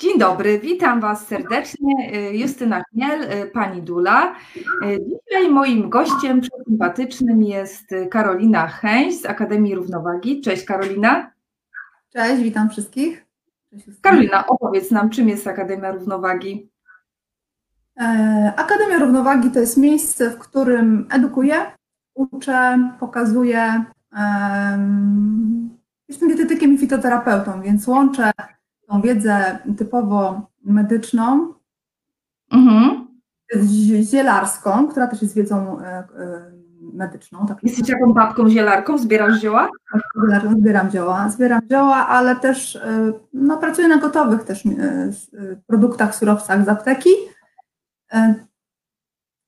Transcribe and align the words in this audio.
Dzień 0.00 0.18
dobry, 0.18 0.58
witam 0.58 1.00
Was 1.00 1.26
serdecznie. 1.26 2.12
Justyna 2.32 2.82
Chmiel, 2.82 3.50
pani 3.52 3.82
Dula. 3.82 4.34
Dzisiaj 4.82 5.50
moim 5.50 5.90
gościem 5.90 6.40
sympatycznym 6.68 7.42
jest 7.42 7.84
Karolina 8.10 8.66
Chęś 8.68 9.20
z 9.20 9.26
Akademii 9.26 9.74
Równowagi. 9.74 10.40
Cześć 10.40 10.64
Karolina. 10.64 11.32
Cześć, 12.12 12.42
witam 12.42 12.70
wszystkich. 12.70 13.26
Cześć, 13.70 14.00
Karolina, 14.00 14.46
opowiedz 14.46 14.90
nam, 14.90 15.10
czym 15.10 15.28
jest 15.28 15.46
Akademia 15.46 15.92
Równowagi. 15.92 16.70
E, 18.00 18.52
Akademia 18.56 18.98
Równowagi 18.98 19.50
to 19.50 19.60
jest 19.60 19.76
miejsce, 19.76 20.30
w 20.30 20.38
którym 20.38 21.06
edukuję, 21.10 21.54
uczę, 22.14 22.90
pokazuję. 23.00 23.84
Jestem 26.08 26.28
dietetykiem 26.28 26.74
i 26.74 26.78
fitoterapeutą, 26.78 27.62
więc 27.62 27.86
łączę 27.86 28.30
tą 28.90 29.00
wiedzę 29.00 29.58
typowo 29.78 30.50
medyczną 30.64 31.54
mhm. 32.52 33.06
z 33.52 34.10
zielarską, 34.10 34.88
która 34.88 35.06
też 35.06 35.22
jest 35.22 35.34
wiedzą 35.34 35.80
e, 35.80 35.84
e, 35.84 36.04
medyczną. 36.80 37.46
Tak 37.46 37.62
Jesteś 37.62 37.88
jaką 37.88 38.12
babką 38.12 38.48
zielarką? 38.48 38.98
Zbierasz 38.98 39.40
zioła? 39.40 39.68
Zbieram, 40.16 40.60
zbieram 40.60 40.90
zioła, 40.90 41.28
zbieram 41.28 41.60
zioła, 41.72 42.06
ale 42.06 42.36
też 42.36 42.78
no, 43.32 43.58
pracuję 43.58 43.88
na 43.88 43.98
gotowych 43.98 44.44
też 44.44 44.62
produktach, 45.66 46.14
surowcach 46.14 46.64
z 46.64 46.68
apteki. 46.68 47.10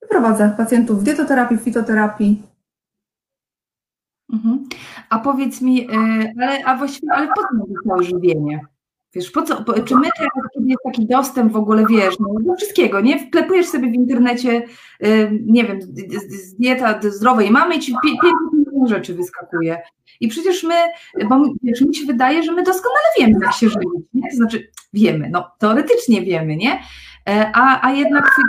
Prowadzę 0.08 0.54
pacjentów 0.56 1.00
w 1.00 1.02
dietoterapii, 1.02 1.58
fitoterapii. 1.58 2.42
Mhm. 4.32 4.68
A 5.10 5.18
powiedz 5.18 5.60
mi, 5.60 5.88
ale, 6.38 6.64
a 6.64 6.76
właściwie, 6.76 7.12
ale 7.12 7.28
po 7.28 7.42
co 7.42 7.96
to 7.96 8.02
żywienie? 8.02 8.71
Wiesz, 9.14 9.30
po 9.30 9.42
co, 9.42 9.64
po, 9.64 9.72
czy 9.72 9.94
my 9.94 10.08
teraz, 10.18 10.30
jest 10.66 10.82
taki 10.84 11.06
dostęp 11.06 11.52
w 11.52 11.56
ogóle, 11.56 11.84
wiesz, 11.90 12.18
no, 12.20 12.28
do 12.40 12.54
wszystkiego, 12.54 13.00
nie? 13.00 13.18
Wklepujesz 13.18 13.66
sobie 13.66 13.90
w 13.90 13.94
internecie, 13.94 14.62
y, 15.04 15.40
nie 15.46 15.64
wiem, 15.64 15.78
dieta 16.58 17.00
zdrowej 17.10 17.50
mamy 17.50 17.74
i 17.74 17.78
ci 17.78 17.94
pięć 18.02 18.18
rzeczy 18.88 19.14
wyskakuje. 19.14 19.78
I 20.20 20.28
przecież 20.28 20.64
my, 20.64 20.74
bo 21.28 21.44
wiesz, 21.62 21.80
mi 21.80 21.94
się 21.94 22.06
wydaje, 22.06 22.42
że 22.42 22.52
my 22.52 22.62
doskonale 22.62 23.04
wiemy, 23.18 23.38
jak 23.42 23.52
się 23.52 23.68
żyć, 23.68 23.82
nie? 24.14 24.30
To 24.30 24.36
znaczy, 24.36 24.70
wiemy, 24.92 25.28
no, 25.30 25.50
teoretycznie 25.58 26.22
wiemy, 26.22 26.56
nie? 26.56 26.80
E, 27.28 27.50
a, 27.54 27.86
a 27.86 27.92
jednak 27.92 28.40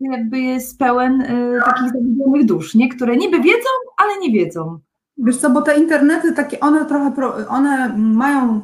jakby 0.00 0.38
jest 0.38 0.78
pełen 0.78 1.20
y, 1.20 1.60
takich 1.64 1.92
zagubionych 1.92 2.46
dusz, 2.46 2.74
nie? 2.74 2.88
Które 2.88 3.16
niby 3.16 3.36
wiedzą, 3.40 3.68
ale 3.96 4.18
nie 4.20 4.32
wiedzą. 4.32 4.78
Wiesz 5.18 5.36
co, 5.36 5.50
bo 5.50 5.62
te 5.62 5.78
internety 5.78 6.32
takie, 6.32 6.60
one 6.60 6.86
trochę, 6.86 7.12
one 7.48 7.98
mają 7.98 8.60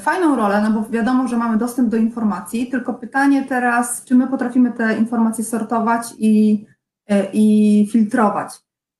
fajną 0.00 0.36
rolę, 0.36 0.60
no 0.60 0.70
bo 0.70 0.88
wiadomo, 0.90 1.28
że 1.28 1.36
mamy 1.36 1.56
dostęp 1.56 1.88
do 1.88 1.96
informacji, 1.96 2.70
tylko 2.70 2.94
pytanie 2.94 3.44
teraz, 3.48 4.04
czy 4.04 4.14
my 4.14 4.26
potrafimy 4.26 4.72
te 4.72 4.98
informacje 4.98 5.44
sortować 5.44 6.14
i, 6.18 6.66
e, 7.06 7.26
i 7.32 7.88
filtrować, 7.92 8.52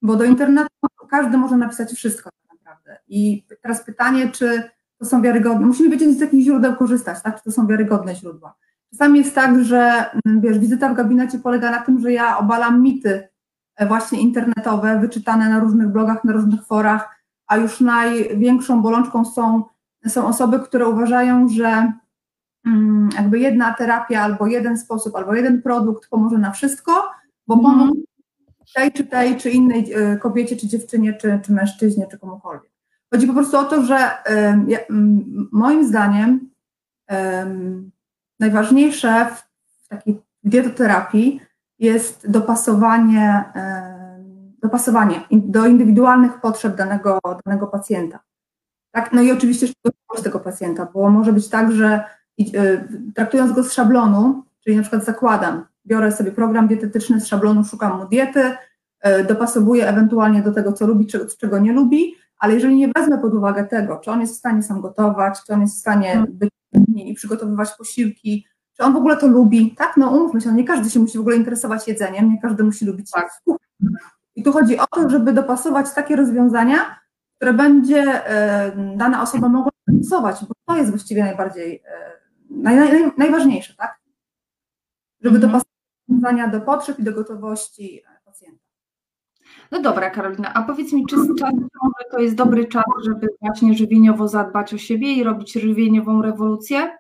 bo 0.02 0.16
do 0.16 0.24
internetu 0.24 0.69
każdy 1.10 1.38
może 1.38 1.56
napisać 1.56 1.92
wszystko 1.92 2.30
tak 2.30 2.58
naprawdę. 2.58 2.98
I 3.08 3.47
teraz 3.62 3.84
pytanie, 3.84 4.30
czy 4.30 4.70
to 4.98 5.04
są 5.04 5.22
wiarygodne, 5.22 5.66
musimy 5.66 5.91
wiedzieć 5.91 6.19
z 6.19 6.20
jakich 6.20 6.44
źródeł 6.44 6.77
korzystać, 6.77 7.22
tak, 7.22 7.36
czy 7.38 7.44
to 7.44 7.52
są 7.52 7.66
wiarygodne 7.66 8.14
źródła. 8.14 8.54
Czasami 8.91 9.19
jest 9.19 9.34
tak, 9.34 9.64
że 9.64 10.04
mm, 10.27 10.41
wiesz, 10.41 10.58
wizyta 10.58 10.88
w 10.88 10.97
gabinecie 10.97 11.38
polega 11.38 11.70
na 11.70 11.78
tym, 11.78 12.00
że 12.00 12.12
ja 12.12 12.38
obalam 12.38 12.82
mity 12.82 13.28
e, 13.77 13.86
właśnie 13.86 14.20
internetowe, 14.20 15.00
wyczytane 15.00 15.48
na 15.48 15.58
różnych 15.58 15.88
blogach, 15.88 16.24
na 16.24 16.32
różnych 16.32 16.66
forach, 16.66 17.16
a 17.47 17.56
już 17.56 17.80
największą 17.80 18.82
bolączką 18.82 19.24
są 19.24 19.64
są 20.08 20.26
osoby, 20.26 20.60
które 20.60 20.88
uważają, 20.88 21.48
że 21.48 21.92
mm, 22.66 23.08
jakby 23.16 23.38
jedna 23.38 23.74
terapia 23.74 24.22
albo 24.22 24.46
jeden 24.46 24.78
sposób, 24.78 25.16
albo 25.16 25.34
jeden 25.34 25.62
produkt 25.62 26.08
pomoże 26.08 26.38
na 26.38 26.50
wszystko, 26.50 27.10
bo 27.46 27.54
mhm. 27.54 27.78
pomógł 27.78 28.00
tej 28.74 28.92
czy 28.92 29.04
tej, 29.04 29.36
czy 29.36 29.50
innej 29.50 29.92
e, 29.92 30.16
kobiecie, 30.16 30.56
czy 30.56 30.69
dziewczynie, 30.69 31.14
czy, 31.14 31.41
czy 31.44 31.53
mężczyźnie, 31.53 32.06
czy 32.10 32.19
komukolwiek. 32.19 32.70
Chodzi 33.14 33.26
po 33.26 33.32
prostu 33.32 33.58
o 33.58 33.64
to, 33.64 33.82
że 33.82 34.10
moim 35.53 35.86
zdaniem 35.86 36.50
najważniejsze 38.41 39.26
w 39.26 39.88
takiej 39.88 40.22
dietoterapii 40.44 41.41
jest 41.78 42.31
dopasowanie, 42.31 43.44
dopasowanie 44.62 45.20
do 45.31 45.66
indywidualnych 45.66 46.41
potrzeb 46.41 46.76
danego, 46.76 47.19
danego 47.44 47.66
pacjenta. 47.66 48.19
Tak, 48.96 49.12
no 49.12 49.22
i 49.22 49.32
oczywiście 49.32 49.66
z 50.16 50.22
tego 50.22 50.40
pacjenta, 50.40 50.88
bo 50.94 51.10
może 51.10 51.32
być 51.32 51.48
tak, 51.48 51.72
że 51.72 52.04
y, 52.40 52.88
traktując 53.14 53.52
go 53.52 53.64
z 53.64 53.72
szablonu, 53.72 54.42
czyli 54.64 54.76
na 54.76 54.82
przykład 54.82 55.04
zakładam, 55.04 55.64
biorę 55.86 56.12
sobie 56.12 56.32
program 56.32 56.68
dietetyczny 56.68 57.20
z 57.20 57.26
szablonu, 57.26 57.64
szukam 57.64 57.98
mu 57.98 58.08
diety, 58.08 58.40
y, 59.06 59.24
dopasowuję 59.24 59.88
ewentualnie 59.88 60.42
do 60.42 60.52
tego, 60.52 60.72
co 60.72 60.86
lubi, 60.86 61.06
czego, 61.06 61.26
czego 61.40 61.58
nie 61.58 61.72
lubi, 61.72 62.14
ale 62.38 62.54
jeżeli 62.54 62.76
nie 62.76 62.88
wezmę 62.96 63.18
pod 63.18 63.34
uwagę 63.34 63.64
tego, 63.64 63.96
czy 63.96 64.10
on 64.10 64.20
jest 64.20 64.34
w 64.34 64.38
stanie 64.38 64.62
sam 64.62 64.80
gotować, 64.80 65.38
czy 65.46 65.52
on 65.52 65.60
jest 65.60 65.76
w 65.76 65.80
stanie 65.80 66.08
hmm. 66.08 66.32
być 66.32 66.50
i 66.96 67.14
przygotowywać 67.14 67.70
posiłki, 67.78 68.46
czy 68.76 68.82
on 68.82 68.92
w 68.92 68.96
ogóle 68.96 69.16
to 69.16 69.26
lubi, 69.26 69.74
tak? 69.74 69.96
No 69.96 70.10
umówmy 70.10 70.40
się, 70.40 70.48
no 70.48 70.54
nie 70.54 70.64
każdy 70.64 70.90
się 70.90 71.00
musi 71.00 71.18
w 71.18 71.20
ogóle 71.20 71.36
interesować 71.36 71.88
jedzeniem, 71.88 72.30
nie 72.30 72.40
każdy 72.40 72.64
musi 72.64 72.84
lubić 72.84 73.10
tak. 73.10 73.42
I 74.36 74.42
tu 74.42 74.52
chodzi 74.52 74.78
o 74.78 74.86
to, 74.86 75.10
żeby 75.10 75.32
dopasować 75.32 75.86
takie 75.94 76.16
rozwiązania, 76.16 77.06
które 77.36 77.54
będzie 77.54 78.26
e, 78.26 78.72
dana 78.97 79.22
osoba 79.22 79.48
mogła 79.48 79.72
stosować, 80.00 80.36
bo 80.48 80.54
to 80.66 80.76
jest 80.76 80.91
właściwie 80.91 81.24
najbardziej, 81.24 81.82
e, 81.86 82.12
naj, 82.50 82.76
naj, 82.76 83.12
najważniejsze, 83.19 83.74
tak? 83.74 83.98
Żeby 85.20 85.36
mhm. 85.36 85.52
dopasować 85.52 85.76
rozwiązania 86.08 86.48
do 86.48 86.60
potrzeb 86.60 86.98
i 86.98 87.02
do 87.02 87.12
gotowości 87.12 88.00
e, 88.00 88.20
pacjenta. 88.25 88.66
No 89.70 89.82
dobra, 89.82 90.10
Karolina, 90.10 90.54
a 90.54 90.62
powiedz 90.62 90.92
mi, 90.92 91.06
czy 91.06 91.16
czas 91.38 91.54
to 92.10 92.19
jest 92.19 92.34
dobry 92.34 92.66
czas, 92.66 92.84
żeby 93.04 93.26
właśnie 93.41 93.75
żywieniowo 93.75 94.28
zadbać 94.28 94.75
o 94.75 94.78
siebie 94.78 95.12
i 95.12 95.25
robić 95.25 95.52
żywieniową 95.52 96.22
rewolucję? 96.22 96.96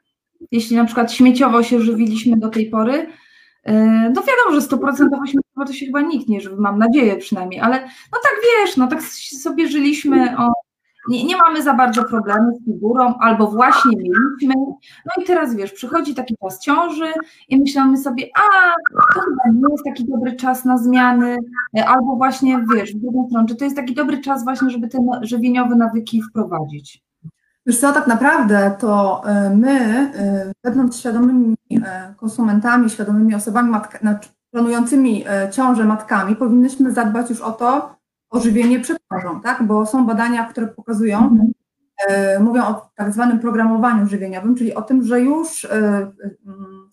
Jeśli 0.50 0.76
na 0.76 0.84
przykład 0.84 1.12
śmieciowo 1.12 1.62
się 1.62 1.80
żywiliśmy 1.80 2.36
do 2.36 2.48
tej 2.48 2.70
pory, 2.70 3.06
no 4.14 4.22
wiadomo, 4.22 4.60
że 4.60 4.60
100% 4.60 5.08
śmieciowo 5.26 5.66
to 5.66 5.72
się 5.72 5.86
chyba 5.86 6.00
nikt 6.00 6.28
nie 6.28 6.40
żywi, 6.40 6.56
mam 6.58 6.78
nadzieję 6.78 7.16
przynajmniej, 7.16 7.60
ale 7.60 7.80
no 8.12 8.18
tak 8.22 8.32
wiesz, 8.42 8.76
no 8.76 8.86
tak 8.86 9.02
sobie 9.42 9.68
żyliśmy 9.68 10.38
o 10.38 10.52
nie, 11.08 11.24
nie 11.24 11.36
mamy 11.36 11.62
za 11.62 11.74
bardzo 11.74 12.04
problemu 12.04 12.58
z 12.60 12.64
figurą, 12.64 13.14
albo 13.20 13.46
właśnie 13.50 13.96
mieliśmy. 13.96 14.54
No 15.06 15.22
i 15.22 15.26
teraz 15.26 15.56
wiesz, 15.56 15.72
przychodzi 15.72 16.14
taki 16.14 16.34
czas 16.42 16.60
ciąży 16.60 17.12
i 17.48 17.60
myślimy 17.60 17.96
sobie, 17.96 18.28
a 18.36 18.72
to 19.14 19.20
chyba 19.20 19.42
nie 19.54 19.72
jest 19.72 19.84
taki 19.84 20.04
dobry 20.04 20.36
czas 20.36 20.64
na 20.64 20.78
zmiany, 20.78 21.36
albo 21.86 22.16
właśnie 22.16 22.64
wiesz, 22.74 22.94
w 22.94 22.98
drugą 22.98 23.28
stronę, 23.28 23.48
czy 23.48 23.56
to 23.56 23.64
jest 23.64 23.76
taki 23.76 23.94
dobry 23.94 24.18
czas 24.18 24.44
właśnie, 24.44 24.70
żeby 24.70 24.88
te 24.88 24.98
żywieniowe 25.22 25.76
nawyki 25.76 26.22
wprowadzić. 26.22 27.05
Wiesz 27.66 27.78
co, 27.78 27.92
tak 27.92 28.06
naprawdę 28.06 28.76
to 28.78 29.22
e, 29.24 29.50
my, 29.50 29.70
e, 30.14 30.52
będąc 30.64 30.98
świadomymi 30.98 31.56
e, 31.84 32.14
konsumentami, 32.16 32.90
świadomymi 32.90 33.34
osobami 33.34 33.70
matka, 33.70 33.98
znaczy 33.98 34.28
planującymi 34.50 35.24
ciążę 35.52 35.84
matkami, 35.84 36.36
powinnyśmy 36.36 36.92
zadbać 36.92 37.30
już 37.30 37.40
o 37.40 37.52
to, 37.52 37.96
o 38.30 38.40
żywienie 38.40 38.80
przed 38.80 38.98
ciążą, 39.12 39.40
tak? 39.40 39.62
Bo 39.62 39.86
są 39.86 40.06
badania, 40.06 40.44
które 40.44 40.66
pokazują, 40.66 41.18
mhm. 41.18 41.52
e, 42.08 42.40
mówią 42.40 42.66
o 42.66 42.90
tak 42.94 43.12
zwanym 43.12 43.38
programowaniu 43.38 44.06
żywieniowym, 44.06 44.54
czyli 44.54 44.74
o 44.74 44.82
tym, 44.82 45.04
że 45.04 45.20
już 45.20 45.64
e, 45.64 45.68
mm, 46.46 46.90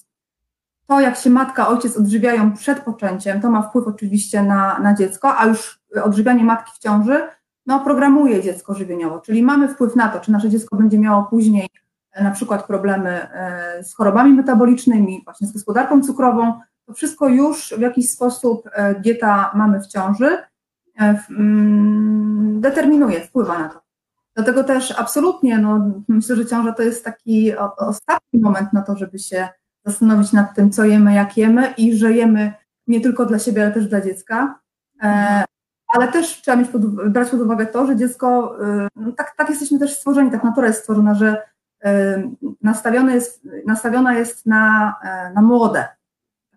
to, 0.87 0.99
jak 0.99 1.15
się 1.15 1.29
matka, 1.29 1.67
ojciec 1.67 1.97
odżywiają 1.97 2.53
przed 2.53 2.79
poczęciem, 2.79 3.41
to 3.41 3.49
ma 3.49 3.61
wpływ 3.61 3.87
oczywiście 3.87 4.43
na, 4.43 4.79
na 4.79 4.93
dziecko, 4.93 5.37
a 5.37 5.45
już 5.45 5.81
odżywianie 6.03 6.43
matki 6.43 6.71
w 6.75 6.79
ciąży, 6.79 7.21
no, 7.65 7.79
programuje 7.79 8.43
dziecko 8.43 8.73
żywieniowo, 8.73 9.19
czyli 9.19 9.43
mamy 9.43 9.67
wpływ 9.67 9.95
na 9.95 10.09
to, 10.09 10.19
czy 10.19 10.31
nasze 10.31 10.49
dziecko 10.49 10.75
będzie 10.75 10.99
miało 10.99 11.23
później 11.23 11.69
e, 12.11 12.23
na 12.23 12.31
przykład 12.31 12.67
problemy 12.67 13.09
e, 13.09 13.83
z 13.83 13.93
chorobami 13.93 14.33
metabolicznymi, 14.33 15.21
właśnie 15.25 15.47
z 15.47 15.53
gospodarką 15.53 16.01
cukrową, 16.03 16.59
to 16.85 16.93
wszystko 16.93 17.29
już 17.29 17.73
w 17.77 17.81
jakiś 17.81 18.09
sposób 18.09 18.69
e, 18.73 18.95
dieta 18.95 19.51
mamy 19.55 19.81
w 19.81 19.87
ciąży 19.87 20.37
mm, 20.99 22.61
determinuje, 22.61 23.21
wpływa 23.21 23.59
na 23.59 23.69
to. 23.69 23.83
Dlatego 24.35 24.63
też 24.63 24.91
absolutnie, 24.99 25.57
no, 25.57 25.91
myślę, 26.07 26.35
że 26.35 26.45
ciąża 26.45 26.71
to 26.71 26.83
jest 26.83 27.05
taki 27.05 27.57
ostatni 27.77 28.39
moment 28.39 28.73
na 28.73 28.81
to, 28.81 28.97
żeby 28.97 29.19
się 29.19 29.47
zastanowić 29.85 30.33
nad 30.33 30.55
tym, 30.55 30.71
co 30.71 30.85
jemy, 30.85 31.13
jak 31.13 31.37
jemy 31.37 31.73
i 31.77 31.97
że 31.97 32.13
jemy 32.13 32.53
nie 32.87 33.01
tylko 33.01 33.25
dla 33.25 33.39
siebie, 33.39 33.63
ale 33.63 33.71
też 33.71 33.87
dla 33.87 34.01
dziecka. 34.01 34.59
Ale 35.93 36.07
też 36.07 36.41
trzeba 36.41 36.57
mieć 36.57 36.69
pod, 36.69 37.09
brać 37.11 37.29
pod 37.29 37.41
uwagę 37.41 37.65
to, 37.65 37.87
że 37.87 37.95
dziecko, 37.95 38.57
e, 38.67 38.87
no, 38.95 39.11
tak, 39.11 39.35
tak 39.37 39.49
jesteśmy 39.49 39.79
też 39.79 39.97
stworzeni, 39.97 40.31
tak 40.31 40.43
natura 40.43 40.67
jest 40.67 40.79
stworzona, 40.79 41.13
że 41.15 41.41
nastawione 42.61 43.13
jest, 43.15 43.47
nastawiona 43.67 44.13
jest 44.13 44.45
na, 44.45 44.95
na 45.35 45.41
młode. 45.41 45.87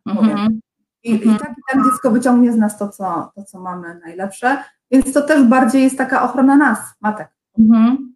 Tak 0.05 0.17
mhm. 0.17 0.61
I, 1.05 1.15
i 1.15 1.38
tak 1.38 1.50
i 1.50 1.62
tak 1.73 1.85
dziecko 1.85 2.11
wyciągnie 2.11 2.53
z 2.53 2.56
nas 2.56 2.79
to 2.79 2.88
co, 2.88 3.33
to, 3.35 3.44
co 3.44 3.61
mamy 3.61 4.00
najlepsze. 4.05 4.56
Więc 4.91 5.12
to 5.12 5.23
też 5.23 5.44
bardziej 5.44 5.83
jest 5.83 5.99
taka 5.99 6.23
ochrona 6.23 6.56
nas, 6.56 6.79
matek. 7.00 7.29
Mhm. 7.59 8.15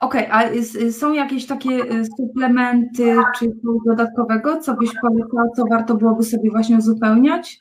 Okej, 0.00 0.28
a 0.30 0.42
s- 0.42 0.98
są 0.98 1.12
jakieś 1.12 1.46
takie 1.46 1.70
y, 1.70 2.04
suplementy 2.16 3.16
czy 3.38 3.46
coś 3.46 3.76
dodatkowego, 3.86 4.60
co 4.60 4.74
byś 4.74 4.90
polecał, 5.00 5.54
co 5.56 5.64
warto 5.70 5.94
byłoby 5.94 6.22
sobie 6.24 6.50
właśnie 6.50 6.76
uzupełniać? 6.78 7.58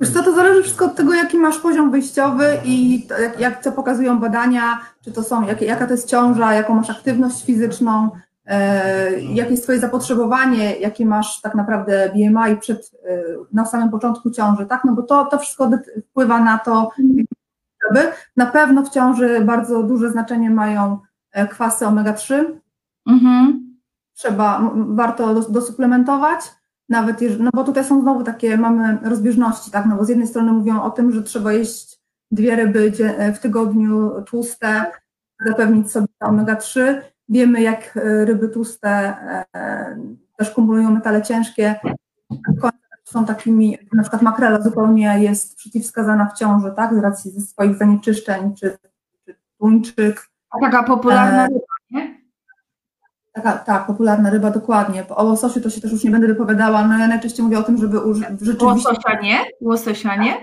Wiesz 0.00 0.10
co, 0.12 0.22
to 0.22 0.34
zależy 0.34 0.62
wszystko 0.62 0.84
od 0.84 0.94
tego, 0.96 1.14
jaki 1.14 1.38
masz 1.38 1.58
poziom 1.58 1.90
wyjściowy 1.90 2.44
i 2.64 3.06
to, 3.08 3.18
jak, 3.18 3.40
jak 3.40 3.62
co 3.62 3.72
pokazują 3.72 4.18
badania, 4.20 4.80
czy 5.04 5.12
to 5.12 5.22
są, 5.22 5.46
jak, 5.46 5.62
jaka 5.62 5.86
to 5.86 5.92
jest 5.92 6.08
ciąża, 6.08 6.54
jaką 6.54 6.74
masz 6.74 6.90
aktywność 6.90 7.44
fizyczną, 7.44 8.10
e, 8.46 9.20
jakie 9.20 9.50
jest 9.50 9.62
twoje 9.62 9.78
zapotrzebowanie, 9.80 10.76
jakie 10.76 11.06
masz 11.06 11.40
tak 11.40 11.54
naprawdę 11.54 12.10
BMI 12.14 12.56
przed, 12.60 12.90
e, 13.08 13.22
na 13.52 13.64
samym 13.66 13.90
początku 13.90 14.30
ciąży, 14.30 14.66
tak? 14.66 14.84
No 14.84 14.92
bo 14.92 15.02
to, 15.02 15.24
to 15.24 15.38
wszystko 15.38 15.70
wpływa 16.10 16.40
na 16.40 16.58
to, 16.58 16.90
jakie 17.94 18.12
na 18.36 18.46
pewno 18.46 18.82
w 18.82 18.90
ciąży 18.90 19.40
bardzo 19.40 19.82
duże 19.82 20.10
znaczenie 20.10 20.50
mają 20.50 20.98
e, 21.32 21.46
kwasy 21.48 21.84
omega-3, 21.86 22.44
Mhm. 23.06 23.68
trzeba, 24.14 24.70
warto 24.74 25.34
dos- 25.34 25.50
dosuplementować, 25.52 26.40
nawet 26.88 27.22
jeżeli, 27.22 27.42
no 27.42 27.50
bo 27.54 27.64
tutaj 27.64 27.84
są 27.84 28.00
znowu 28.02 28.24
takie, 28.24 28.56
mamy 28.56 28.98
rozbieżności, 29.02 29.70
tak, 29.70 29.86
no 29.86 29.96
bo 29.96 30.04
z 30.04 30.08
jednej 30.08 30.26
strony 30.26 30.52
mówią 30.52 30.82
o 30.82 30.90
tym, 30.90 31.12
że 31.12 31.22
trzeba 31.22 31.52
jeść 31.52 31.98
dwie 32.30 32.56
ryby 32.56 32.92
dzie- 32.92 33.32
w 33.32 33.38
tygodniu 33.38 34.22
tłuste, 34.22 34.84
zapewnić 35.46 35.90
sobie 35.92 36.06
omega-3, 36.20 36.80
wiemy 37.28 37.62
jak 37.62 37.96
e, 37.96 38.24
ryby 38.24 38.48
tłuste 38.48 38.88
e, 39.54 39.96
też 40.36 40.50
kumulują 40.50 40.90
metale 40.90 41.22
ciężkie, 41.22 41.80
są 43.04 43.24
takimi, 43.24 43.78
na 43.92 44.02
przykład 44.02 44.22
makrela 44.22 44.60
zupełnie 44.60 45.18
jest 45.22 45.56
przeciwwskazana 45.56 46.26
w 46.26 46.38
ciąży, 46.38 46.72
tak, 46.76 46.94
z 46.94 46.98
racji 46.98 47.30
ze 47.30 47.40
swoich 47.40 47.76
zanieczyszczeń, 47.76 48.54
czy, 48.54 48.78
czy 49.26 49.36
tuńczyk, 49.60 50.28
A 50.50 50.60
taka 50.60 50.82
popularna 50.82 51.44
E, 51.44 51.48
ryba, 51.48 51.60
nie? 51.90 52.17
Taka, 53.42 53.58
tak, 53.58 53.86
popularna 53.86 54.30
ryba, 54.30 54.50
dokładnie. 54.50 55.04
O 55.08 55.24
łososiu 55.24 55.60
to 55.60 55.70
się 55.70 55.80
też 55.80 55.92
już 55.92 56.04
nie 56.04 56.10
będę 56.10 56.26
wypowiadała, 56.26 56.84
no 56.84 56.98
ja 56.98 57.08
najczęściej 57.08 57.44
mówię 57.44 57.58
o 57.58 57.62
tym, 57.62 57.78
żeby 57.78 58.00
użyć 58.00 58.24
rzeczywiście, 58.40 58.64
Łososia 58.64 59.20
nie? 59.22 59.38
Łososia 59.60 60.16
nie? 60.16 60.34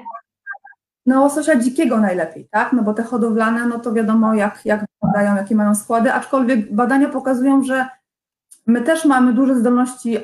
no 1.05 1.21
łososia 1.21 1.55
dzikiego 1.55 1.97
najlepiej, 1.97 2.47
tak, 2.51 2.73
no 2.73 2.83
bo 2.83 2.93
te 2.93 3.03
hodowlane, 3.03 3.65
no 3.65 3.79
to 3.79 3.93
wiadomo 3.93 4.33
jak, 4.33 4.61
jak 4.65 4.85
wyglądają, 4.91 5.35
jakie 5.35 5.55
mają 5.55 5.75
składy, 5.75 6.13
aczkolwiek 6.13 6.75
badania 6.75 7.09
pokazują, 7.09 7.63
że 7.63 7.87
my 8.67 8.81
też 8.81 9.05
mamy 9.05 9.33
duże 9.33 9.55
zdolności, 9.55 10.17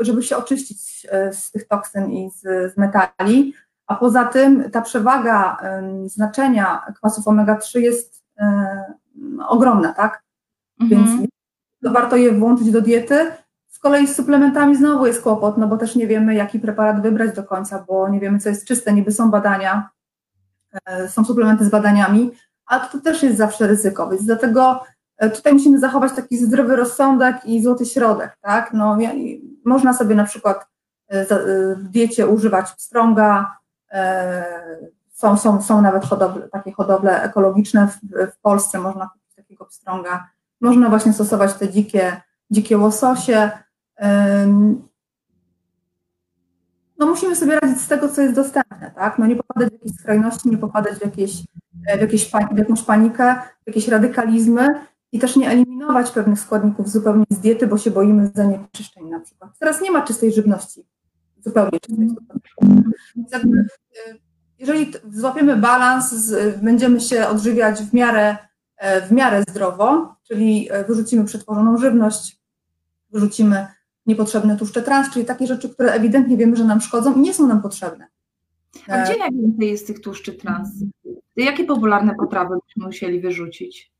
żeby 0.00 0.22
się 0.22 0.36
oczyścić 0.36 1.06
e, 1.10 1.32
z 1.32 1.50
tych 1.50 1.68
toksyn 1.68 2.10
i 2.10 2.30
z, 2.30 2.40
z 2.74 2.76
metali, 2.76 3.54
a 3.86 3.94
poza 3.94 4.24
tym 4.24 4.70
ta 4.70 4.82
przewaga 4.82 5.56
znaczenia 6.06 6.86
kwasów 6.96 7.24
omega-3 7.24 7.78
jest 7.78 8.24
e, 8.38 8.94
ogromna, 9.48 9.92
tak, 9.92 10.22
więc 10.80 11.10
Mhm. 11.10 11.28
To 11.84 11.90
warto 11.90 12.16
je 12.16 12.32
włączyć 12.32 12.70
do 12.70 12.80
diety. 12.80 13.32
Z 13.68 13.78
kolei 13.78 14.06
z 14.06 14.16
suplementami 14.16 14.76
znowu 14.76 15.06
jest 15.06 15.22
kłopot, 15.22 15.58
no 15.58 15.66
bo 15.66 15.76
też 15.76 15.96
nie 15.96 16.06
wiemy, 16.06 16.34
jaki 16.34 16.58
preparat 16.58 17.02
wybrać 17.02 17.36
do 17.36 17.44
końca, 17.44 17.84
bo 17.88 18.08
nie 18.08 18.20
wiemy, 18.20 18.38
co 18.38 18.48
jest 18.48 18.66
czyste. 18.66 18.92
Niby 18.92 19.12
są 19.12 19.30
badania, 19.30 19.90
e, 20.86 21.08
są 21.08 21.24
suplementy 21.24 21.64
z 21.64 21.68
badaniami, 21.68 22.30
a 22.66 22.80
to 22.80 23.00
też 23.00 23.22
jest 23.22 23.36
zawsze 23.36 23.66
ryzyko, 23.66 24.08
więc 24.08 24.24
dlatego 24.24 24.84
e, 25.16 25.30
tutaj 25.30 25.52
musimy 25.52 25.78
zachować 25.78 26.12
taki 26.12 26.38
zdrowy 26.38 26.76
rozsądek 26.76 27.36
i 27.44 27.62
złoty 27.62 27.86
środek, 27.86 28.38
tak? 28.40 28.72
No, 28.72 28.98
można 29.64 29.92
sobie 29.92 30.14
na 30.14 30.24
przykład 30.24 30.66
e, 31.08 31.26
w 31.76 31.88
diecie 31.88 32.26
używać 32.26 32.72
pstrąga, 32.72 33.56
są, 35.12 35.36
są, 35.36 35.62
są 35.62 35.82
nawet 35.82 36.04
hodowle, 36.04 36.48
takie 36.48 36.72
hodowle 36.72 37.22
ekologiczne 37.22 37.88
w, 37.88 37.98
w 38.32 38.40
Polsce, 38.40 38.78
można 38.78 39.08
kupić 39.08 39.34
takiego 39.36 39.64
pstrąga, 39.64 40.28
można 40.64 40.88
właśnie 40.88 41.12
stosować 41.12 41.54
te 41.54 41.68
dzikie, 41.68 42.20
dzikie 42.50 42.78
łososie. 42.78 43.50
No 46.98 47.06
musimy 47.06 47.36
sobie 47.36 47.60
radzić 47.60 47.80
z 47.80 47.88
tego, 47.88 48.08
co 48.08 48.22
jest 48.22 48.34
dostępne, 48.34 48.90
tak? 48.94 49.18
No 49.18 49.26
nie 49.26 49.36
popadać 49.36 49.68
w 49.68 49.72
jakieś 49.72 49.92
skrajności, 49.92 50.50
nie 50.50 50.58
popadać 50.58 50.94
w, 50.98 51.04
jakieś, 51.04 51.42
w, 51.98 52.00
jakieś, 52.00 52.30
w 52.52 52.58
jakąś 52.58 52.82
panikę, 52.82 53.34
w 53.64 53.66
jakieś 53.66 53.88
radykalizmy 53.88 54.74
i 55.12 55.18
też 55.18 55.36
nie 55.36 55.50
eliminować 55.50 56.10
pewnych 56.10 56.40
składników 56.40 56.90
zupełnie 56.90 57.24
z 57.30 57.38
diety, 57.38 57.66
bo 57.66 57.78
się 57.78 57.90
boimy 57.90 58.30
zanieczyszczeń 58.34 59.08
na 59.08 59.20
przykład. 59.20 59.50
Teraz 59.58 59.80
nie 59.80 59.90
ma 59.90 60.02
czystej 60.02 60.32
żywności, 60.32 60.86
zupełnie 61.44 61.80
czystej. 61.80 62.08
Więc 63.16 63.32
jakby, 63.32 63.58
y, 63.58 63.66
jeżeli 64.58 64.92
złapiemy 65.12 65.56
balans, 65.56 66.34
będziemy 66.62 67.00
się 67.00 67.28
odżywiać 67.28 67.82
w 67.82 67.94
miarę 67.94 68.36
w 69.08 69.12
miarę 69.12 69.42
zdrowo, 69.48 70.14
czyli 70.22 70.68
e, 70.70 70.84
wyrzucimy 70.84 71.24
przetworzoną 71.24 71.78
żywność, 71.78 72.40
wyrzucimy 73.10 73.66
niepotrzebne 74.06 74.56
tłuszcze 74.56 74.82
trans, 74.82 75.10
czyli 75.10 75.24
takie 75.24 75.46
rzeczy, 75.46 75.68
które 75.68 75.92
ewidentnie 75.92 76.36
wiemy, 76.36 76.56
że 76.56 76.64
nam 76.64 76.80
szkodzą 76.80 77.14
i 77.14 77.20
nie 77.20 77.34
są 77.34 77.46
nam 77.46 77.62
potrzebne. 77.62 78.06
A 78.88 79.04
gdzie 79.04 79.18
najwięcej 79.18 79.70
jest 79.70 79.86
tych 79.86 80.00
tłuszczy 80.00 80.32
trans? 80.32 80.68
Jakie 81.36 81.64
popularne 81.64 82.14
potrawy 82.14 82.54
byśmy 82.66 82.86
musieli 82.86 83.20
wyrzucić? 83.20 83.94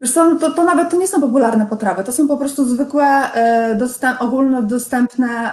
No 0.00 0.36
to, 0.40 0.50
to 0.50 0.64
nawet 0.64 0.90
to 0.90 0.96
nie 0.96 1.08
są 1.08 1.20
popularne 1.20 1.66
potrawy, 1.66 2.04
to 2.04 2.12
są 2.12 2.28
po 2.28 2.36
prostu 2.36 2.64
zwykłe, 2.64 3.32
e, 3.34 3.74
dostęp, 3.74 4.22
ogólnodostępne 4.22 5.52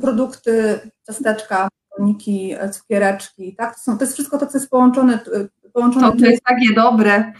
produkty, 0.00 0.80
ciasteczka, 1.06 1.68
koniki, 1.96 2.54
e, 2.58 2.70
cukiereczki, 2.70 3.56
tak? 3.56 3.74
To, 3.74 3.80
są, 3.80 3.98
to 3.98 4.04
jest 4.04 4.14
wszystko 4.14 4.38
to, 4.38 4.46
co 4.46 4.58
jest 4.58 4.70
połączone, 4.70 5.14
e, 5.14 5.48
połączone 5.74 6.12
To, 6.12 6.18
to 6.18 6.26
jest 6.26 6.44
takie 6.44 6.74
dobre. 6.74 7.32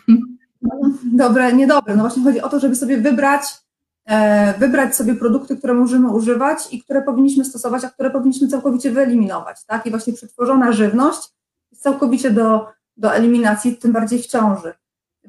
dobre, 1.23 1.53
niedobre. 1.53 1.97
No 1.97 2.03
właśnie 2.03 2.23
chodzi 2.25 2.41
o 2.41 2.49
to, 2.49 2.61
żeby 2.61 2.75
sobie 2.75 2.97
wybrać, 2.97 3.43
e, 4.07 4.59
wybrać 4.59 4.97
sobie 4.97 5.15
produkty, 5.15 5.57
które 5.57 5.75
możemy 5.75 6.13
używać 6.13 6.59
i 6.73 6.83
które 6.83 7.03
powinniśmy 7.03 7.45
stosować, 7.45 7.85
a 7.85 7.91
które 7.91 8.11
powinniśmy 8.11 8.49
całkowicie 8.49 8.91
wyeliminować, 8.91 9.65
tak? 9.67 9.87
I 9.87 9.91
właśnie 9.91 10.13
przetworzona 10.13 10.73
żywność 10.73 11.21
jest 11.71 11.83
całkowicie 11.83 12.31
do, 12.31 12.67
do 12.97 13.15
eliminacji, 13.15 13.77
tym 13.77 13.93
bardziej 13.93 14.23
w 14.23 14.27
ciąży, 14.27 14.73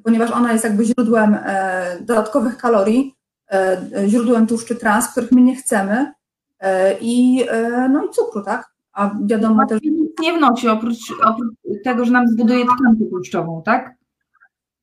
ponieważ 0.03 0.31
ona 0.31 0.51
jest 0.51 0.63
jakby 0.63 0.85
źródłem 0.85 1.37
e, 1.45 1.97
dodatkowych 2.01 2.57
kalorii, 2.57 3.15
e, 3.51 3.81
źródłem 4.07 4.47
tłuszczy 4.47 4.75
trans, 4.75 5.07
których 5.07 5.31
my 5.31 5.41
nie 5.41 5.55
chcemy 5.55 6.11
e, 6.59 6.97
i, 7.01 7.45
e, 7.49 7.89
no 7.89 8.05
i 8.05 8.09
cukru, 8.09 8.41
tak? 8.41 8.75
A 8.93 9.11
wiadomo 9.25 9.67
też, 9.67 9.79
Nic 10.19 10.27
nie 10.27 10.33
wnosi 10.37 10.69
oprócz, 10.69 10.97
oprócz 11.25 11.53
tego, 11.83 12.05
że 12.05 12.11
nam 12.11 12.27
zbuduje 12.27 12.65
tkankę 12.65 13.05
tłuszczową, 13.09 13.61
tak? 13.65 13.95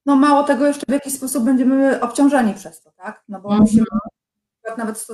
no 0.06 0.16
mało 0.16 0.42
tego 0.42 0.66
jeszcze 0.66 0.86
w 0.88 0.92
jakiś 0.92 1.14
sposób 1.14 1.44
będziemy 1.44 2.00
obciążeni 2.00 2.54
przez 2.54 2.82
to, 2.82 2.90
tak? 2.96 3.22
No 3.28 3.40
bo 3.40 3.48
Mhm. 3.48 3.60
musimy, 3.60 3.84
nawet 4.78 5.06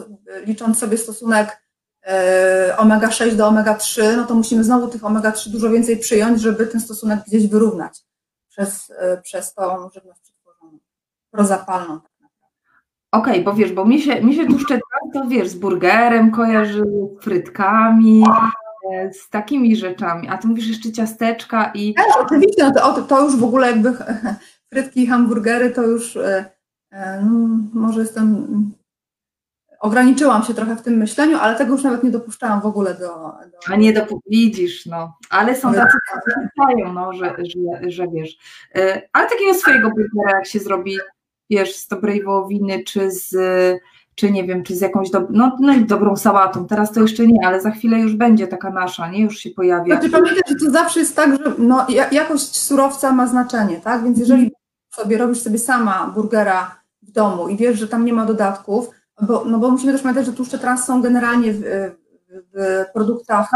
licząc 0.47 0.79
sobie 0.79 0.99
stosunek 0.99 1.63
e, 2.07 2.75
omega-6 2.79 3.35
do 3.37 3.49
omega-3, 3.49 4.17
no 4.17 4.25
to 4.25 4.35
musimy 4.35 4.65
znowu 4.65 4.89
tych 4.89 5.03
omega-3 5.03 5.51
dużo 5.51 5.71
więcej 5.71 5.97
przyjąć, 5.97 6.41
żeby 6.41 6.67
ten 6.67 6.81
stosunek 6.81 7.21
gdzieś 7.27 7.47
wyrównać 7.49 8.01
przez, 8.49 8.91
e, 8.99 9.21
przez 9.23 9.55
tą 9.55 9.91
żywność 9.95 10.21
przetworzoną, 10.21 10.79
prozapalną. 11.31 12.01
Okej, 13.13 13.45
bo 13.45 13.55
wiesz, 13.55 13.73
bo 13.73 13.85
mi 13.85 14.01
się, 14.01 14.23
mi 14.23 14.35
się 14.35 14.47
tłuszcze 14.47 14.69
trans, 14.91 15.13
to 15.15 15.29
wiesz, 15.29 15.49
z 15.49 15.55
burgerem 15.55 16.31
kojarzy, 16.31 16.85
frytkami, 17.21 18.25
z 19.13 19.31
takimi 19.31 19.77
rzeczami, 19.77 20.29
a 20.29 20.39
ty 20.39 20.49
mówisz 20.49 20.69
jeszcze 20.69 20.93
ciasteczka 20.93 21.71
i 21.75 21.95
Też, 21.95 22.07
oczywiście, 22.21 22.65
no 22.65 22.73
to, 22.73 23.03
to 23.03 23.25
już 23.25 23.37
w 23.37 23.45
ogóle 23.45 23.67
jakby 23.67 23.93
frytki 24.73 25.03
i 25.03 25.07
hamburgery 25.07 25.71
to 25.71 25.83
już 25.83 26.17
e, 26.17 26.45
e, 26.91 27.23
no, 27.23 27.49
może 27.73 28.01
jestem 28.01 28.47
ograniczyłam 29.81 30.43
się 30.43 30.55
trochę 30.55 30.77
w 30.77 30.83
tym 30.83 30.97
myśleniu, 30.97 31.39
ale 31.39 31.59
tego 31.59 31.73
już 31.73 31.83
nawet 31.83 32.03
nie 32.03 32.11
dopuszczałam 32.11 32.61
w 32.61 32.67
ogóle 32.67 32.95
do, 32.95 33.07
do 33.07 33.59
A 33.73 33.77
nie 33.77 33.93
dopó- 33.93 34.19
widzisz, 34.31 34.87
no. 34.87 35.19
Ale 35.31 35.57
są 35.57 35.75
tacy, 35.75 35.97
którzy 36.21 36.49
pytają, 36.49 36.93
no, 36.93 37.13
że, 37.13 37.37
że, 37.39 37.91
że 37.91 38.09
wiesz. 38.09 38.39
Ale 39.13 39.29
takiego 39.29 39.55
swojego 39.55 39.91
burgera, 39.91 40.39
jak 40.39 40.47
się 40.47 40.59
zrobi, 40.59 40.99
wiesz, 41.51 41.77
z 41.77 41.89
dobrej 41.89 42.25
wołowiny, 42.25 42.85
czy 42.85 43.11
z, 43.11 43.37
czy 44.19 44.31
nie 44.31 44.45
wiem, 44.45 44.63
czy 44.63 44.77
z 44.77 44.81
jakąś 44.81 45.11
do, 45.11 45.27
no, 45.31 45.57
no 45.61 45.73
i 45.73 45.85
dobrą 45.85 46.17
sałatą. 46.17 46.67
Teraz 46.67 46.93
to 46.93 47.01
jeszcze 47.01 47.27
nie, 47.27 47.47
ale 47.47 47.61
za 47.61 47.71
chwilę 47.71 48.01
już 48.01 48.15
będzie 48.17 48.47
taka 48.47 48.71
nasza, 48.71 49.09
nie? 49.09 49.23
Już 49.23 49.39
się 49.39 49.51
pojawi. 49.51 49.91
Znaczy 49.91 50.11
pamiętaj, 50.11 50.43
że 50.49 50.67
to 50.67 50.71
zawsze 50.71 51.01
jest 51.01 51.17
tak, 51.17 51.31
że 51.45 51.53
no, 51.59 51.87
ja- 51.89 52.11
jakość 52.11 52.57
surowca 52.57 53.13
ma 53.13 53.27
znaczenie, 53.27 53.81
tak? 53.81 54.05
Więc 54.05 54.19
jeżeli 54.19 54.53
sobie 54.95 55.19
robisz 55.19 55.43
sobie 55.43 55.59
sama 55.59 56.13
burgera 56.15 56.81
w 57.03 57.11
domu 57.11 57.49
i 57.49 57.57
wiesz, 57.57 57.79
że 57.79 57.89
tam 57.89 58.05
nie 58.05 58.13
ma 58.13 58.27
dodatków, 58.27 58.91
bo, 59.23 59.45
no 59.45 59.59
bo 59.59 59.71
musimy 59.71 59.93
też 59.93 60.03
pamiętać, 60.03 60.27
że 60.27 60.33
tłuszcze 60.33 60.59
trans 60.59 60.85
są 60.85 61.03
generalnie 61.03 61.53
w, 61.53 61.61
w 62.55 62.85
produktach 62.95 63.51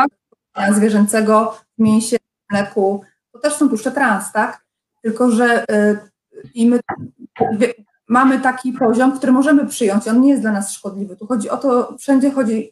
zwierzęcego, 0.73 1.54
w 1.78 1.83
mięsie, 1.83 2.16
w 2.16 2.52
mleku, 2.52 3.02
to 3.33 3.38
też 3.38 3.54
są 3.54 3.69
tłuszcze 3.69 3.90
trans, 3.90 4.33
tak? 4.33 4.64
Tylko, 5.02 5.31
że 5.31 5.64
y, 5.71 5.99
i 6.54 6.69
my 6.69 6.81
mamy 8.12 8.40
taki 8.40 8.73
poziom, 8.73 9.12
który 9.12 9.33
możemy 9.33 9.66
przyjąć, 9.66 10.09
on 10.09 10.21
nie 10.21 10.31
jest 10.31 10.42
dla 10.42 10.52
nas 10.52 10.73
szkodliwy. 10.73 11.16
Tu 11.16 11.26
chodzi 11.26 11.50
o 11.50 11.57
to, 11.57 11.97
wszędzie 11.99 12.31
chodzi, 12.31 12.71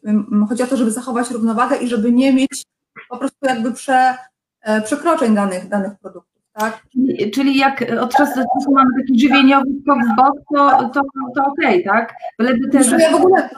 chodzi 0.49 0.63
o 0.63 0.67
to, 0.67 0.77
żeby 0.77 0.91
zachować 0.91 1.31
równowagę 1.31 1.77
i 1.77 1.87
żeby 1.87 2.11
nie 2.11 2.33
mieć 2.33 2.63
po 3.09 3.17
prostu 3.17 3.37
jakby 3.45 3.71
prze, 3.71 4.15
e, 4.61 4.81
przekroczeń 4.81 5.35
danych, 5.35 5.67
danych 5.67 5.91
produktów. 6.01 6.41
tak? 6.53 6.83
Czyli, 6.91 7.31
czyli 7.31 7.57
jak 7.57 7.85
od 8.01 8.15
czasu 8.15 8.35
do 8.35 8.45
czasu 8.59 8.71
mamy 8.71 8.89
taki 9.01 9.19
żywieniowy 9.19 9.69
skok 9.81 9.99
w 9.99 10.15
bok, 10.15 10.35
to, 10.55 10.89
to, 10.89 11.01
to 11.35 11.45
okej, 11.45 11.83
tak? 11.83 12.13
Byleby 12.39 12.69
te 12.69 12.83
Znaczy, 12.83 13.03
ja 13.03 13.11
w 13.11 13.15
ogóle, 13.15 13.49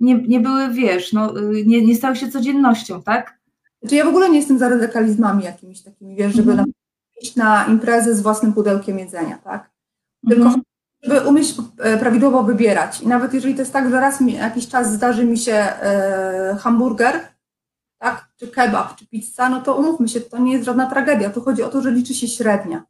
nie, 0.00 0.14
nie 0.14 0.40
były, 0.40 0.68
wiesz, 0.68 1.12
no, 1.12 1.40
y, 1.40 1.64
nie, 1.66 1.86
nie 1.86 1.94
stały 1.94 2.16
się 2.16 2.28
codziennością, 2.28 3.02
tak? 3.02 3.38
znaczy 3.80 3.96
ja 3.96 4.04
w 4.04 4.08
ogóle 4.08 4.30
nie 4.30 4.38
jestem 4.38 4.58
za 4.58 4.68
radykalizmami 4.68 5.44
jakimiś 5.44 5.82
takimi, 5.82 6.16
wiesz, 6.16 6.34
żeby 6.34 6.54
na, 6.54 6.64
iść 7.22 7.36
na 7.36 7.64
imprezę 7.66 8.14
z 8.14 8.20
własnym 8.20 8.52
pudełkiem 8.52 8.98
jedzenia, 8.98 9.38
tak? 9.44 9.70
Tylko 10.28 10.44
Mhm. 10.44 10.62
Żeby 11.04 11.28
umieć 11.28 11.54
e, 11.78 11.98
prawidłowo 11.98 12.42
wybierać. 12.42 13.00
I 13.00 13.08
nawet 13.08 13.34
jeżeli 13.34 13.54
to 13.54 13.60
jest 13.60 13.72
tak, 13.72 13.90
że 13.90 14.00
raz 14.00 14.20
mi, 14.20 14.32
jakiś 14.32 14.68
czas 14.68 14.92
zdarzy 14.92 15.24
mi 15.24 15.38
się 15.38 15.52
e, 15.52 16.56
hamburger, 16.60 17.20
tak, 17.98 18.28
czy 18.36 18.48
kebab, 18.48 18.96
czy 18.96 19.06
pizza, 19.06 19.48
no 19.48 19.60
to 19.60 19.76
umówmy 19.76 20.08
się, 20.08 20.20
to 20.20 20.38
nie 20.38 20.52
jest 20.52 20.64
żadna 20.64 20.90
tragedia. 20.90 21.30
Tu 21.30 21.40
chodzi 21.40 21.62
o 21.62 21.68
to, 21.68 21.82
że 21.82 21.90
liczy 21.90 22.14
się 22.14 22.28
średnia. 22.28 22.84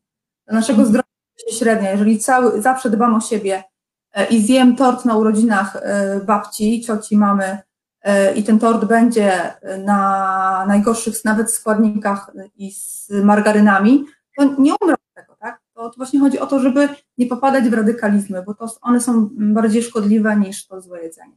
Dla 0.46 0.54
naszego 0.54 0.78
Mhm. 0.82 0.88
zdrowia 0.88 1.08
liczy 1.38 1.52
się 1.52 1.58
średnia. 1.58 1.90
Jeżeli 1.90 2.18
cały, 2.18 2.62
zawsze 2.62 2.90
dbam 2.90 3.14
o 3.14 3.20
siebie 3.20 3.64
e, 4.12 4.26
i 4.26 4.42
zjem 4.42 4.76
tort 4.76 5.04
na 5.04 5.16
urodzinach 5.16 5.76
e, 5.76 6.20
babci, 6.20 6.80
cioci, 6.80 7.16
mamy 7.16 7.58
e, 8.02 8.34
i 8.34 8.44
ten 8.44 8.58
tort 8.58 8.84
będzie 8.84 9.54
na 9.84 10.64
najgorszych 10.68 11.24
nawet 11.24 11.52
składnikach 11.52 12.30
i 12.56 12.72
z 12.72 13.10
margarynami, 13.10 14.04
to 14.36 14.44
nie 14.58 14.74
umrę 14.80 14.94
tego? 15.14 15.33
To, 15.74 15.90
to 15.90 15.96
właśnie 15.96 16.20
chodzi 16.20 16.38
o 16.38 16.46
to, 16.46 16.60
żeby 16.60 16.88
nie 17.18 17.26
popadać 17.26 17.64
w 17.64 17.72
radykalizmy, 17.72 18.42
bo 18.46 18.54
to 18.54 18.66
one 18.82 19.00
są 19.00 19.28
bardziej 19.32 19.82
szkodliwe 19.82 20.36
niż 20.36 20.66
to 20.66 20.80
złe 20.80 21.02
jedzenie. 21.02 21.36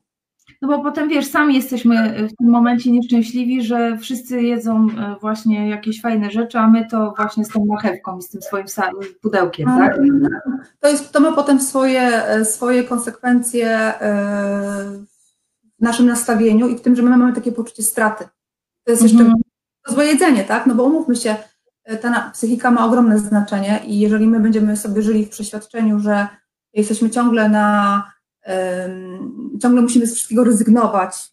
No 0.62 0.68
bo 0.68 0.84
potem 0.84 1.10
wiesz, 1.10 1.26
sami 1.28 1.56
jesteśmy 1.56 2.28
w 2.28 2.36
tym 2.38 2.50
momencie 2.50 2.92
nieszczęśliwi, 2.92 3.62
że 3.62 3.98
wszyscy 3.98 4.42
jedzą 4.42 4.88
e, 4.90 5.16
właśnie 5.22 5.70
jakieś 5.70 6.02
fajne 6.02 6.32
rzeczy, 6.32 6.58
a 6.58 6.68
my 6.68 6.88
to 6.92 7.14
właśnie 7.18 7.46
z 7.46 7.50
tą 7.50 7.66
marchewką 7.66 8.18
i 8.18 8.22
z 8.22 8.30
tym 8.30 8.42
swoim 8.42 8.66
pudełkiem, 9.22 9.66
tak? 9.66 9.98
To, 10.80 10.88
jest, 10.90 11.12
to 11.12 11.20
ma 11.20 11.32
potem 11.32 11.62
swoje, 11.62 12.02
e, 12.02 12.46
swoje 12.46 12.84
konsekwencje 12.84 13.70
e, 13.70 14.00
w 15.80 15.82
naszym 15.82 16.06
nastawieniu 16.06 16.68
i 16.68 16.78
w 16.78 16.82
tym, 16.82 16.96
że 16.96 17.02
my 17.04 17.10
mamy 17.18 17.34
takie 17.34 17.52
poczucie 17.52 17.84
straty. 17.84 18.26
To 18.84 18.92
jest 18.92 19.04
jeszcze 19.04 19.20
Mhm. 19.20 19.36
złe 19.88 20.06
jedzenie, 20.06 20.44
tak? 20.44 20.66
No 20.68 20.76
bo 20.76 20.84
umówmy 20.84 21.16
się, 21.16 21.30
e, 21.32 21.38
ta 22.02 22.32
psychika 22.34 22.72
ma 22.72 22.86
ogromne 22.86 23.20
znaczenie 23.20 23.82
i 23.86 24.00
jeżeli 24.00 24.28
my 24.28 24.40
będziemy 24.40 24.78
sobie 24.78 25.02
żyli 25.02 25.26
w 25.26 25.30
przeświadczeniu, 25.30 26.00
że 26.00 26.28
jesteśmy 26.74 27.10
ciągle 27.10 27.50
na, 27.50 28.04
ciągle 29.62 29.82
musimy 29.82 30.08
z 30.08 30.16
wszystkiego 30.16 30.44
rezygnować, 30.44 31.32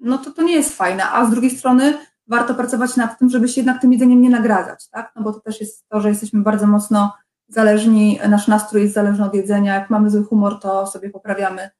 no 0.00 0.18
to 0.18 0.30
to 0.30 0.42
nie 0.42 0.54
jest 0.54 0.76
fajne, 0.76 1.10
a 1.10 1.26
z 1.26 1.30
drugiej 1.30 1.50
strony 1.50 1.94
warto 2.26 2.54
pracować 2.54 2.96
nad 2.96 3.18
tym, 3.18 3.30
żeby 3.30 3.48
się 3.48 3.60
jednak 3.60 3.80
tym 3.80 3.92
jedzeniem 3.92 4.22
nie 4.22 4.30
nagradzać, 4.30 4.88
tak? 4.88 5.12
No 5.16 5.22
bo 5.22 5.32
to 5.32 5.40
też 5.40 5.60
jest 5.60 5.88
to, 5.88 6.00
że 6.00 6.08
jesteśmy 6.08 6.42
bardzo 6.42 6.66
mocno 6.66 7.12
zależni, 7.48 8.20
nasz 8.28 8.48
nastrój 8.48 8.82
jest 8.82 8.94
zależny 8.94 9.24
od 9.24 9.34
jedzenia, 9.34 9.74
jak 9.74 9.90
mamy 9.90 10.10
zły 10.10 10.24
humor, 10.24 10.60
to 10.60 10.86
sobie 10.86 11.10
poprawiamy 11.10 11.70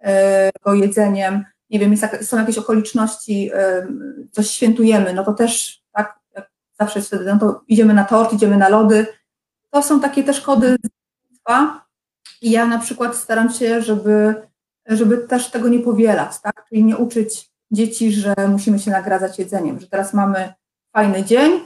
e, 0.00 0.50
go 0.64 0.74
jedzeniem, 0.74 1.44
nie 1.70 1.78
wiem, 1.78 1.90
jest, 1.90 2.06
są 2.22 2.38
jakieś 2.38 2.58
okoliczności, 2.58 3.50
em, 3.52 4.28
coś 4.32 4.50
świętujemy, 4.50 5.14
no 5.14 5.24
to 5.24 5.32
też, 5.32 5.83
zawsze 6.80 6.98
jest 6.98 7.08
wtedy, 7.08 7.24
no 7.24 7.38
to 7.38 7.60
idziemy 7.68 7.94
na 7.94 8.04
tort, 8.04 8.32
idziemy 8.32 8.56
na 8.56 8.68
lody, 8.68 9.06
to 9.70 9.82
są 9.82 10.00
takie 10.00 10.24
też 10.24 10.40
kody 10.40 10.76
i 12.42 12.50
ja 12.50 12.66
na 12.66 12.78
przykład 12.78 13.16
staram 13.16 13.50
się, 13.50 13.82
żeby, 13.82 14.34
żeby 14.86 15.18
też 15.18 15.50
tego 15.50 15.68
nie 15.68 15.80
powielać, 15.80 16.40
tak, 16.40 16.66
czyli 16.68 16.84
nie 16.84 16.96
uczyć 16.96 17.50
dzieci, 17.70 18.12
że 18.12 18.34
musimy 18.48 18.78
się 18.78 18.90
nagradzać 18.90 19.38
jedzeniem, 19.38 19.80
że 19.80 19.86
teraz 19.86 20.14
mamy 20.14 20.54
fajny 20.92 21.24
dzień, 21.24 21.60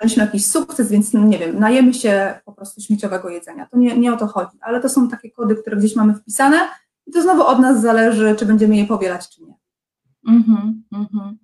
mieliśmy 0.00 0.24
jakiś 0.24 0.46
sukces, 0.46 0.90
więc 0.90 1.12
no 1.12 1.24
nie 1.24 1.38
wiem, 1.38 1.58
najemy 1.58 1.94
się 1.94 2.40
po 2.44 2.52
prostu 2.52 2.80
śmieciowego 2.80 3.28
jedzenia. 3.28 3.66
To 3.66 3.78
nie, 3.78 3.98
nie 3.98 4.12
o 4.12 4.16
to 4.16 4.26
chodzi, 4.26 4.58
ale 4.60 4.80
to 4.80 4.88
są 4.88 5.08
takie 5.08 5.30
kody, 5.30 5.56
które 5.56 5.76
gdzieś 5.76 5.96
mamy 5.96 6.14
wpisane 6.14 6.56
i 7.06 7.12
to 7.12 7.22
znowu 7.22 7.42
od 7.42 7.58
nas 7.58 7.80
zależy, 7.80 8.34
czy 8.38 8.46
będziemy 8.46 8.76
je 8.76 8.86
powielać, 8.86 9.28
czy 9.28 9.42
nie. 9.42 9.54
Mhm, 10.28 10.84
mhm. 10.92 11.38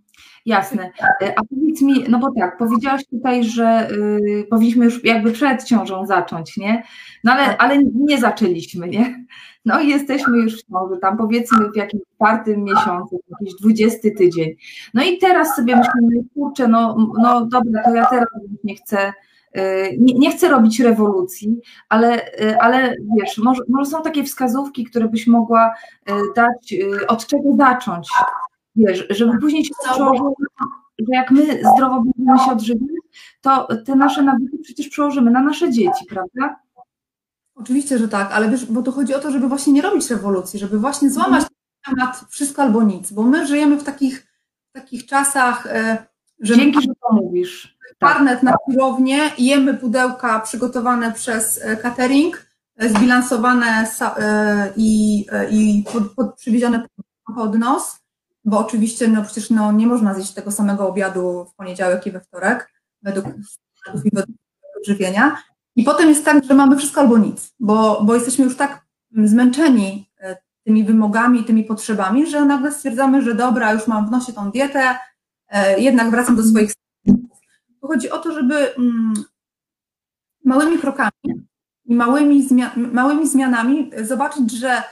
Jasne. 0.46 0.90
E, 1.22 1.38
A 1.38 1.42
powiedz 1.44 1.82
mi, 1.82 2.04
no 2.08 2.18
bo 2.18 2.32
tak, 2.38 2.58
powiedziałaś 2.58 3.06
tutaj, 3.06 3.44
że 3.44 3.88
y, 3.90 4.46
powinniśmy 4.50 4.84
już 4.84 5.04
jakby 5.04 5.32
przed 5.32 5.64
ciążą 5.64 6.06
zacząć, 6.06 6.56
nie? 6.56 6.82
No 7.24 7.32
ale, 7.32 7.56
ale 7.56 7.78
nie 7.94 8.18
zaczęliśmy, 8.18 8.88
nie? 8.88 9.24
No 9.64 9.80
i 9.80 9.88
jesteśmy 9.88 10.38
już 10.38 10.62
w 10.62 10.70
ciąży, 10.70 11.00
tam 11.00 11.16
powiedzmy 11.16 11.70
w 11.72 11.76
jakimś 11.76 12.02
czwartym 12.14 12.64
miesiącu, 12.64 13.20
jakiś 13.30 13.54
dwudziesty 13.60 14.10
tydzień. 14.10 14.50
No 14.94 15.04
i 15.04 15.18
teraz 15.18 15.56
sobie 15.56 15.76
myślimy, 15.76 16.24
kurczę, 16.34 16.68
no, 16.68 16.96
no 17.22 17.46
dobra, 17.46 17.82
to 17.82 17.94
ja 17.94 18.06
teraz 18.06 18.28
nie 18.64 18.74
chcę, 18.74 19.12
y, 19.56 19.60
nie, 19.98 20.14
nie 20.14 20.30
chcę 20.30 20.48
robić 20.48 20.80
rewolucji, 20.80 21.60
ale, 21.88 22.26
y, 22.40 22.58
ale 22.60 22.94
wiesz, 23.18 23.38
może, 23.38 23.62
może 23.68 23.90
są 23.90 24.02
takie 24.02 24.24
wskazówki, 24.24 24.84
które 24.84 25.08
byś 25.08 25.26
mogła 25.26 25.74
y, 26.10 26.12
dać, 26.36 26.74
od 27.08 27.26
czego 27.26 27.56
zacząć, 27.56 28.08
wiesz, 28.76 29.06
żeby 29.10 29.38
później 29.38 29.64
się 29.64 29.74
przełożyło, 29.84 30.34
że 30.98 31.06
jak 31.08 31.30
my 31.30 31.60
zdrowo 31.74 32.02
będziemy 32.02 32.38
się 32.38 32.52
odżywiać, 32.52 33.02
to 33.40 33.68
te 33.86 33.96
nasze 33.96 34.22
nawyki 34.22 34.58
przecież 34.58 34.88
przełożymy 34.88 35.30
na 35.30 35.42
nasze 35.42 35.70
dzieci, 35.70 36.04
prawda? 36.08 36.60
Oczywiście, 37.54 37.98
że 37.98 38.08
tak, 38.08 38.32
ale 38.32 38.50
wiesz, 38.50 38.66
bo 38.66 38.82
to 38.82 38.92
chodzi 38.92 39.14
o 39.14 39.18
to, 39.18 39.30
żeby 39.30 39.48
właśnie 39.48 39.72
nie 39.72 39.82
robić 39.82 40.10
rewolucji, 40.10 40.58
żeby 40.58 40.78
właśnie 40.78 41.10
złamać 41.10 41.42
ten 41.42 41.96
temat 41.96 42.24
wszystko 42.30 42.62
albo 42.62 42.82
nic, 42.82 43.12
bo 43.12 43.22
my 43.22 43.46
żyjemy 43.46 43.76
w 43.76 43.84
takich, 43.84 44.26
takich 44.72 45.06
czasach, 45.06 45.66
e, 45.66 46.06
że 46.40 46.56
Dzięki, 46.56 46.82
że 46.82 46.92
to 47.08 47.14
mówisz. 47.14 47.76
Tak. 47.98 48.10
Parnet 48.10 48.42
na 48.42 48.54
siłownię, 48.70 49.30
jemy 49.38 49.74
pudełka 49.74 50.40
przygotowane 50.40 51.12
przez 51.12 51.64
e, 51.64 51.76
catering, 51.76 52.46
e, 52.76 52.88
zbilansowane 52.88 53.86
i, 54.76 55.26
i 55.50 55.84
pod, 55.92 56.14
pod, 56.14 56.34
przywiezione 56.34 56.86
pod 57.36 57.58
nos, 57.58 58.01
bo 58.44 58.58
oczywiście 58.58 59.08
no 59.08 59.22
przecież 59.22 59.50
no, 59.50 59.72
nie 59.72 59.86
można 59.86 60.14
zjeść 60.14 60.34
tego 60.34 60.50
samego 60.50 60.88
obiadu 60.88 61.44
w 61.44 61.54
poniedziałek 61.54 62.06
i 62.06 62.10
we 62.10 62.20
wtorek, 62.20 62.72
według 63.02 63.26
według 63.94 64.36
żywienia. 64.86 65.36
I 65.76 65.84
potem 65.84 66.08
jest 66.08 66.24
tak, 66.24 66.44
że 66.44 66.54
mamy 66.54 66.76
wszystko 66.76 67.00
albo 67.00 67.18
nic, 67.18 67.54
bo, 67.60 68.04
bo 68.04 68.14
jesteśmy 68.14 68.44
już 68.44 68.56
tak 68.56 68.84
zmęczeni 69.24 70.10
e, 70.20 70.36
tymi 70.64 70.84
wymogami, 70.84 71.44
tymi 71.44 71.64
potrzebami, 71.64 72.26
że 72.26 72.44
nagle 72.44 72.72
stwierdzamy, 72.72 73.22
że 73.22 73.34
dobra, 73.34 73.72
już 73.72 73.86
mam 73.86 74.08
w 74.08 74.10
nosie 74.10 74.32
tą 74.32 74.50
dietę, 74.50 74.98
e, 75.48 75.80
jednak 75.80 76.10
wracam 76.10 76.36
do 76.36 76.42
swoich 76.42 76.72
tu 77.82 77.88
chodzi 77.88 78.10
o 78.10 78.18
to, 78.18 78.32
żeby 78.32 78.74
mm, 78.74 79.14
małymi 80.44 80.78
krokami 80.78 81.10
i 81.84 81.94
małymi, 81.94 82.48
małymi 82.76 83.28
zmianami 83.28 83.90
zobaczyć, 84.02 84.52
że 84.52 84.82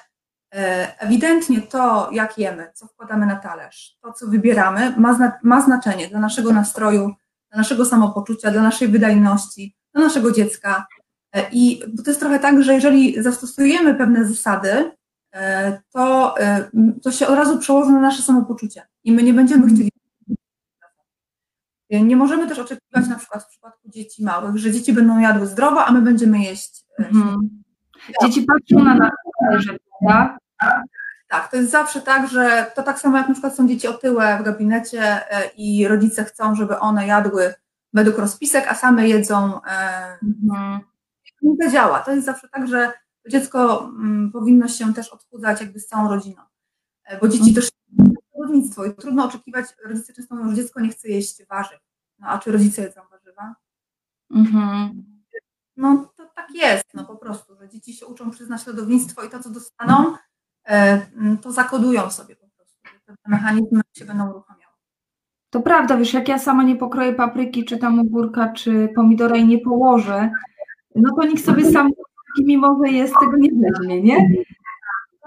ewidentnie 0.98 1.62
to, 1.62 2.08
jak 2.12 2.38
jemy, 2.38 2.70
co 2.74 2.86
wkładamy 2.86 3.26
na 3.26 3.36
talerz, 3.36 3.96
to, 4.02 4.12
co 4.12 4.26
wybieramy, 4.26 4.94
ma, 4.96 5.14
zna- 5.14 5.38
ma 5.42 5.60
znaczenie 5.60 6.08
dla 6.08 6.20
naszego 6.20 6.52
nastroju, 6.52 7.14
dla 7.50 7.58
naszego 7.58 7.84
samopoczucia, 7.84 8.50
dla 8.50 8.62
naszej 8.62 8.88
wydajności, 8.88 9.76
dla 9.94 10.02
naszego 10.04 10.32
dziecka. 10.32 10.86
E, 11.34 11.50
I 11.52 11.80
to 12.04 12.10
jest 12.10 12.20
trochę 12.20 12.38
tak, 12.38 12.62
że 12.62 12.74
jeżeli 12.74 13.22
zastosujemy 13.22 13.94
pewne 13.94 14.24
zasady, 14.24 14.90
e, 15.34 15.80
to, 15.92 16.34
e, 16.40 16.70
to 17.02 17.12
się 17.12 17.26
od 17.26 17.34
razu 17.34 17.58
przełoży 17.58 17.92
na 17.92 18.00
nasze 18.00 18.22
samopoczucie 18.22 18.82
i 19.04 19.12
my 19.12 19.22
nie 19.22 19.34
będziemy 19.34 19.66
chcieli 19.66 19.90
nie 21.92 22.16
możemy 22.16 22.48
też 22.48 22.58
oczekiwać 22.58 23.08
na 23.08 23.16
przykład 23.18 23.44
w 23.44 23.48
przypadku 23.48 23.88
dzieci 23.88 24.24
małych, 24.24 24.56
że 24.56 24.72
dzieci 24.72 24.92
będą 24.92 25.18
jadły 25.18 25.46
zdrowo, 25.46 25.84
a 25.84 25.92
my 25.92 26.02
będziemy 26.02 26.38
jeść. 26.38 26.84
e, 26.98 27.08
Mhm. 27.08 27.62
Dzieci 28.22 28.42
patrzą 28.42 28.84
na 28.84 28.94
nas, 28.94 29.10
że 29.58 29.76
prawda? 30.00 30.38
Tak, 31.28 31.50
to 31.50 31.56
jest 31.56 31.70
zawsze 31.70 32.00
tak, 32.00 32.28
że 32.28 32.66
to 32.74 32.82
tak 32.82 32.98
samo 33.00 33.16
jak 33.18 33.28
na 33.28 33.34
przykład 33.34 33.56
są 33.56 33.68
dzieci 33.68 33.88
otyłe 33.88 34.38
w 34.40 34.42
gabinecie 34.42 35.02
e, 35.32 35.50
i 35.56 35.88
rodzice 35.88 36.24
chcą, 36.24 36.54
żeby 36.54 36.78
one 36.78 37.06
jadły 37.06 37.54
według 37.92 38.18
rozpisek, 38.18 38.66
a 38.68 38.74
same 38.74 39.08
jedzą. 39.08 39.60
e, 39.64 40.18
Mhm. 40.22 40.80
Nie 41.42 41.56
to 41.66 41.72
działa. 41.72 42.00
To 42.00 42.12
jest 42.12 42.26
zawsze 42.26 42.48
tak, 42.48 42.68
że 42.68 42.92
dziecko 43.28 43.84
mm, 43.84 44.30
powinno 44.32 44.68
się 44.68 44.94
też 44.94 45.08
odchudzać 45.08 45.60
jakby 45.60 45.80
z 45.80 45.86
całą 45.86 46.08
rodziną, 46.08 46.42
E, 47.04 47.18
bo 47.18 47.28
dzieci 47.28 47.54
też 47.54 47.70
przewodnictwo 48.30 48.84
i 48.84 48.94
trudno 48.94 49.24
oczekiwać, 49.24 49.66
rodzice 49.84 50.12
często 50.12 50.34
mówią, 50.34 50.50
że 50.50 50.56
dziecko 50.56 50.80
nie 50.80 50.88
chce 50.88 51.08
jeść 51.08 51.46
warzyw. 51.46 51.78
No 52.18 52.28
a 52.28 52.38
czy 52.38 52.52
rodzice 52.52 52.82
jedzą 52.82 53.00
warzywa? 53.10 53.54
Mhm. 54.34 55.04
No 55.80 56.12
to 56.16 56.24
tak 56.34 56.46
jest, 56.54 56.84
no 56.94 57.04
po 57.04 57.16
prostu, 57.16 57.56
że 57.56 57.68
dzieci 57.68 57.94
się 57.94 58.06
uczą 58.06 58.30
przez 58.30 58.48
naśladownictwo 58.48 59.22
i 59.22 59.30
to, 59.30 59.42
co 59.42 59.50
dostaną, 59.50 60.14
e, 60.68 61.06
to 61.42 61.52
zakodują 61.52 62.10
sobie 62.10 62.36
po 62.36 62.48
prostu. 62.48 62.78
Te 63.06 63.14
mechanizmy 63.30 63.80
się 63.96 64.04
będą 64.04 64.30
uruchamiały. 64.30 64.74
To 65.50 65.60
prawda, 65.60 65.96
wiesz, 65.96 66.14
jak 66.14 66.28
ja 66.28 66.38
sama 66.38 66.62
nie 66.62 66.76
pokroję 66.76 67.12
papryki, 67.12 67.64
czy 67.64 67.78
tam 67.78 68.00
ogórka, 68.00 68.52
czy 68.52 68.88
pomidora 68.94 69.36
i 69.36 69.46
nie 69.46 69.58
położę, 69.58 70.30
no 70.94 71.14
to 71.16 71.26
nikt 71.26 71.44
sobie 71.44 71.72
sam, 71.72 71.90
mimo 72.44 72.78
że 72.84 72.92
jest, 72.92 73.14
tego 73.20 73.36
nie 73.36 73.50
weźmie, 73.52 74.02
nie? 74.02 74.28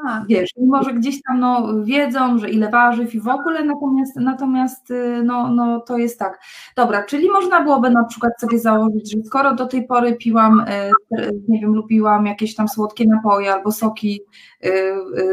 Tak. 0.04 0.28
wiesz, 0.28 0.50
mimo 0.58 0.84
że 0.84 0.94
gdzieś 0.94 1.22
tam 1.28 1.40
no, 1.40 1.84
wiedzą, 1.84 2.38
że 2.38 2.50
ile 2.50 2.70
warzyw 2.70 3.16
i 3.16 3.20
w 3.20 3.28
ogóle, 3.28 3.64
natomiast, 3.64 4.16
natomiast 4.16 4.92
y, 4.92 5.22
no, 5.24 5.48
no, 5.52 5.80
to 5.80 5.98
jest 5.98 6.20
tak. 6.20 6.40
Dobra, 6.76 7.04
czyli 7.04 7.32
można 7.32 7.62
byłoby 7.62 7.90
na 7.90 8.04
przykład 8.04 8.34
sobie 8.40 8.60
założyć, 8.60 9.12
że 9.12 9.24
skoro 9.24 9.56
do 9.56 9.66
tej 9.66 9.88
pory 9.88 10.16
piłam, 10.16 10.60
y, 10.60 11.32
nie 11.48 11.60
wiem, 11.62 11.76
lubiłam 11.76 12.26
jakieś 12.26 12.56
tam 12.56 12.68
słodkie 12.68 13.08
napoje 13.08 13.54
albo 13.54 13.72
soki 13.72 14.22
y, 14.66 14.70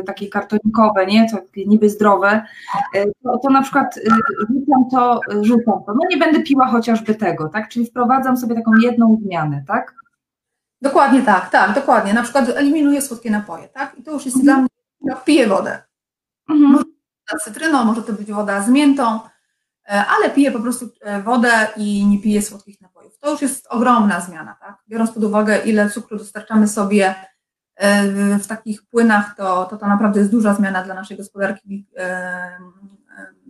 takie 0.07 0.29
kartonikowe, 0.29 1.07
nie, 1.07 1.31
to 1.31 1.37
niby 1.67 1.91
zdrowe, 1.91 2.43
to, 3.23 3.39
to 3.39 3.51
na 3.51 3.63
przykład 3.63 4.01
rzucam 4.39 4.91
to, 4.91 5.21
rzucam 5.43 5.85
to, 5.87 5.95
no 5.95 6.01
nie 6.11 6.17
będę 6.17 6.43
piła 6.43 6.67
chociażby 6.67 7.15
tego, 7.15 7.49
tak, 7.49 7.69
czyli 7.69 7.87
wprowadzam 7.87 8.37
sobie 8.37 8.55
taką 8.55 8.71
jedną 8.83 9.19
zmianę, 9.23 9.65
tak? 9.67 9.95
Dokładnie 10.83 11.23
tak, 11.23 11.51
tak, 11.51 11.75
dokładnie. 11.75 12.15
Na 12.15 12.23
przykład 12.23 12.49
eliminuję 12.49 13.03
słodkie 13.03 13.31
napoje, 13.31 13.69
tak? 13.69 13.99
I 13.99 14.03
to 14.03 14.11
już 14.11 14.25
jest 14.25 14.37
mhm. 14.37 14.45
dla 14.45 14.63
mnie, 14.63 15.23
piję 15.25 15.47
wodę. 15.47 15.83
Mhm. 16.51 16.73
Może 16.73 16.85
to 16.85 17.35
być 17.37 17.45
cytryną, 17.45 17.85
może 17.85 18.03
to 18.03 18.13
być 18.13 18.33
woda 18.33 18.63
z 18.63 18.69
miętą, 18.69 19.21
e, 19.89 20.05
ale 20.07 20.31
piję 20.31 20.53
po 20.53 20.61
prostu 20.61 20.89
e, 21.01 21.23
wodę 21.23 21.69
i 21.77 22.07
nie 22.07 22.21
piję 22.23 22.43
słodkich 22.43 22.81
napojów. 22.81 23.19
To 23.19 23.31
już 23.31 23.43
jest 23.43 23.67
ogromna 23.71 24.21
zmiana, 24.21 24.57
tak? 24.61 24.79
Biorąc 24.89 25.11
pod 25.11 25.25
uwagę, 25.25 25.59
ile 25.59 25.91
cukru 25.91 26.19
dostarczamy 26.19 26.69
sobie 26.69 27.15
e, 27.77 28.39
w 28.39 28.47
takich 28.47 28.83
płynach, 28.87 29.35
to, 29.37 29.65
to 29.65 29.77
to 29.77 29.87
naprawdę 29.87 30.21
jest 30.21 30.33
duża 30.33 30.55
zmiana 30.55 30.83
dla 30.83 30.95
naszej 30.95 31.17
gospodarki 31.17 31.87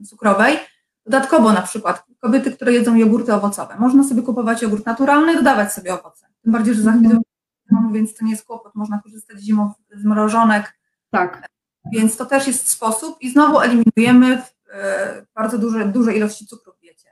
cukrowej. 0.09 0.59
Dodatkowo 1.07 1.53
na 1.53 1.63
przykład 1.63 2.05
kobiety, 2.21 2.53
które 2.53 2.73
jedzą 2.73 2.95
jogurty 2.95 3.35
owocowe. 3.35 3.77
Można 3.79 4.05
sobie 4.09 4.23
kupować 4.23 4.63
jogurt 4.63 4.87
naturalny 4.87 5.33
i 5.33 5.37
dodawać 5.37 5.73
sobie 5.73 5.95
owoce. 5.95 6.30
Tym 6.50 6.59
bardziej, 6.59 6.75
że 6.75 6.83
za 6.83 6.92
chwilę 6.92 7.21
mhm. 7.73 7.92
więc 7.92 8.14
to 8.14 8.25
nie 8.25 8.30
jest 8.30 8.45
kłopot, 8.45 8.75
można 8.75 9.00
korzystać 9.02 9.40
zimą 9.40 9.73
z 9.90 10.04
mrożonek. 10.04 10.78
Tak. 11.11 11.49
Więc 11.92 12.16
to 12.16 12.26
też 12.26 12.47
jest 12.47 12.69
sposób 12.69 13.16
i 13.21 13.30
znowu 13.30 13.61
eliminujemy 13.61 14.42
e, 14.73 15.26
bardzo 15.35 15.59
duże, 15.59 15.85
duże 15.85 16.14
ilości 16.14 16.47
cukru 16.47 16.73
w 16.73 16.80
diecie. 16.80 17.09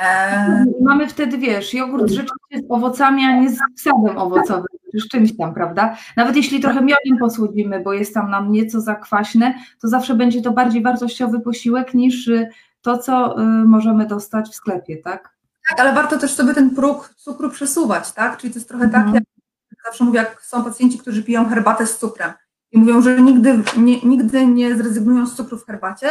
E... 0.00 0.64
Mamy 0.80 1.08
wtedy, 1.08 1.38
wiesz, 1.38 1.74
jogurt 1.74 2.10
rzeczywiście 2.10 2.68
z 2.68 2.70
owocami, 2.70 3.24
a 3.24 3.40
nie 3.40 3.50
z 3.50 3.58
sadem 3.76 4.18
owocowym, 4.18 4.66
czy 4.92 5.00
z 5.00 5.08
czymś 5.08 5.36
tam, 5.36 5.54
prawda? 5.54 5.96
Nawet 6.16 6.36
jeśli 6.36 6.60
trochę 6.60 6.80
miodem 6.80 7.18
posłodzimy, 7.20 7.80
bo 7.80 7.92
jest 7.92 8.14
tam 8.14 8.30
nam 8.30 8.52
nieco 8.52 8.80
zakwaśne, 8.80 9.54
to 9.80 9.88
zawsze 9.88 10.14
będzie 10.14 10.42
to 10.42 10.50
bardziej 10.52 10.82
wartościowy 10.82 11.40
posiłek 11.40 11.94
niż 11.94 12.30
to, 12.80 12.98
co 12.98 13.40
y, 13.40 13.44
możemy 13.44 14.06
dostać 14.06 14.48
w 14.48 14.54
sklepie, 14.54 14.96
tak? 14.96 15.37
Tak, 15.68 15.80
ale 15.80 15.92
warto 15.92 16.18
też 16.18 16.34
sobie 16.34 16.54
ten 16.54 16.70
próg 16.70 17.14
cukru 17.16 17.50
przesuwać, 17.50 18.12
tak? 18.12 18.38
Czyli 18.38 18.52
to 18.52 18.58
jest 18.58 18.68
trochę 18.68 18.88
tak, 18.88 19.06
mhm. 19.06 19.14
jak 19.70 19.84
zawsze 19.84 20.04
mówię, 20.04 20.18
jak 20.18 20.42
są 20.42 20.64
pacjenci, 20.64 20.98
którzy 20.98 21.22
piją 21.22 21.48
herbatę 21.48 21.86
z 21.86 21.98
cukrem 21.98 22.32
i 22.72 22.78
mówią, 22.78 23.02
że 23.02 23.22
nigdy 23.22 23.62
nie, 23.76 24.00
nigdy 24.00 24.46
nie 24.46 24.76
zrezygnują 24.76 25.26
z 25.26 25.34
cukru 25.34 25.58
w 25.58 25.66
herbacie, 25.66 26.08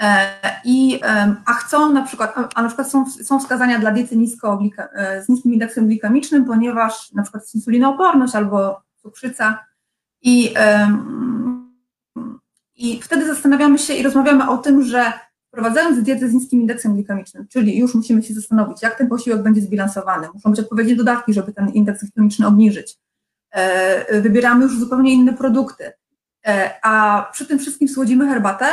e, 0.00 0.26
i, 0.64 1.00
a 1.46 1.52
chcą 1.52 1.92
na 1.92 2.02
przykład, 2.02 2.34
a 2.54 2.62
na 2.62 2.68
przykład 2.68 2.90
są, 2.90 3.10
są 3.10 3.40
wskazania 3.40 3.78
dla 3.78 3.90
diety 3.90 4.16
nisko, 4.16 4.58
e, 4.78 5.22
z 5.22 5.28
niskim 5.28 5.52
indeksem 5.52 5.86
glikemicznym, 5.86 6.44
ponieważ 6.44 7.12
na 7.12 7.22
przykład 7.22 7.42
jest 7.42 7.54
insulinooporność 7.54 8.34
albo 8.34 8.82
cukrzyca 8.96 9.66
i, 10.22 10.54
i 12.74 13.02
wtedy 13.02 13.26
zastanawiamy 13.26 13.78
się 13.78 13.94
i 13.94 14.02
rozmawiamy 14.02 14.50
o 14.50 14.58
tym, 14.58 14.82
że 14.82 15.12
Wprowadzając 15.52 16.02
dietę 16.02 16.28
z 16.28 16.34
niskim 16.34 16.60
indeksem 16.60 16.94
glikemicznym, 16.94 17.48
czyli 17.48 17.78
już 17.78 17.94
musimy 17.94 18.22
się 18.22 18.34
zastanowić, 18.34 18.82
jak 18.82 18.98
ten 18.98 19.08
posiłek 19.08 19.42
będzie 19.42 19.60
zbilansowany. 19.60 20.28
Muszą 20.34 20.50
być 20.50 20.60
odpowiednie 20.60 20.96
dodatki, 20.96 21.34
żeby 21.34 21.52
ten 21.52 21.68
indeks 21.68 22.00
glikemiczny 22.00 22.46
obniżyć. 22.46 22.98
E, 23.50 24.22
wybieramy 24.22 24.64
już 24.64 24.78
zupełnie 24.78 25.12
inne 25.12 25.32
produkty. 25.32 25.92
E, 26.46 26.70
a 26.82 27.24
przy 27.32 27.46
tym 27.46 27.58
wszystkim 27.58 27.88
słodzimy 27.88 28.28
herbatę, 28.28 28.66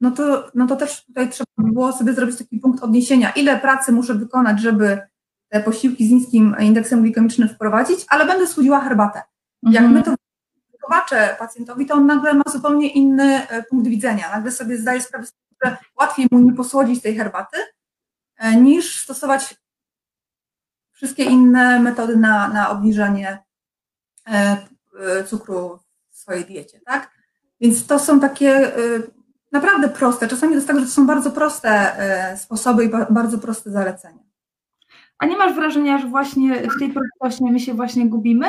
no 0.00 0.10
to, 0.10 0.50
no 0.54 0.66
to 0.66 0.76
też 0.76 1.04
tutaj 1.04 1.28
trzeba 1.28 1.46
by 1.58 1.72
było 1.72 1.92
sobie 1.92 2.12
zrobić 2.14 2.38
taki 2.38 2.58
punkt 2.58 2.82
odniesienia, 2.82 3.30
ile 3.30 3.60
pracy 3.60 3.92
muszę 3.92 4.14
wykonać, 4.14 4.60
żeby 4.60 5.00
te 5.48 5.60
posiłki 5.60 6.08
z 6.08 6.10
niskim 6.10 6.56
indeksem 6.60 7.02
glikemicznym 7.02 7.48
wprowadzić, 7.48 8.00
ale 8.08 8.26
będę 8.26 8.46
słodziła 8.46 8.80
herbatę. 8.80 9.22
Jak 9.62 9.84
mhm. 9.84 9.92
my 9.92 10.02
to 10.02 10.14
tłumaczę 10.80 11.36
pacjentowi, 11.38 11.86
to 11.86 11.94
on 11.94 12.06
nagle 12.06 12.34
ma 12.34 12.44
zupełnie 12.52 12.88
inny 12.88 13.48
e, 13.48 13.62
punkt 13.62 13.88
widzenia. 13.88 14.30
Nagle 14.30 14.50
sobie 14.50 14.76
zdaje 14.76 15.00
sprawę 15.00 15.26
z 15.26 15.32
że 15.64 15.76
łatwiej 16.00 16.26
mu 16.30 16.38
nie 16.38 16.52
posłodzić 16.52 17.02
tej 17.02 17.16
herbaty, 17.16 17.56
e, 18.36 18.56
niż 18.56 19.02
stosować 19.04 19.54
wszystkie 20.90 21.24
inne 21.24 21.80
metody 21.80 22.16
na, 22.16 22.48
na 22.48 22.70
obniżanie 22.70 23.38
e, 24.28 24.56
e, 25.00 25.24
cukru 25.24 25.78
w 26.10 26.16
swojej 26.16 26.44
diecie, 26.44 26.80
tak? 26.86 27.10
Więc 27.60 27.86
to 27.86 27.98
są 27.98 28.20
takie 28.20 28.72
naprawdę 29.52 29.88
proste. 29.88 30.28
Czasami 30.28 30.52
to 30.52 30.56
jest 30.56 30.66
tak, 30.66 30.78
że 30.78 30.84
to 30.84 30.90
są 30.90 31.06
bardzo 31.06 31.30
proste 31.30 31.96
sposoby 32.36 32.84
i 32.84 32.90
bardzo 33.10 33.38
proste 33.38 33.70
zalecenia. 33.70 34.22
A 35.18 35.26
nie 35.26 35.36
masz 35.36 35.54
wrażenia, 35.54 35.98
że 35.98 36.06
właśnie 36.06 36.68
w 36.68 36.78
tej 36.78 36.92
prostości 36.92 37.52
my 37.52 37.60
się 37.60 37.74
właśnie 37.74 38.08
gubimy? 38.08 38.46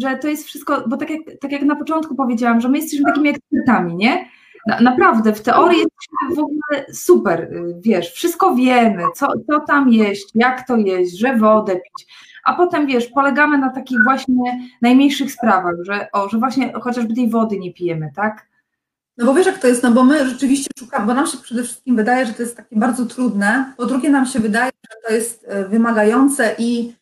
Że 0.00 0.16
to 0.16 0.28
jest 0.28 0.46
wszystko, 0.46 0.88
bo 0.88 0.96
tak 0.96 1.10
jak, 1.10 1.20
tak 1.40 1.52
jak 1.52 1.62
na 1.62 1.76
początku 1.76 2.14
powiedziałam, 2.14 2.60
że 2.60 2.68
my 2.68 2.78
jesteśmy 2.78 3.04
takimi 3.06 3.28
ekspertami, 3.28 3.96
nie? 3.96 4.28
Na, 4.66 4.80
naprawdę, 4.80 5.32
w 5.32 5.42
teorii 5.42 5.78
jest 5.78 6.36
w 6.36 6.38
ogóle 6.38 6.92
super, 6.92 7.40
y, 7.40 7.74
wiesz, 7.80 8.10
wszystko 8.10 8.54
wiemy, 8.54 9.02
co, 9.14 9.26
co 9.50 9.60
tam 9.60 9.88
jeść, 9.88 10.28
jak 10.34 10.66
to 10.66 10.76
jeść, 10.76 11.18
że 11.18 11.36
wodę 11.36 11.72
pić, 11.72 12.06
a 12.44 12.54
potem, 12.54 12.86
wiesz, 12.86 13.06
polegamy 13.06 13.58
na 13.58 13.70
takich 13.70 13.98
właśnie 14.04 14.68
najmniejszych 14.82 15.32
sprawach, 15.32 15.74
że, 15.82 16.08
o, 16.12 16.28
że 16.28 16.38
właśnie 16.38 16.72
chociażby 16.72 17.14
tej 17.14 17.30
wody 17.30 17.58
nie 17.58 17.72
pijemy, 17.72 18.10
tak? 18.16 18.46
No 19.16 19.26
bo 19.26 19.34
wiesz 19.34 19.46
jak 19.46 19.58
to 19.58 19.66
jest, 19.66 19.82
no 19.82 19.90
bo 19.90 20.04
my 20.04 20.28
rzeczywiście 20.28 20.70
szukamy, 20.78 21.06
bo 21.06 21.14
nam 21.14 21.26
się 21.26 21.38
przede 21.38 21.62
wszystkim 21.62 21.96
wydaje, 21.96 22.26
że 22.26 22.32
to 22.32 22.42
jest 22.42 22.56
takie 22.56 22.76
bardzo 22.76 23.06
trudne, 23.06 23.72
po 23.76 23.86
drugie 23.86 24.10
nam 24.10 24.26
się 24.26 24.40
wydaje, 24.40 24.70
że 24.90 24.96
to 25.08 25.14
jest 25.14 25.44
e, 25.48 25.64
wymagające 25.68 26.54
i 26.58 26.94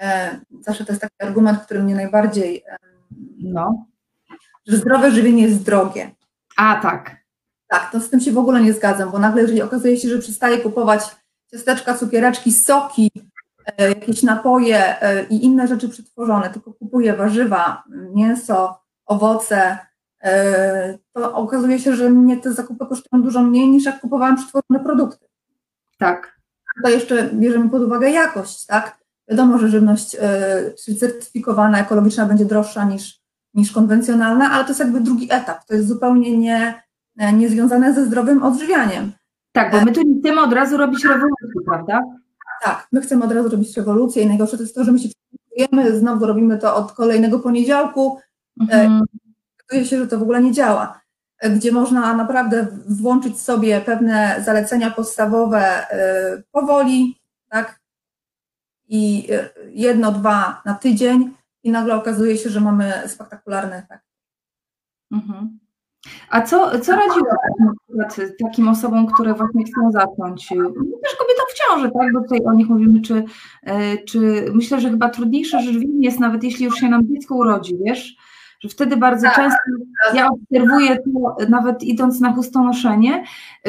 e, 0.00 0.40
zawsze 0.60 0.84
to 0.84 0.92
jest 0.92 1.02
taki 1.02 1.14
argument, 1.22 1.58
który 1.58 1.82
mnie 1.82 1.94
najbardziej, 1.94 2.64
e, 2.68 2.76
no, 3.38 3.86
że 4.66 4.76
zdrowe 4.76 5.10
żywienie 5.10 5.42
jest 5.42 5.62
drogie. 5.62 6.10
A, 6.56 6.80
tak. 6.82 7.24
Tak, 7.68 7.92
to 7.92 8.00
z 8.00 8.10
tym 8.10 8.20
się 8.20 8.32
w 8.32 8.38
ogóle 8.38 8.62
nie 8.62 8.72
zgadzam, 8.72 9.10
bo 9.10 9.18
nagle, 9.18 9.42
jeżeli 9.42 9.62
okazuje 9.62 9.96
się, 9.96 10.08
że 10.08 10.18
przestaje 10.18 10.58
kupować 10.58 11.00
ciasteczka, 11.50 11.94
cukiereczki, 11.94 12.52
soki, 12.52 13.10
e, 13.78 13.88
jakieś 13.88 14.22
napoje 14.22 15.02
e, 15.02 15.24
i 15.24 15.44
inne 15.44 15.68
rzeczy 15.68 15.88
przetworzone, 15.88 16.50
tylko 16.50 16.72
kupuje 16.72 17.16
warzywa, 17.16 17.84
mięso, 18.14 18.78
owoce, 19.06 19.78
e, 20.22 20.98
to 21.12 21.34
okazuje 21.34 21.78
się, 21.78 21.96
że 21.96 22.10
mnie 22.10 22.36
te 22.36 22.52
zakupy 22.52 22.86
kosztują 22.86 23.22
dużo 23.22 23.42
mniej 23.42 23.68
niż 23.68 23.84
jak 23.84 24.00
kupowałam 24.00 24.36
przetworzone 24.36 24.84
produkty. 24.84 25.26
Tak. 25.98 26.40
To 26.84 26.90
jeszcze 26.90 27.30
bierzemy 27.32 27.70
pod 27.70 27.82
uwagę 27.82 28.10
jakość, 28.10 28.66
tak? 28.66 28.98
Wiadomo, 29.28 29.58
że 29.58 29.68
żywność 29.68 30.16
certyfikowana, 31.00 31.80
ekologiczna 31.80 32.26
będzie 32.26 32.44
droższa 32.44 32.84
niż 32.84 33.23
niż 33.54 33.72
konwencjonalna, 33.72 34.50
ale 34.50 34.64
to 34.64 34.70
jest 34.70 34.80
jakby 34.80 35.00
drugi 35.00 35.28
etap. 35.30 35.64
To 35.64 35.74
jest 35.74 35.88
zupełnie 35.88 36.38
nie, 36.38 36.82
niezwiązane 37.32 37.94
ze 37.94 38.06
zdrowym 38.06 38.42
odżywianiem. 38.42 39.12
Tak, 39.52 39.72
bo 39.72 39.80
my 39.80 39.92
tu 39.92 40.02
nie 40.02 40.20
chcemy 40.20 40.40
od 40.40 40.52
razu 40.52 40.76
robić 40.76 41.04
rewolucji, 41.04 41.60
prawda? 41.66 42.00
Tak, 42.62 42.88
my 42.92 43.00
chcemy 43.00 43.24
od 43.24 43.32
razu 43.32 43.48
robić 43.48 43.76
rewolucję 43.76 44.22
i 44.22 44.26
najgorsze 44.26 44.56
to 44.56 44.62
jest 44.62 44.74
to, 44.74 44.84
że 44.84 44.92
my 44.92 44.98
się 44.98 45.08
przygotowujemy, 45.08 45.98
znowu 45.98 46.26
robimy 46.26 46.58
to 46.58 46.76
od 46.76 46.92
kolejnego 46.92 47.38
poniedziałku. 47.38 48.18
Mhm. 48.60 49.02
Okazuje 49.64 49.86
się, 49.86 49.98
że 49.98 50.06
to 50.06 50.18
w 50.18 50.22
ogóle 50.22 50.42
nie 50.42 50.52
działa. 50.52 51.00
E, 51.38 51.50
gdzie 51.50 51.72
można 51.72 52.14
naprawdę 52.14 52.66
włączyć 52.88 53.40
sobie 53.40 53.80
pewne 53.80 54.36
zalecenia 54.44 54.90
podstawowe 54.90 55.90
e, 55.90 56.42
powoli, 56.52 57.20
tak? 57.48 57.80
I 58.88 59.28
e, 59.32 59.48
jedno, 59.70 60.12
dwa 60.12 60.62
na 60.64 60.74
tydzień, 60.74 61.34
i 61.64 61.70
nagle 61.70 61.94
okazuje 61.94 62.36
się, 62.36 62.50
że 62.50 62.60
mamy 62.60 62.92
spektakularny 63.06 63.74
efekt. 63.74 64.04
Mhm. 65.12 65.58
A 66.30 66.42
co, 66.42 66.78
co 66.78 66.92
radziła 66.92 67.36
takim 68.42 68.68
osobom, 68.68 69.06
które 69.06 69.34
właśnie 69.34 69.64
chcą 69.64 69.92
zacząć? 69.92 70.48
Też 70.48 71.16
kobietom 71.18 71.46
w 71.50 71.54
ciąży, 71.54 71.90
tak? 71.98 72.12
Bo 72.12 72.20
tutaj 72.20 72.40
o 72.44 72.52
nich 72.52 72.68
mówimy, 72.68 73.00
czy, 73.00 73.24
e, 73.62 73.98
czy 73.98 74.46
myślę, 74.54 74.80
że 74.80 74.90
chyba 74.90 75.08
trudniejsze 75.08 75.62
żywienie 75.62 76.04
jest 76.06 76.20
nawet 76.20 76.44
jeśli 76.44 76.64
już 76.64 76.74
się 76.74 76.88
nam 76.88 77.08
dziecko 77.08 77.34
urodzi, 77.34 77.78
wiesz? 77.84 78.16
że 78.64 78.68
wtedy 78.68 78.96
bardzo 78.96 79.26
tak, 79.26 79.36
często 79.36 79.58
tak. 80.06 80.14
ja 80.14 80.28
obserwuję 80.28 80.96
to, 80.96 81.36
nawet 81.48 81.82
idąc 81.82 82.20
na 82.20 82.32
chustonoszenie, 82.32 83.24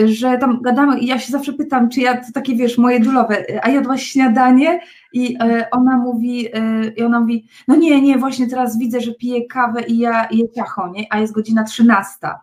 że 0.05 0.38
tam 0.38 0.62
gadamy 0.62 0.99
i 0.99 1.05
ja 1.05 1.19
się 1.19 1.31
zawsze 1.31 1.53
pytam, 1.53 1.89
czy 1.89 2.01
ja, 2.01 2.17
to 2.17 2.27
takie 2.34 2.55
wiesz, 2.55 2.77
moje 2.77 2.99
dulowe, 2.99 3.45
a 3.62 3.69
jadłaś 3.69 4.03
śniadanie? 4.03 4.79
I 5.15 5.38
e, 5.39 5.69
ona 5.71 5.97
mówi, 5.97 6.47
e, 6.54 6.88
i 6.88 7.04
ona 7.04 7.19
mówi, 7.19 7.47
no 7.67 7.75
nie, 7.75 8.01
nie, 8.01 8.17
właśnie 8.17 8.47
teraz 8.47 8.78
widzę, 8.78 9.01
że 9.01 9.13
piję 9.13 9.45
kawę 9.45 9.82
i 9.82 9.97
ja 9.97 10.28
je 10.32 10.49
ciacho, 10.49 10.89
nie? 10.89 11.06
a 11.10 11.19
jest 11.19 11.34
godzina 11.34 11.63
13. 11.63 12.17
Tak. 12.21 12.41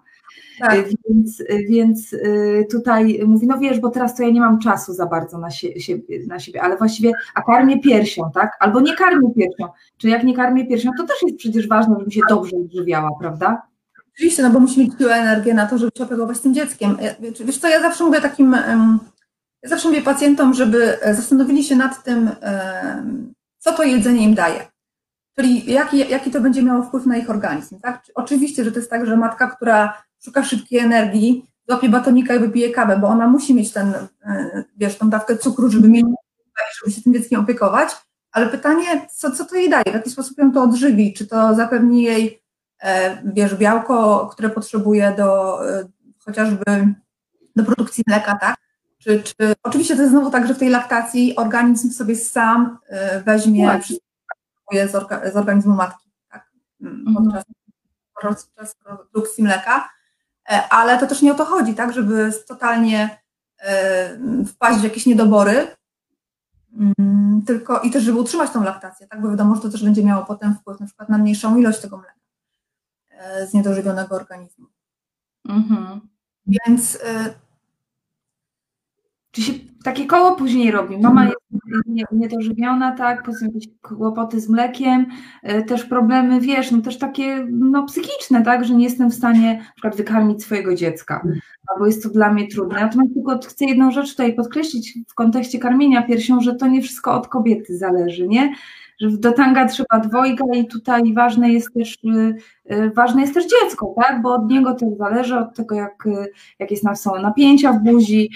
E, 0.61 0.85
więc, 1.09 1.43
więc 1.69 2.17
tutaj 2.71 3.21
mówi, 3.27 3.47
no 3.47 3.59
wiesz, 3.59 3.81
bo 3.81 3.91
teraz 3.91 4.17
to 4.17 4.23
ja 4.23 4.31
nie 4.31 4.41
mam 4.41 4.59
czasu 4.59 4.93
za 4.93 5.07
bardzo 5.07 5.39
na, 5.39 5.51
sie, 5.51 5.69
na 6.27 6.39
siebie, 6.39 6.63
ale 6.63 6.77
właściwie, 6.77 7.13
a 7.35 7.43
karmię 7.43 7.81
piersią, 7.81 8.31
tak? 8.35 8.57
Albo 8.61 8.81
nie 8.81 8.97
karmię 8.97 9.35
piersią. 9.35 9.73
Czy 9.97 10.09
jak 10.09 10.25
nie 10.25 10.37
karmię 10.37 10.67
piersią, 10.67 10.91
to 10.99 11.07
też 11.07 11.17
jest 11.23 11.37
przecież 11.37 11.69
ważne, 11.69 11.95
żebym 11.95 12.11
się 12.11 12.21
dobrze 12.29 12.57
odżywiała, 12.57 13.11
prawda? 13.21 13.63
Oczywiście, 14.15 14.43
no 14.43 14.51
bo 14.51 14.61
musi 14.61 14.81
mieć 14.81 14.93
siłę, 14.99 15.15
energię 15.15 15.55
na 15.55 15.67
to, 15.67 15.79
żeby 15.79 15.93
się 15.99 16.05
opiekować 16.05 16.39
tym 16.39 16.55
dzieckiem. 16.55 16.97
Wiesz 17.45 17.59
co, 17.59 17.69
ja 17.69 17.81
zawsze 17.81 18.05
mówię 18.05 18.21
takim, 18.21 18.57
ja 19.63 19.69
zawsze 19.69 19.89
mówię 19.89 20.03
pacjentom, 20.03 20.55
żeby 20.55 20.99
zastanowili 21.13 21.65
się 21.65 21.77
nad 21.77 22.05
tym, 22.05 22.31
co 23.59 23.73
to 23.73 23.83
jedzenie 23.83 24.25
im 24.25 24.35
daje. 24.35 24.73
Czyli 25.37 25.73
jaki, 25.73 25.99
jaki 25.99 26.31
to 26.31 26.41
będzie 26.41 26.63
miało 26.63 26.83
wpływ 26.83 27.07
na 27.07 27.17
ich 27.17 27.31
organizm. 27.31 27.81
Tak? 27.81 28.03
Oczywiście, 28.15 28.65
że 28.65 28.73
to 28.73 28.79
jest 28.79 28.91
tak, 28.91 29.07
że 29.07 29.17
matka, 29.17 29.51
która 29.51 30.03
szuka 30.25 30.45
szybkiej 30.45 30.79
energii, 30.79 31.47
złapie 31.69 31.89
batonika 31.89 32.35
i 32.35 32.39
wypije 32.39 32.71
kawę, 32.71 32.97
bo 32.97 33.09
ona 33.09 33.27
musi 33.27 33.55
mieć 33.55 33.73
ten, 33.73 33.95
e, 34.27 34.65
wiesz, 34.77 34.99
tą 34.99 35.11
dawkę 35.11 35.37
cukru, 35.37 35.71
żeby 35.71 35.89
mieć, 35.89 36.05
żeby 36.81 36.95
się 36.95 37.03
tym 37.03 37.15
dzieckiem 37.15 37.41
opiekować, 37.41 37.91
ale 38.33 38.47
pytanie, 38.47 39.07
co, 39.15 39.31
co 39.31 39.45
to 39.45 39.57
jej 39.57 39.71
daje, 39.71 39.85
w 39.85 39.95
jaki 39.95 40.11
sposób 40.11 40.39
ją 40.39 40.53
to 40.53 40.63
odżywi, 40.63 41.15
czy 41.15 41.27
to 41.27 41.55
zapewni 41.55 42.03
jej, 42.03 42.43
e, 42.83 43.23
wiesz, 43.25 43.55
białko, 43.55 44.29
które 44.33 44.51
potrzebuje 44.51 45.15
do 45.17 45.59
e, 45.71 45.85
chociażby 46.19 46.95
do 47.57 47.65
produkcji 47.65 48.05
mleka, 48.07 48.39
tak? 48.41 48.57
Czy, 49.03 49.23
czy, 49.23 49.35
oczywiście 49.63 49.97
to 49.97 50.03
jest 50.03 50.13
znowu 50.13 50.31
tak, 50.31 50.47
że 50.47 50.55
w 50.55 50.59
tej 50.59 50.69
laktacji 50.69 51.37
organizm 51.37 51.91
sobie 51.91 52.17
sam 52.17 52.79
weźmie 53.25 53.81
wszystko 53.81 54.07
z, 54.73 55.33
z 55.33 55.37
organizmu 55.37 55.75
matki, 55.75 56.11
tak? 56.31 56.51
Mm, 56.81 57.15
podczas, 57.15 57.45
podczas 58.15 58.75
produkcji 58.75 59.45
mleka 59.45 59.89
E, 60.49 60.69
ale 60.69 60.99
to 60.99 61.07
też 61.07 61.23
nie 61.23 61.33
o 61.33 61.35
to 61.35 61.45
chodzi, 61.45 61.75
tak, 61.75 61.93
żeby 61.93 62.33
totalnie 62.49 63.19
e, 63.59 64.19
wpaść 64.47 64.81
w 64.81 64.85
jakieś 64.85 65.07
niedobory, 65.07 65.77
mm, 66.79 67.43
tylko 67.47 67.81
i 67.81 67.91
też, 67.91 68.05
żeby 68.05 68.19
utrzymać 68.19 68.51
tą 68.51 68.63
laktację, 68.63 69.07
tak, 69.07 69.23
bo 69.23 69.31
wiadomo, 69.31 69.55
że 69.55 69.61
to 69.61 69.71
też 69.71 69.85
będzie 69.85 70.05
miało 70.05 70.25
potem 70.25 70.55
wpływ 70.55 70.81
na 70.81 70.87
przykład 70.87 71.09
na 71.09 71.19
mniejszą 71.19 71.57
ilość 71.57 71.81
tego 71.81 71.97
mleka 71.97 72.21
e, 73.11 73.47
z 73.47 73.55
niedożywionego 73.55 74.17
organizmu. 74.17 74.67
Mhm. 75.49 76.01
Więc 76.47 76.99
czy 79.33 79.43
się 79.43 79.53
takie 79.85 80.07
koło 80.07 80.37
później 80.37 80.71
robi? 80.71 80.99
Mama 80.99 81.25
jest 81.25 81.37
niedożywiona, 82.13 82.93
tak, 82.93 83.23
potem 83.23 83.49
jakieś 83.55 83.69
kłopoty 83.83 84.41
z 84.41 84.49
mlekiem, 84.49 85.07
e, 85.43 85.63
też 85.63 85.85
problemy, 85.85 86.41
wiesz, 86.41 86.71
no 86.71 86.81
też 86.81 86.99
takie 86.99 87.47
no, 87.51 87.85
psychiczne, 87.85 88.43
tak, 88.43 88.65
że 88.65 88.75
nie 88.75 88.85
jestem 88.85 89.11
w 89.11 89.15
stanie 89.15 89.55
na 89.55 89.73
przykład 89.75 89.97
wykarmić 89.97 90.43
swojego 90.43 90.75
dziecka, 90.75 91.27
albo 91.67 91.87
jest 91.87 92.03
to 92.03 92.09
dla 92.09 92.33
mnie 92.33 92.49
trudne. 92.49 92.81
Natomiast 92.81 93.15
tylko 93.15 93.39
chcę 93.39 93.65
jedną 93.65 93.91
rzecz 93.91 94.11
tutaj 94.11 94.35
podkreślić 94.35 94.99
w 95.09 95.15
kontekście 95.15 95.59
karmienia 95.59 96.03
piersią, 96.03 96.41
że 96.41 96.55
to 96.55 96.67
nie 96.67 96.83
wszystko 96.83 97.15
od 97.15 97.29
kobiety 97.29 97.79
zależy, 97.79 98.29
nie? 98.29 98.55
Że 99.01 99.11
do 99.11 99.33
tanga 99.33 99.69
trzeba 99.69 99.99
dwojga 99.99 100.45
i 100.55 100.67
tutaj 100.67 101.15
ważne 101.15 101.53
jest 101.53 101.75
też, 101.75 101.99
y, 102.05 102.35
y, 102.75 102.91
ważne 102.91 103.21
jest 103.21 103.35
też 103.35 103.45
dziecko, 103.45 103.95
tak? 104.03 104.23
bo 104.23 104.35
od 104.35 104.51
niego 104.51 104.75
też 104.75 104.89
zależy, 104.99 105.39
od 105.39 105.55
tego 105.55 105.75
jak, 105.75 106.07
y, 106.07 106.27
jak 106.59 106.71
jest, 106.71 106.85
są 106.95 107.23
napięcia 107.23 107.73
w 107.73 107.83
buzi, 107.83 108.31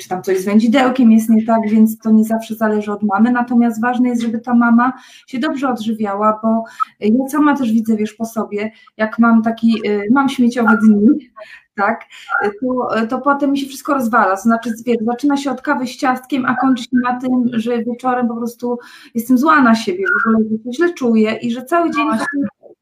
czy 0.00 0.08
tam 0.08 0.22
coś 0.22 0.38
z 0.38 0.44
wędzidełkiem 0.44 1.12
jest 1.12 1.30
nie 1.30 1.46
tak, 1.46 1.68
więc 1.70 1.98
to 1.98 2.10
nie 2.10 2.24
zawsze 2.24 2.54
zależy 2.54 2.92
od 2.92 3.02
mamy, 3.02 3.32
natomiast 3.32 3.80
ważne 3.80 4.08
jest, 4.08 4.22
żeby 4.22 4.38
ta 4.38 4.54
mama 4.54 4.92
się 5.26 5.38
dobrze 5.38 5.68
odżywiała, 5.68 6.40
bo 6.42 6.64
ja 7.00 7.28
sama 7.28 7.56
też 7.56 7.72
widzę, 7.72 7.96
wiesz, 7.96 8.14
po 8.14 8.24
sobie, 8.24 8.70
jak 8.96 9.18
mam 9.18 9.42
taki, 9.42 9.82
mam 10.10 10.28
śmieciowe 10.28 10.78
dni, 10.82 11.30
tak, 11.78 12.04
to, 12.60 12.88
to 13.06 13.18
potem 13.18 13.50
mi 13.50 13.58
się 13.58 13.66
wszystko 13.66 13.94
rozwala. 13.94 14.36
To 14.36 14.42
znaczy, 14.42 14.70
wiesz, 14.86 14.98
zaczyna 15.06 15.36
się 15.36 15.50
od 15.50 15.62
kawy 15.62 15.86
z 15.86 15.96
ciastkiem, 15.96 16.46
a 16.46 16.56
kończy 16.56 16.82
się 16.82 16.96
na 17.04 17.20
tym, 17.20 17.30
że 17.52 17.84
wieczorem 17.84 18.28
po 18.28 18.36
prostu 18.36 18.78
jestem 19.14 19.38
zła 19.38 19.60
na 19.62 19.74
siebie, 19.74 20.04
w 20.24 20.28
ogóle 20.28 20.58
się 20.64 20.72
źle 20.72 20.94
czuję 20.94 21.32
i 21.42 21.52
że 21.52 21.64
cały 21.64 21.90
dzień, 21.90 22.08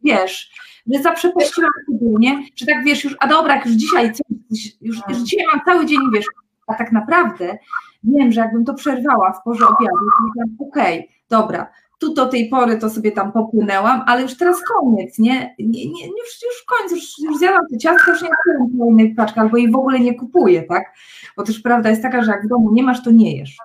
wiesz, 0.04 0.50
że 0.94 1.02
zaprzepaściłam 1.02 1.70
nie? 2.00 2.46
że 2.56 2.66
tak 2.66 2.84
wiesz, 2.84 3.04
już, 3.04 3.16
a 3.20 3.26
dobra, 3.26 3.54
jak 3.54 3.66
już 3.66 3.74
dzisiaj, 3.74 4.12
już, 4.80 4.96
już 5.08 5.18
dzisiaj 5.18 5.46
mam 5.52 5.64
cały 5.64 5.86
dzień, 5.86 5.98
wiesz, 6.14 6.26
a 6.66 6.74
tak 6.74 6.92
naprawdę 6.92 7.58
wiem, 8.04 8.32
że 8.32 8.40
jakbym 8.40 8.64
to 8.64 8.74
przerwała 8.74 9.32
w 9.32 9.42
porze 9.42 9.66
obiadu, 9.66 9.96
to 10.58 10.64
okej, 10.64 10.98
okay, 10.98 11.08
dobra, 11.28 11.70
tu 11.98 12.14
do 12.14 12.26
tej 12.26 12.48
pory 12.48 12.78
to 12.78 12.90
sobie 12.90 13.12
tam 13.12 13.32
popłynęłam, 13.32 14.02
ale 14.06 14.22
już 14.22 14.36
teraz 14.36 14.56
koniec, 14.62 15.18
nie? 15.18 15.54
nie, 15.58 15.90
nie 15.90 16.06
już, 16.06 16.42
już 16.42 16.64
koniec, 16.66 16.92
już, 16.92 17.28
już 17.28 17.38
zjadłam 17.38 17.66
te 17.72 17.78
ciastka, 17.78 18.12
już 18.12 18.22
nie 18.22 18.28
kupuję 18.28 18.78
kolejnej 18.78 19.14
paczki, 19.14 19.40
albo 19.40 19.56
jej 19.56 19.70
w 19.70 19.76
ogóle 19.76 20.00
nie 20.00 20.14
kupuję, 20.14 20.62
tak? 20.62 20.84
Bo 21.36 21.42
też 21.42 21.60
prawda 21.60 21.90
jest 21.90 22.02
taka, 22.02 22.22
że 22.22 22.30
jak 22.30 22.44
w 22.44 22.48
domu 22.48 22.72
nie 22.72 22.82
masz, 22.82 23.02
to 23.02 23.10
nie 23.10 23.36
jesz. 23.36 23.56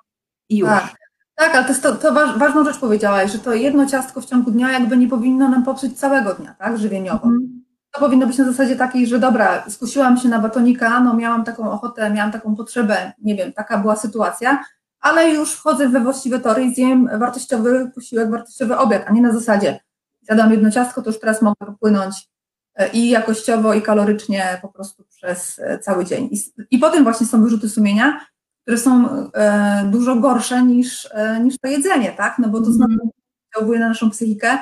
I 0.50 0.58
już. 0.58 0.70
Tak. 0.70 1.02
Tak, 1.36 1.56
ale 1.56 1.64
to, 1.64 1.70
jest 1.70 1.84
to, 1.84 1.96
to 1.96 2.14
waż, 2.14 2.38
ważną 2.38 2.66
rzecz 2.66 2.80
powiedziałaś, 2.80 3.32
że 3.32 3.40
to 3.40 3.54
jedno 3.54 3.86
ciastko 3.86 4.22
w 4.22 4.26
ciągu 4.26 4.52
dnia 4.52 4.72
jakby 4.72 4.98
nie 4.98 5.08
powinno 5.08 5.50
nam 5.50 5.64
popsuć 5.64 6.00
całego 6.00 6.34
dnia, 6.34 6.56
tak, 6.60 6.78
żywieniowo. 6.78 7.28
Mm. 7.28 7.64
To 7.92 8.00
powinno 8.00 8.28
być 8.28 8.38
na 8.38 8.46
zasadzie 8.46 8.76
takiej, 8.76 9.08
że 9.08 9.20
dobra, 9.20 9.64
skusiłam 9.70 10.18
się 10.18 10.30
na 10.30 10.40
batonika, 10.40 11.00
no 11.00 11.14
miałam 11.14 11.44
taką 11.44 11.72
ochotę, 11.72 12.10
miałam 12.10 12.32
taką 12.32 12.56
potrzebę, 12.56 13.14
nie 13.22 13.36
wiem, 13.36 13.54
taka 13.54 13.78
była 13.78 13.96
sytuacja, 13.96 14.64
ale 15.02 15.30
już 15.30 15.54
wchodzę 15.54 15.90
we 15.90 16.00
właściwe 16.00 16.40
tory 16.40 16.64
i 16.64 16.76
zjem 16.76 17.10
wartościowy 17.20 17.92
posiłek, 17.96 18.32
wartościowy 18.32 18.78
obiad, 18.78 19.04
a 19.08 19.12
nie 19.12 19.22
na 19.22 19.34
zasadzie 19.34 19.80
zjadam 20.22 20.52
jedno 20.52 20.72
ciastko, 20.72 21.02
to 21.02 21.10
już 21.10 21.20
teraz 21.20 21.42
mogę 21.42 21.66
popłynąć 21.66 22.30
e, 22.76 22.90
i 22.90 23.10
jakościowo, 23.10 23.74
i 23.74 23.82
kalorycznie 23.82 24.60
po 24.62 24.68
prostu 24.68 25.04
przez 25.04 25.60
e, 25.60 25.80
cały 25.80 26.06
dzień. 26.06 26.30
I, 26.32 26.42
i 26.72 26.80
potem 26.80 27.04
właśnie 27.04 27.28
są 27.28 27.44
wyrzuty 27.44 27.70
sumienia, 27.70 28.26
które 28.62 28.78
są 28.78 29.08
e, 29.34 29.86
dużo 29.92 30.16
gorsze 30.16 30.64
niż, 30.64 31.10
e, 31.12 31.40
niż 31.40 31.56
to 31.58 31.70
jedzenie, 31.70 32.12
tak? 32.12 32.40
No 32.40 32.50
bo 32.50 32.60
to 32.60 32.72
znowu 32.72 32.94
mhm. 32.94 33.10
oddziałuje 33.56 33.80
na 33.80 33.88
naszą 33.88 34.10
psychikę. 34.10 34.58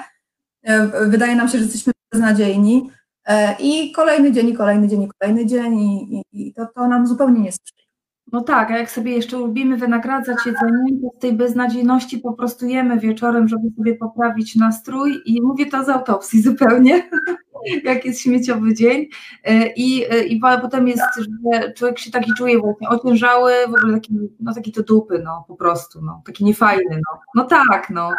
E, 0.63 0.87
wydaje 1.09 1.35
nam 1.35 1.49
się, 1.49 1.57
że 1.57 1.63
jesteśmy 1.63 1.93
beznadziejni 2.11 2.89
e, 3.25 3.55
i 3.59 3.91
kolejny 3.91 4.31
dzień, 4.31 4.47
i 4.47 4.53
kolejny 4.53 4.87
dzień, 4.87 5.01
i 5.01 5.09
kolejny 5.19 5.45
dzień 5.45 5.79
i, 5.79 6.23
i, 6.31 6.47
i 6.47 6.53
to, 6.53 6.65
to 6.75 6.87
nam 6.87 7.07
zupełnie 7.07 7.39
nie 7.39 7.51
sprzyja. 7.51 7.88
No 8.31 8.41
tak, 8.41 8.71
a 8.71 8.77
jak 8.77 8.91
sobie 8.91 9.11
jeszcze 9.11 9.37
lubimy 9.37 9.77
wynagradzać 9.77 10.37
jedzeniem, 10.45 11.01
to 11.01 11.17
z 11.17 11.19
tej 11.19 11.33
beznadziejności 11.33 12.17
po 12.17 12.33
prostu 12.33 12.65
jemy 12.65 12.99
wieczorem, 12.99 13.47
żeby 13.47 13.69
sobie 13.77 13.95
poprawić 13.95 14.55
nastrój 14.55 15.21
i 15.25 15.41
mówię 15.41 15.65
to 15.65 15.83
z 15.83 15.89
autopsji 15.89 16.41
zupełnie, 16.41 17.09
jak 17.83 18.05
jest 18.05 18.21
śmieciowy 18.21 18.73
dzień 18.73 19.07
e, 19.43 19.73
i, 19.73 20.05
e, 20.09 20.23
i 20.23 20.39
potem 20.39 20.87
jest, 20.87 21.03
że 21.17 21.73
człowiek 21.73 21.99
się 21.99 22.11
taki 22.11 22.33
czuje 22.37 22.59
właśnie 22.59 22.89
ociężały, 22.89 23.53
w 23.67 23.75
ogóle 23.75 23.93
taki, 23.93 24.13
no 24.39 24.53
taki 24.53 24.71
to 24.71 24.83
dupy, 24.83 25.21
no 25.23 25.45
po 25.47 25.55
prostu, 25.55 26.01
no, 26.01 26.21
taki 26.25 26.45
niefajny, 26.45 26.95
no, 26.95 27.19
no 27.35 27.43
tak, 27.43 27.89
no. 27.89 28.11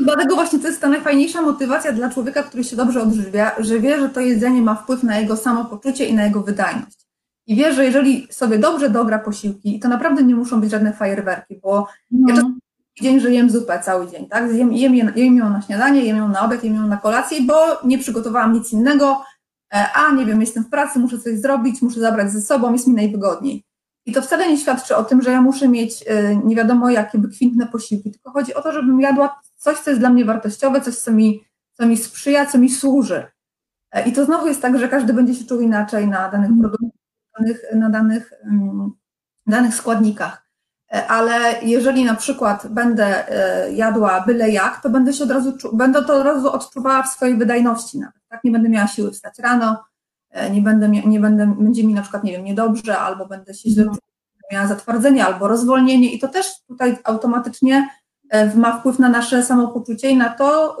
Dlatego 0.00 0.34
właśnie 0.34 0.58
to 0.58 0.66
jest 0.66 0.80
ta 0.80 0.88
najfajniejsza 0.88 1.42
motywacja 1.42 1.92
dla 1.92 2.10
człowieka, 2.10 2.42
który 2.42 2.64
się 2.64 2.76
dobrze 2.76 3.02
odżywia, 3.02 3.50
że 3.58 3.80
wie, 3.80 4.00
że 4.00 4.08
to 4.08 4.20
jedzenie 4.20 4.62
ma 4.62 4.74
wpływ 4.74 5.02
na 5.02 5.18
jego 5.18 5.36
samopoczucie 5.36 6.04
i 6.04 6.14
na 6.14 6.24
jego 6.24 6.40
wydajność. 6.40 7.07
I 7.48 7.56
wie, 7.56 7.72
że 7.72 7.84
jeżeli 7.84 8.28
sobie 8.30 8.58
dobrze 8.58 8.90
dogra 8.90 9.18
posiłki, 9.18 9.80
to 9.80 9.88
naprawdę 9.88 10.22
nie 10.22 10.34
muszą 10.34 10.60
być 10.60 10.70
żadne 10.70 10.92
fajerwerki, 10.92 11.60
bo 11.62 11.86
no. 12.10 12.34
ja 12.34 12.42
dzień, 13.02 13.20
że 13.20 13.32
jem 13.32 13.50
zupę 13.50 13.80
cały 13.84 14.10
dzień, 14.10 14.28
tak? 14.28 14.54
Jem, 14.54 14.72
jem, 14.72 15.12
jem 15.16 15.36
ją 15.36 15.50
na 15.50 15.62
śniadanie, 15.62 16.04
jem 16.04 16.16
ją 16.16 16.28
na 16.28 16.40
obiad, 16.40 16.64
jem 16.64 16.74
ją 16.74 16.86
na 16.86 16.96
kolację, 16.96 17.42
bo 17.42 17.54
nie 17.84 17.98
przygotowałam 17.98 18.52
nic 18.52 18.72
innego, 18.72 19.24
e, 19.74 19.86
a 19.94 20.12
nie 20.12 20.26
wiem, 20.26 20.40
jestem 20.40 20.64
w 20.64 20.70
pracy, 20.70 20.98
muszę 20.98 21.18
coś 21.18 21.38
zrobić, 21.38 21.82
muszę 21.82 22.00
zabrać 22.00 22.32
ze 22.32 22.40
sobą, 22.40 22.72
jest 22.72 22.86
mi 22.86 22.94
najwygodniej. 22.94 23.64
I 24.06 24.12
to 24.12 24.22
wcale 24.22 24.50
nie 24.50 24.58
świadczy 24.58 24.96
o 24.96 25.04
tym, 25.04 25.22
że 25.22 25.30
ja 25.30 25.42
muszę 25.42 25.68
mieć 25.68 26.04
e, 26.06 26.36
nie 26.36 26.56
wiadomo 26.56 26.90
jakie 26.90 27.18
wykwintne 27.18 27.66
posiłki, 27.66 28.10
tylko 28.10 28.30
chodzi 28.30 28.54
o 28.54 28.62
to, 28.62 28.72
żebym 28.72 29.00
jadła 29.00 29.40
coś, 29.56 29.78
co 29.78 29.90
jest 29.90 30.00
dla 30.00 30.10
mnie 30.10 30.24
wartościowe, 30.24 30.80
coś, 30.80 30.96
co 30.96 31.12
mi, 31.12 31.44
co 31.72 31.86
mi 31.86 31.96
sprzyja, 31.96 32.46
co 32.46 32.58
mi 32.58 32.70
służy. 32.70 33.26
E, 33.92 34.08
I 34.08 34.12
to 34.12 34.24
znowu 34.24 34.46
jest 34.46 34.62
tak, 34.62 34.78
że 34.78 34.88
każdy 34.88 35.12
będzie 35.12 35.34
się 35.34 35.44
czuł 35.44 35.60
inaczej 35.60 36.08
na 36.08 36.28
danych 36.30 36.50
produktach 36.60 36.97
danych, 37.38 37.64
na 37.74 37.90
danych, 37.90 38.32
danych 39.46 39.74
składnikach. 39.74 40.48
E, 40.92 41.06
ale 41.06 41.62
jeżeli 41.62 42.04
na 42.04 42.14
przykład 42.14 42.66
będę 42.66 43.28
e, 43.28 43.72
jadła 43.72 44.20
byle 44.20 44.50
jak, 44.50 44.82
to 44.82 44.90
będę 44.90 45.12
się 45.12 45.24
od 45.24 45.30
razu, 45.30 45.52
będę 45.72 46.04
to 46.04 46.14
od 46.14 46.24
razu 46.24 46.52
odczuwała 46.52 47.02
w 47.02 47.08
swojej 47.08 47.36
wydajności 47.36 47.98
nawet, 47.98 48.22
tak? 48.28 48.44
Nie 48.44 48.50
będę 48.50 48.68
miała 48.68 48.86
siły 48.86 49.10
wstać 49.10 49.38
rano, 49.38 49.84
e, 50.30 50.50
nie 50.50 50.62
będę, 50.62 50.88
nie 50.88 51.20
będę, 51.20 51.54
będzie 51.58 51.84
mi 51.84 51.94
na 51.94 52.02
przykład, 52.02 52.24
nie 52.24 52.32
wiem, 52.32 52.44
niedobrze, 52.44 52.98
albo 52.98 53.26
będę 53.26 53.54
się 53.54 53.70
źle 53.70 53.84
czuła, 53.84 53.96
miała 54.52 54.66
zatwardzenie 54.66 55.26
albo 55.26 55.48
rozwolnienie 55.48 56.12
i 56.12 56.18
to 56.18 56.28
też 56.28 56.46
tutaj 56.68 56.98
automatycznie 57.04 57.88
ma 58.54 58.78
wpływ 58.78 58.98
na 58.98 59.08
nasze 59.08 59.42
samopoczucie 59.42 60.10
i 60.10 60.16
na 60.16 60.28
to, 60.28 60.78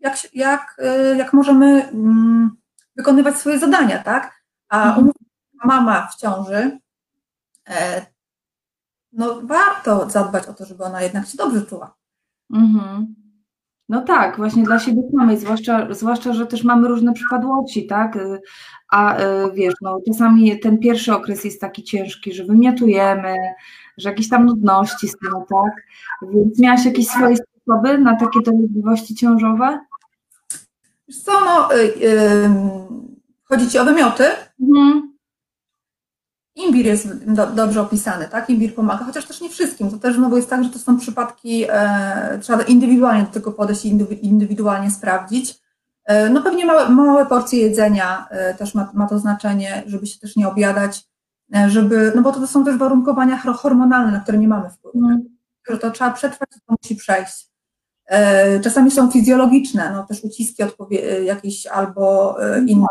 jak, 0.00 0.16
jak, 0.34 0.76
jak 1.16 1.32
możemy 1.32 1.88
mm, 1.88 2.56
wykonywać 2.96 3.36
swoje 3.36 3.58
zadania, 3.58 3.98
tak? 3.98 4.42
A 4.68 4.88
mhm 4.88 5.12
mama 5.64 6.06
w 6.06 6.16
ciąży, 6.16 6.78
e, 7.68 8.06
no 9.12 9.40
warto 9.42 10.10
zadbać 10.10 10.46
o 10.46 10.54
to, 10.54 10.64
żeby 10.64 10.84
ona 10.84 11.02
jednak 11.02 11.26
się 11.26 11.36
dobrze 11.36 11.62
czuła. 11.62 11.94
Mhm. 12.52 13.14
No 13.88 14.02
tak, 14.02 14.36
właśnie 14.36 14.62
dla 14.62 14.78
siebie 14.78 15.02
samej, 15.18 15.38
zwłaszcza, 15.38 15.94
zwłaszcza, 15.94 16.32
że 16.32 16.46
też 16.46 16.64
mamy 16.64 16.88
różne 16.88 17.12
przypadłości, 17.12 17.86
tak? 17.86 18.16
E, 18.16 18.38
a 18.90 19.16
e, 19.16 19.50
wiesz, 19.54 19.74
no 19.82 19.98
czasami 20.06 20.60
ten 20.60 20.78
pierwszy 20.78 21.14
okres 21.14 21.44
jest 21.44 21.60
taki 21.60 21.84
ciężki, 21.84 22.32
że 22.32 22.44
wymiatujemy, 22.44 23.34
że 23.98 24.08
jakieś 24.08 24.28
tam 24.28 24.46
nudności 24.46 25.08
są, 25.08 25.44
tak? 25.48 25.82
Więc 26.32 26.58
miałaś 26.58 26.84
jakieś 26.84 27.08
swoje 27.08 27.36
sposoby 27.36 27.98
na 27.98 28.16
takie 28.16 28.40
dolegliwości 28.40 29.14
ciążowe? 29.14 29.80
Wiesz 31.08 31.22
co, 31.22 31.32
no, 31.44 31.72
yy, 31.72 31.84
yy 31.84 32.48
Chodzi 33.48 33.68
Ci 33.68 33.78
o 33.78 33.84
wymioty? 33.84 34.24
Mhm. 34.60 35.17
Imbir 36.58 36.86
jest 36.86 37.24
do, 37.34 37.46
dobrze 37.46 37.80
opisany, 37.80 38.28
tak? 38.28 38.50
Imbir 38.50 38.74
pomaga, 38.74 39.04
chociaż 39.04 39.24
też 39.24 39.40
nie 39.40 39.50
wszystkim. 39.50 39.90
To 39.90 39.98
też 39.98 40.16
znowu 40.16 40.36
jest 40.36 40.50
tak, 40.50 40.64
że 40.64 40.70
to 40.70 40.78
są 40.78 40.98
przypadki, 40.98 41.64
e, 41.68 42.38
trzeba 42.42 42.62
indywidualnie 42.62 43.22
do 43.22 43.30
tego 43.30 43.52
podejść 43.52 43.84
i 43.84 43.98
indywidualnie 44.22 44.90
sprawdzić. 44.90 45.60
E, 46.04 46.30
no 46.30 46.42
pewnie 46.42 46.66
małe, 46.66 46.88
małe 46.88 47.26
porcje 47.26 47.58
jedzenia 47.60 48.26
e, 48.30 48.54
też 48.54 48.74
ma, 48.74 48.90
ma 48.94 49.06
to 49.06 49.18
znaczenie, 49.18 49.82
żeby 49.86 50.06
się 50.06 50.18
też 50.20 50.36
nie 50.36 50.48
objadać, 50.48 51.04
e, 51.56 51.70
żeby, 51.70 52.12
no 52.16 52.22
bo 52.22 52.32
to 52.32 52.46
są 52.46 52.64
też 52.64 52.76
warunkowania 52.76 53.36
hormonalne, 53.36 54.12
na 54.12 54.20
które 54.20 54.38
nie 54.38 54.48
mamy 54.48 54.70
wpływu. 54.70 54.98
Mm. 54.98 55.38
Że 55.70 55.78
to 55.78 55.90
trzeba 55.90 56.10
przetrwać, 56.10 56.48
to 56.66 56.74
musi 56.82 56.96
przejść. 56.96 57.48
E, 58.06 58.60
czasami 58.60 58.90
są 58.90 59.10
fizjologiczne, 59.10 59.90
no 59.92 60.06
też 60.06 60.24
uciski 60.24 60.62
odpowie- 60.62 61.22
jakieś 61.24 61.66
albo 61.66 62.36
e, 62.42 62.64
inna 62.64 62.86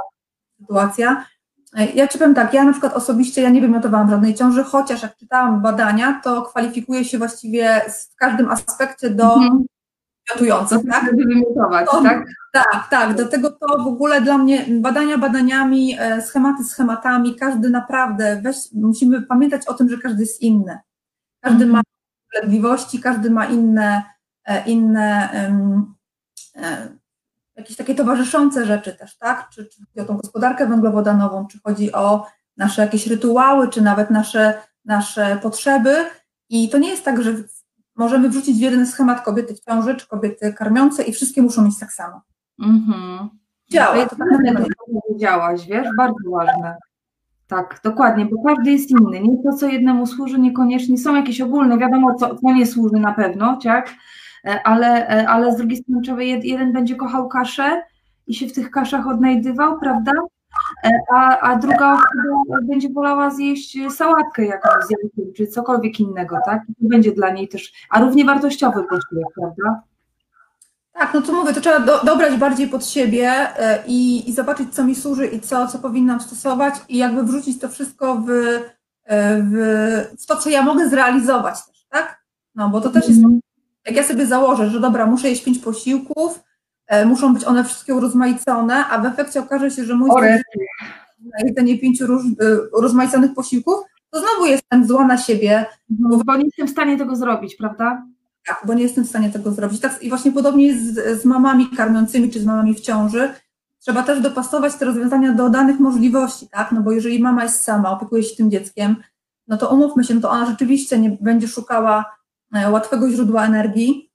sytuacja 0.60 1.26
ja 1.96 2.08
ci 2.08 2.20
powiem 2.20 2.36
tak, 2.36 2.54
ja 2.54 2.64
na 2.64 2.72
przykład 2.72 2.94
osobiście 2.94 3.42
ja 3.42 3.50
nie 3.50 3.62
wymiotowałam 3.62 4.10
żadnej 4.10 4.36
ciąży, 4.36 4.64
chociaż 4.64 5.02
jak 5.04 5.18
czytałam 5.18 5.62
badania, 5.62 6.22
to 6.24 6.42
kwalifikuje 6.42 7.06
się 7.06 7.18
właściwie 7.18 7.82
w 7.90 8.16
każdym 8.16 8.50
aspekcie 8.50 9.10
do 9.10 9.34
mhm. 9.34 9.66
wymiotujących, 10.28 10.78
tak? 10.92 11.06
Żeby 11.06 11.26
wymiotować, 11.26 11.90
to, 11.92 12.04
tak? 12.04 12.26
Tak, 12.54 12.88
tak. 12.90 13.16
Dlatego 13.16 13.52
to 13.52 13.84
w 13.84 13.88
ogóle 13.88 14.22
dla 14.22 14.38
mnie 14.38 14.66
badania 14.70 15.18
badaniami, 15.18 15.96
e, 16.00 16.22
schematy 16.22 16.64
schematami, 16.64 17.36
każdy 17.36 17.70
naprawdę, 17.70 18.42
weź, 18.44 18.56
musimy 18.74 19.22
pamiętać 19.22 19.68
o 19.68 19.74
tym, 19.74 19.90
że 19.90 19.98
każdy 19.98 20.22
jest 20.22 20.42
inny. 20.42 20.80
Każdy 21.42 21.64
mhm. 21.64 21.72
ma 21.72 21.82
wątpliwości, 22.36 23.00
każdy 23.00 23.32
ma 23.32 23.46
inne, 23.46 24.04
e, 24.46 24.66
inne 24.66 25.30
um, 25.50 25.96
jakieś 27.58 27.78
takie 27.78 27.96
towarzyszące 27.96 28.66
rzeczy 28.66 28.94
też, 28.94 29.18
tak? 29.18 29.50
Czy, 29.50 29.66
czy 29.66 29.86
chodzi 29.86 30.00
o 30.00 30.06
tą 30.06 30.18
gospodarkę 30.18 30.68
węglowodanową, 30.68 31.48
czy 31.48 31.60
chodzi 31.64 31.94
o 31.94 32.26
nasze 32.58 32.82
jakieś 32.82 33.08
rytuały, 33.08 33.70
czy 33.70 33.82
nawet 33.82 34.10
nasze, 34.10 34.62
nasze 34.86 35.40
potrzeby. 35.42 35.96
I 36.50 36.70
to 36.70 36.78
nie 36.78 36.90
jest 36.90 37.06
tak, 37.06 37.24
że 37.24 37.34
możemy 37.96 38.30
wrzucić 38.30 38.58
w 38.58 38.62
jeden 38.62 38.88
schemat 38.88 39.22
kobiety 39.22 39.56
w 39.56 39.60
ciąży, 39.60 39.96
czy 39.96 40.08
kobiety 40.08 40.54
karmiące 40.54 41.04
i 41.04 41.14
wszystkie 41.14 41.42
muszą 41.42 41.66
mieć 41.66 41.80
tak 41.80 41.94
samo. 41.94 42.22
Mhm. 42.60 43.30
Działa. 43.72 44.06
To 44.06 44.16
tak 44.16 44.28
powiedziałaś, 45.08 45.66
wiesz, 45.68 45.88
bardzo 45.98 46.32
ważne. 46.32 46.78
Tak, 47.48 47.80
dokładnie, 47.84 48.26
bo 48.26 48.44
każdy 48.44 48.72
jest 48.72 48.92
inny. 48.92 49.20
Nie 49.20 49.44
to, 49.44 49.58
co 49.58 49.68
jednemu 49.68 50.08
służy, 50.08 50.40
niekoniecznie 50.40 50.98
są 50.98 51.16
jakieś 51.16 51.42
ogólne, 51.42 51.78
wiadomo, 51.78 52.16
co, 52.16 52.36
co 52.36 52.54
nie 52.54 52.66
służy 52.66 52.96
na 52.96 53.14
pewno, 53.14 53.60
tak? 53.64 53.94
E, 54.48 54.64
ale, 54.64 55.10
e, 55.10 55.30
ale 55.30 55.54
z 55.54 55.58
drugiej 55.58 55.78
strony 55.78 56.26
jeden 56.44 56.74
będzie 56.74 56.96
kochał 56.96 57.30
kaszę 57.30 57.82
i 58.28 58.34
się 58.34 58.48
w 58.48 58.54
tych 58.54 58.72
kaszach 58.72 59.08
odnajdywał, 59.08 59.80
prawda? 59.80 60.12
E, 60.84 60.92
a, 61.14 61.40
a 61.40 61.56
druga 61.56 61.94
osoba 61.94 62.60
będzie 62.64 62.90
wolała 62.90 63.30
zjeść 63.30 63.78
sałatkę 63.90 64.46
jakąś 64.46 64.84
z 64.84 64.90
jajkiem, 64.90 65.34
czy 65.34 65.48
cokolwiek 65.48 66.00
innego, 66.00 66.38
tak? 66.46 66.62
I 66.70 66.74
to 66.76 66.90
będzie 66.90 67.12
dla 67.12 67.30
niej 67.30 67.48
też, 67.48 67.74
a 67.90 68.00
równie 68.00 68.26
wartościowy 68.26 68.84
posiłek, 68.84 69.28
prawda? 69.36 69.82
Tak, 70.94 71.14
no 71.14 71.22
co 71.22 71.34
mówię, 71.34 71.54
to 71.54 71.62
trzeba 71.62 71.80
do, 71.80 72.04
dobrać 72.04 72.38
bardziej 72.38 72.68
pod 72.68 72.86
siebie 72.86 73.34
i, 73.88 74.30
i 74.30 74.34
zobaczyć, 74.34 74.76
co 74.76 74.84
mi 74.84 74.96
służy 74.96 75.28
i 75.28 75.40
co, 75.40 75.68
co 75.68 75.80
powinnam 75.80 76.20
stosować 76.20 76.74
i 76.90 76.98
jakby 76.98 77.24
wrzucić 77.24 77.60
to 77.60 77.70
wszystko 77.70 78.16
w, 78.16 78.28
w, 79.42 79.56
w 80.20 80.26
to, 80.26 80.36
co 80.36 80.50
ja 80.50 80.62
mogę 80.62 80.90
zrealizować 80.90 81.66
też, 81.66 81.86
tak? 81.90 82.22
No 82.56 82.70
bo 82.70 82.82
to 82.82 82.90
też 82.90 83.08
jest 83.08 83.24
mhm 83.24 83.40
jak 83.88 83.96
ja 83.96 84.04
sobie 84.04 84.26
założę, 84.26 84.70
że 84.70 84.80
dobra, 84.80 85.06
muszę 85.06 85.30
jeść 85.30 85.44
pięć 85.44 85.60
posiłków, 85.60 86.44
e, 86.88 87.06
muszą 87.06 87.34
być 87.34 87.44
one 87.44 87.64
wszystkie 87.64 87.96
urozmaicone, 87.96 88.86
a 88.86 89.00
w 89.00 89.06
efekcie 89.06 89.40
okaże 89.40 89.72
się, 89.72 89.86
że 89.86 89.96
mój 89.96 90.10
na 91.22 91.48
jedzenie 91.48 91.80
pięciu 91.80 92.08
róż, 92.08 92.24
e, 92.26 92.78
urozmaiconych 92.78 93.34
posiłków, 93.34 93.76
to 94.10 94.20
znowu 94.20 94.46
jestem 94.46 94.88
zła 94.88 95.08
na 95.08 95.18
siebie. 95.18 95.66
Bo, 95.90 96.18
bo 96.18 96.38
nie 96.38 96.46
jestem 96.46 96.68
w 96.68 96.70
stanie 96.70 96.98
tego 96.98 97.16
zrobić, 97.16 97.56
prawda? 97.56 98.06
Tak, 98.48 98.62
bo 98.66 98.74
nie 98.74 98.84
jestem 98.84 99.04
w 99.04 99.10
stanie 99.10 99.30
tego 99.30 99.52
zrobić. 99.52 99.82
Tak, 99.82 100.04
I 100.04 100.10
właśnie 100.10 100.32
podobnie 100.32 100.68
jest 100.68 100.96
z, 100.96 101.22
z 101.22 101.26
mamami 101.26 101.70
karmiącymi 101.70 102.30
czy 102.30 102.40
z 102.40 102.46
mamami 102.46 102.74
w 102.74 102.80
ciąży. 102.80 103.34
Trzeba 103.80 104.04
też 104.04 104.22
dopasować 104.22 104.76
te 104.76 104.86
rozwiązania 104.86 105.34
do 105.34 105.50
danych 105.50 105.80
możliwości, 105.80 106.48
tak? 106.48 106.72
No 106.72 106.82
bo 106.82 106.92
jeżeli 106.92 107.24
mama 107.24 107.44
jest 107.44 107.64
sama, 107.64 107.92
opiekuje 107.92 108.24
się 108.24 108.36
tym 108.36 108.52
dzieckiem, 108.52 108.96
no 109.48 109.58
to 109.58 109.70
umówmy 109.70 110.04
się, 110.04 110.16
no 110.16 110.22
to 110.22 110.30
ona 110.30 110.46
rzeczywiście 110.46 111.00
nie 111.00 111.18
będzie 111.22 111.48
szukała 111.48 112.17
łatwego 112.52 113.10
źródła 113.10 113.46
energii, 113.46 114.12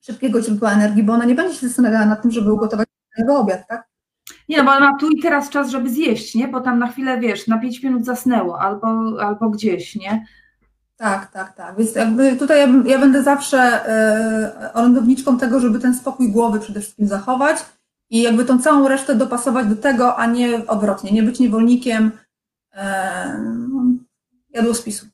szybkiego 0.00 0.42
źródła 0.42 0.72
energii, 0.72 1.02
bo 1.02 1.12
ona 1.12 1.24
nie 1.24 1.34
będzie 1.34 1.54
się 1.54 1.68
zastanawiała 1.68 2.06
nad 2.06 2.22
tym, 2.22 2.30
żeby 2.30 2.52
ugotować 2.52 2.88
jego 3.18 3.38
obiad, 3.38 3.68
tak? 3.68 3.88
Nie, 4.48 4.56
no 4.56 4.64
bo 4.64 4.70
ona 4.70 4.90
ma 4.90 4.98
tu 4.98 5.10
i 5.10 5.22
teraz 5.22 5.50
czas, 5.50 5.70
żeby 5.70 5.90
zjeść, 5.90 6.34
nie? 6.34 6.48
Bo 6.48 6.60
tam 6.60 6.78
na 6.78 6.88
chwilę, 6.88 7.20
wiesz, 7.20 7.46
na 7.46 7.58
5 7.58 7.82
minut 7.82 8.04
zasnęło 8.04 8.60
albo, 8.60 8.86
albo 9.20 9.50
gdzieś, 9.50 9.96
nie? 9.96 10.26
Tak, 10.96 11.32
tak, 11.32 11.56
tak. 11.56 11.76
Więc 11.76 11.94
jakby 11.94 12.36
tutaj 12.36 12.58
ja, 12.60 12.92
ja 12.92 12.98
będę 12.98 13.22
zawsze 13.22 13.90
y, 14.68 14.72
orędowniczką 14.72 15.38
tego, 15.38 15.60
żeby 15.60 15.78
ten 15.78 15.94
spokój 15.94 16.32
głowy 16.32 16.60
przede 16.60 16.80
wszystkim 16.80 17.06
zachować 17.06 17.56
i 18.10 18.22
jakby 18.22 18.44
tą 18.44 18.58
całą 18.58 18.88
resztę 18.88 19.14
dopasować 19.14 19.66
do 19.66 19.76
tego, 19.76 20.16
a 20.16 20.26
nie 20.26 20.66
odwrotnie, 20.66 21.12
nie 21.12 21.22
być 21.22 21.40
niewolnikiem 21.40 22.10
y, 22.74 22.78
jadłospisu. 24.50 25.06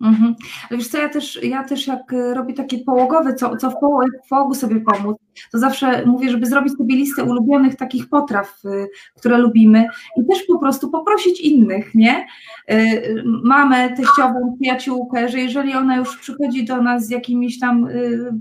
Mhm. 0.00 0.34
Ale 0.70 0.78
wiesz 0.78 0.88
co, 0.88 0.98
ja 0.98 1.08
też, 1.08 1.42
ja 1.42 1.64
też 1.64 1.86
jak 1.86 2.12
e, 2.12 2.34
robię 2.34 2.54
takie 2.54 2.78
połogowe, 2.78 3.34
co, 3.34 3.56
co 3.56 3.70
w, 3.70 3.74
połogu, 3.80 4.06
w 4.26 4.28
połogu 4.28 4.54
sobie 4.54 4.80
pomóc, 4.80 5.16
to 5.52 5.58
zawsze 5.58 6.06
mówię, 6.06 6.30
żeby 6.30 6.46
zrobić 6.46 6.76
sobie 6.76 6.96
listę 6.96 7.24
ulubionych 7.24 7.76
takich 7.76 8.08
potraw, 8.08 8.60
e, 8.64 8.68
które 9.16 9.38
lubimy 9.38 9.86
i 10.16 10.26
też 10.26 10.42
po 10.42 10.58
prostu 10.58 10.90
poprosić 10.90 11.40
innych, 11.40 11.94
nie? 11.94 12.26
E, 12.68 13.00
mamę, 13.24 13.88
teściową, 13.96 14.56
przyjaciółkę, 14.60 15.28
że 15.28 15.38
jeżeli 15.38 15.74
ona 15.74 15.96
już 15.96 16.18
przychodzi 16.18 16.64
do 16.64 16.82
nas 16.82 17.06
z 17.06 17.10
jakimiś 17.10 17.58
tam 17.58 17.88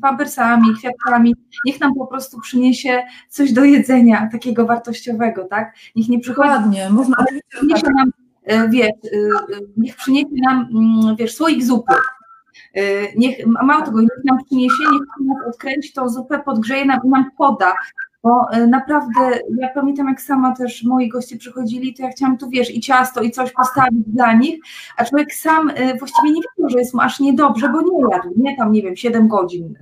pampersami, 0.02 0.76
kwiatkami, 0.78 1.36
niech 1.66 1.80
nam 1.80 1.96
po 1.96 2.08
prostu 2.08 2.40
przyniesie 2.40 3.04
coś 3.30 3.54
do 3.54 3.64
jedzenia 3.64 4.30
takiego 4.32 4.66
wartościowego, 4.66 5.44
tak? 5.44 5.76
Niech 5.96 6.10
nie 6.10 6.20
przychodzi... 6.20 6.50
Dokładnie, 6.50 6.90
można 6.90 7.26
przyniesie 7.50 7.88
nam 7.98 8.12
wiesz, 8.70 8.90
e, 8.90 9.60
niech 9.78 9.96
przyniesie 9.96 10.28
nam, 10.32 10.68
mm, 10.74 11.16
wiesz, 11.16 11.36
słoik 11.36 11.64
zupy. 11.64 11.94
E, 12.74 12.82
niech, 13.16 13.46
mało 13.46 13.86
tego, 13.86 14.02
niech 14.02 14.24
nam 14.26 14.38
przyniesie, 14.46 14.84
niech 14.94 15.02
nam 15.28 15.48
odkręci 15.48 15.94
tą 15.94 16.10
zupę, 16.10 16.40
podgrzeje 16.40 16.86
nam 16.86 17.00
i 17.06 17.10
nam 17.10 17.32
poda, 17.38 17.74
bo 18.24 18.48
naprawdę, 18.68 19.40
ja 19.60 19.70
pamiętam 19.70 20.08
jak 20.08 20.22
sama 20.22 20.56
też 20.56 20.84
moi 20.84 21.10
goście 21.10 21.38
przychodzili, 21.38 21.94
to 21.94 22.04
ja 22.04 22.10
chciałam 22.10 22.38
tu, 22.38 22.50
wiesz, 22.50 22.76
i 22.76 22.80
ciasto, 22.80 23.22
i 23.22 23.32
coś 23.32 23.52
postawić 23.52 24.04
dla 24.08 24.34
nich, 24.34 24.60
a 24.98 25.06
człowiek 25.06 25.34
sam 25.34 25.72
właściwie 26.00 26.30
nie 26.30 26.42
wiedział, 26.42 26.70
że 26.70 26.80
jest 26.80 26.94
mu 26.94 27.02
aż 27.02 27.20
niedobrze, 27.20 27.70
bo 27.70 27.82
nie 27.82 28.02
jadł, 28.12 28.34
nie 28.36 28.58
tam, 28.58 28.72
nie 28.72 28.82
wiem, 28.82 28.96
7 28.96 29.28
godzin, 29.28 29.76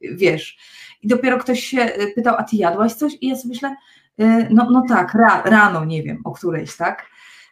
wiesz. 0.00 0.58
I 1.02 1.08
dopiero 1.08 1.38
ktoś 1.38 1.60
się 1.60 1.92
pytał, 2.14 2.34
a 2.38 2.42
ty 2.42 2.56
jadłaś 2.56 2.92
coś? 2.92 3.12
I 3.20 3.28
ja 3.28 3.36
sobie 3.36 3.48
myślę, 3.48 3.76
no, 4.50 4.70
no 4.70 4.82
tak, 4.88 5.14
ra, 5.14 5.42
rano, 5.44 5.84
nie 5.84 6.02
wiem, 6.02 6.20
o 6.24 6.32
którejś, 6.32 6.76
tak? 6.76 7.06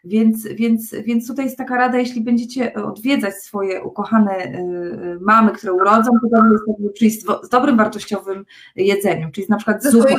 Więc, 0.04 0.48
więc, 0.48 0.94
więc 1.04 1.28
tutaj 1.28 1.44
jest 1.44 1.58
taka 1.58 1.76
rada, 1.76 1.98
jeśli 1.98 2.20
będziecie 2.20 2.74
odwiedzać 2.74 3.34
swoje 3.34 3.82
ukochane 3.82 4.32
y, 4.32 4.58
y, 4.58 5.18
mamy, 5.20 5.52
które 5.52 5.72
urodzą, 5.72 6.10
to 6.22 6.28
to 6.36 6.46
jest 6.52 6.98
czyli 6.98 7.10
z, 7.10 7.24
z 7.42 7.48
dobrym, 7.48 7.76
wartościowym 7.76 8.44
jedzeniem, 8.76 9.32
czyli 9.32 9.46
na 9.50 9.56
przykład 9.56 9.82
z 9.84 9.90
zupą. 9.90 10.14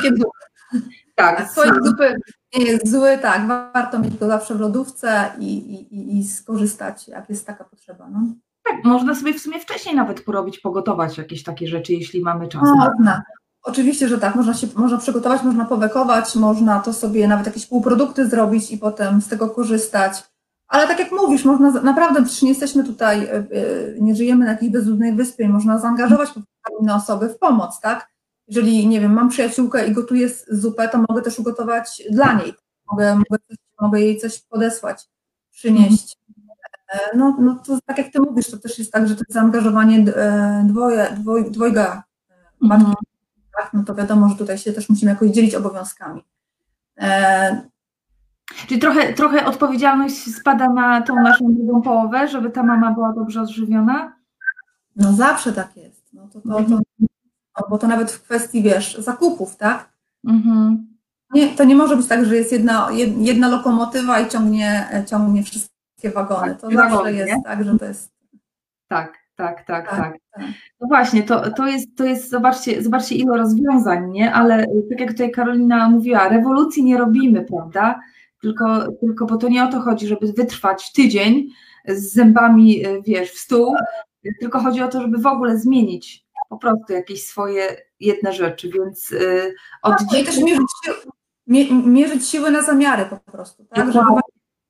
Tak, 1.14 1.50
słoik 1.50 1.74
zupy 1.84 2.16
nie 2.58 2.64
jest 2.64 2.90
zły, 2.90 3.18
tak, 3.22 3.46
warto 3.46 3.98
mieć 3.98 4.18
go 4.18 4.26
zawsze 4.26 4.54
w 4.54 4.60
lodówce 4.60 5.30
i, 5.38 5.74
i, 5.74 6.18
i 6.18 6.24
skorzystać, 6.24 7.08
jak 7.08 7.28
jest 7.28 7.46
taka 7.46 7.64
potrzeba. 7.64 8.08
No. 8.10 8.20
Tak, 8.62 8.84
można 8.84 9.14
sobie 9.14 9.34
w 9.34 9.40
sumie 9.40 9.60
wcześniej 9.60 9.94
nawet 9.94 10.20
porobić, 10.20 10.58
pogotować 10.58 11.18
jakieś 11.18 11.42
takie 11.42 11.68
rzeczy, 11.68 11.92
jeśli 11.92 12.20
mamy 12.20 12.48
czas. 12.48 12.62
Można. 12.62 13.22
Oczywiście, 13.64 14.08
że 14.08 14.18
tak, 14.18 14.34
można 14.34 14.54
się 14.54 14.66
można 14.76 14.98
przygotować, 14.98 15.42
można 15.42 15.64
powekować, 15.64 16.34
można 16.34 16.80
to 16.80 16.92
sobie 16.92 17.28
nawet 17.28 17.46
jakieś 17.46 17.66
półprodukty 17.66 18.28
zrobić 18.28 18.70
i 18.70 18.78
potem 18.78 19.22
z 19.22 19.28
tego 19.28 19.50
korzystać. 19.50 20.22
Ale 20.68 20.86
tak 20.86 20.98
jak 20.98 21.12
mówisz, 21.12 21.44
można 21.44 21.70
naprawdę, 21.70 22.22
przecież 22.22 22.42
nie 22.42 22.48
jesteśmy 22.48 22.84
tutaj, 22.84 23.24
e, 23.24 23.32
e, 23.32 23.44
nie 24.00 24.14
żyjemy 24.14 24.44
na 24.44 24.50
jakiejś 24.50 24.72
bezludnej 24.72 25.12
wyspie, 25.12 25.48
można 25.48 25.78
zaangażować 25.78 26.30
inne 26.80 26.94
osoby 26.94 27.28
w 27.28 27.38
pomoc, 27.38 27.80
tak? 27.80 28.08
Jeżeli, 28.48 28.88
nie 28.88 29.00
wiem, 29.00 29.12
mam 29.12 29.28
przyjaciółkę 29.28 29.86
i 29.86 29.92
gotuję 29.92 30.28
zupę, 30.48 30.88
to 30.88 30.98
mogę 31.08 31.22
też 31.22 31.38
ugotować 31.38 32.02
dla 32.10 32.32
niej. 32.32 32.54
Mogę, 32.90 33.14
mogę, 33.14 33.38
mogę 33.80 34.00
jej 34.00 34.18
coś 34.18 34.40
podesłać, 34.40 35.08
przynieść. 35.50 36.16
E, 36.94 37.16
no, 37.16 37.36
no 37.40 37.62
to 37.66 37.78
tak 37.86 37.98
jak 37.98 38.12
ty 38.12 38.20
mówisz, 38.20 38.50
to 38.50 38.58
też 38.58 38.78
jest 38.78 38.92
tak, 38.92 39.08
że 39.08 39.14
to 39.14 39.20
jest 39.20 39.32
zaangażowanie 39.32 40.04
dwoje, 40.64 41.16
dwoj, 41.20 41.50
dwojga 41.50 42.02
matki 42.60 42.84
mhm 42.84 43.13
tak, 43.58 43.70
no 43.72 43.84
to 43.84 43.94
wiadomo, 43.94 44.28
że 44.28 44.34
tutaj 44.36 44.58
się 44.58 44.72
też 44.72 44.88
musimy 44.88 45.10
jakoś 45.10 45.30
dzielić 45.30 45.54
obowiązkami. 45.54 46.24
E... 47.00 47.74
Czyli 48.68 48.80
trochę, 48.80 49.12
trochę 49.12 49.46
odpowiedzialność 49.46 50.34
spada 50.36 50.68
na 50.68 51.02
tą 51.02 51.14
naszą 51.22 51.54
drugą 51.54 51.82
połowę, 51.82 52.28
żeby 52.28 52.50
ta 52.50 52.62
mama 52.62 52.92
była 52.92 53.12
dobrze 53.12 53.40
odżywiona? 53.40 54.16
No 54.96 55.12
zawsze 55.12 55.52
tak 55.52 55.76
jest. 55.76 56.04
No 56.12 56.28
to, 56.32 56.40
to, 56.40 56.80
to, 57.54 57.68
bo 57.70 57.78
to 57.78 57.86
nawet 57.86 58.12
w 58.12 58.22
kwestii, 58.22 58.62
wiesz, 58.62 58.98
zakupów, 58.98 59.56
tak? 59.56 59.88
Mhm. 60.26 60.86
nie, 61.34 61.48
to 61.56 61.64
nie 61.64 61.76
może 61.76 61.96
być 61.96 62.08
tak, 62.08 62.24
że 62.24 62.36
jest 62.36 62.52
jedna, 62.52 62.88
jedna 63.16 63.48
lokomotywa 63.48 64.20
i 64.20 64.28
ciągnie, 64.28 64.88
ciągnie 65.06 65.42
wszystkie 65.42 66.10
wagony. 66.14 66.54
To 66.54 66.68
Tak, 66.68 66.90
zawsze 66.90 67.12
jest 67.12 67.32
nie? 67.32 67.42
tak, 67.42 67.64
że 67.64 67.78
to 67.78 67.84
jest. 67.84 68.12
Tak, 68.88 69.18
tak, 69.36 69.64
tak, 69.66 69.90
Tak, 69.90 69.96
tak. 69.96 70.12
tak. 70.34 70.44
No 70.80 70.86
właśnie, 70.88 71.22
to, 71.22 71.50
to 71.50 71.66
jest, 71.66 71.96
to 71.96 72.04
jest 72.04 72.30
zobaczcie, 72.30 72.82
zobaczcie 72.82 73.14
ile 73.14 73.36
rozwiązań, 73.36 74.10
nie? 74.10 74.32
Ale 74.32 74.62
y, 74.64 74.86
tak 74.90 75.00
jak 75.00 75.10
tutaj 75.10 75.30
Karolina 75.30 75.88
mówiła, 75.88 76.28
rewolucji 76.28 76.84
nie 76.84 76.98
robimy, 76.98 77.44
prawda? 77.44 78.00
Tylko, 78.40 78.92
tylko 79.00 79.26
bo 79.26 79.36
to 79.36 79.48
nie 79.48 79.64
o 79.64 79.68
to 79.68 79.80
chodzi, 79.80 80.06
żeby 80.06 80.32
wytrwać 80.32 80.92
tydzień 80.92 81.48
z 81.88 82.12
zębami, 82.12 82.86
y, 82.86 83.02
wiesz, 83.06 83.30
w 83.30 83.38
stół, 83.38 83.74
y, 84.26 84.30
tylko 84.40 84.58
chodzi 84.60 84.82
o 84.82 84.88
to, 84.88 85.02
żeby 85.02 85.18
w 85.18 85.26
ogóle 85.26 85.58
zmienić 85.58 86.24
po 86.48 86.58
prostu 86.58 86.92
jakieś 86.92 87.26
swoje 87.26 87.76
jedne 88.00 88.32
rzeczy, 88.32 88.70
więc 88.70 89.12
y, 89.12 89.54
od 89.82 89.94
No 90.12 90.18
i 90.18 90.24
też 90.24 90.38
mierzyć, 90.38 90.66
siły- 90.84 91.12
mie, 91.46 91.72
mierzyć 91.74 92.28
siły 92.28 92.50
na 92.50 92.62
zamiary 92.62 93.04
po 93.06 93.32
prostu, 93.32 93.64
tak? 93.64 93.92
Żeby. 93.92 94.06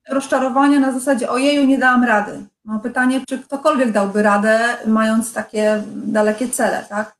Rozczarowania 0.09 0.79
na 0.79 0.91
zasadzie 0.91 1.29
ojeju, 1.29 1.65
nie 1.65 1.77
dałam 1.77 2.03
rady. 2.03 2.45
No 2.65 2.79
pytanie, 2.79 3.21
czy 3.29 3.39
ktokolwiek 3.39 3.91
dałby 3.91 4.23
radę, 4.23 4.59
mając 4.87 5.33
takie 5.33 5.83
dalekie 5.95 6.49
cele, 6.49 6.85
tak? 6.89 7.15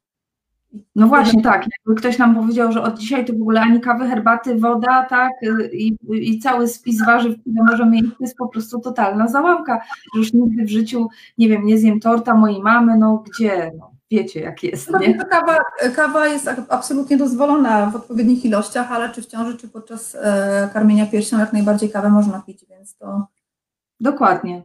No 0.95 1.07
właśnie, 1.07 1.41
tak. 1.41 1.61
Jakby 1.61 2.01
ktoś 2.01 2.17
nam 2.17 2.35
powiedział, 2.35 2.71
że 2.71 2.81
od 2.81 2.99
dzisiaj 2.99 3.25
to 3.25 3.33
w 3.33 3.41
ogóle 3.41 3.61
ani 3.61 3.81
kawy, 3.81 4.07
herbaty, 4.07 4.59
woda, 4.59 5.05
tak, 5.09 5.31
i, 5.73 5.95
i 6.11 6.39
cały 6.39 6.67
spis 6.67 7.05
warzyw, 7.05 7.41
które 7.41 7.63
możemy 7.63 7.95
jeść, 7.95 8.09
to 8.09 8.23
jest 8.23 8.37
po 8.37 8.47
prostu 8.47 8.79
totalna 8.79 9.27
załamka, 9.27 9.81
że 10.13 10.19
już 10.19 10.33
nigdy 10.33 10.63
w 10.63 10.69
życiu, 10.69 11.07
nie 11.37 11.49
wiem, 11.49 11.65
nie 11.65 11.77
zjem 11.77 11.99
torta 11.99 12.33
mojej 12.33 12.61
mamy, 12.61 12.97
no 12.97 13.23
gdzie, 13.27 13.71
no 13.79 13.94
wiecie 14.15 14.39
jak 14.39 14.63
jest, 14.63 14.89
No, 14.91 14.99
nie? 14.99 15.15
kawa, 15.17 15.57
kawa 15.95 16.27
jest 16.27 16.49
absolutnie 16.69 17.17
dozwolona 17.17 17.85
w 17.85 17.95
odpowiednich 17.95 18.45
ilościach, 18.45 18.91
ale 18.91 19.09
czy 19.09 19.21
w 19.21 19.25
ciąży, 19.25 19.57
czy 19.57 19.67
podczas 19.67 20.15
e, 20.15 20.69
karmienia 20.73 21.05
piersią 21.05 21.39
jak 21.39 21.53
najbardziej 21.53 21.89
kawę 21.89 22.09
można 22.09 22.41
pić, 22.41 22.65
więc 22.69 22.97
to 22.97 23.27
Dokładnie. 23.99 24.63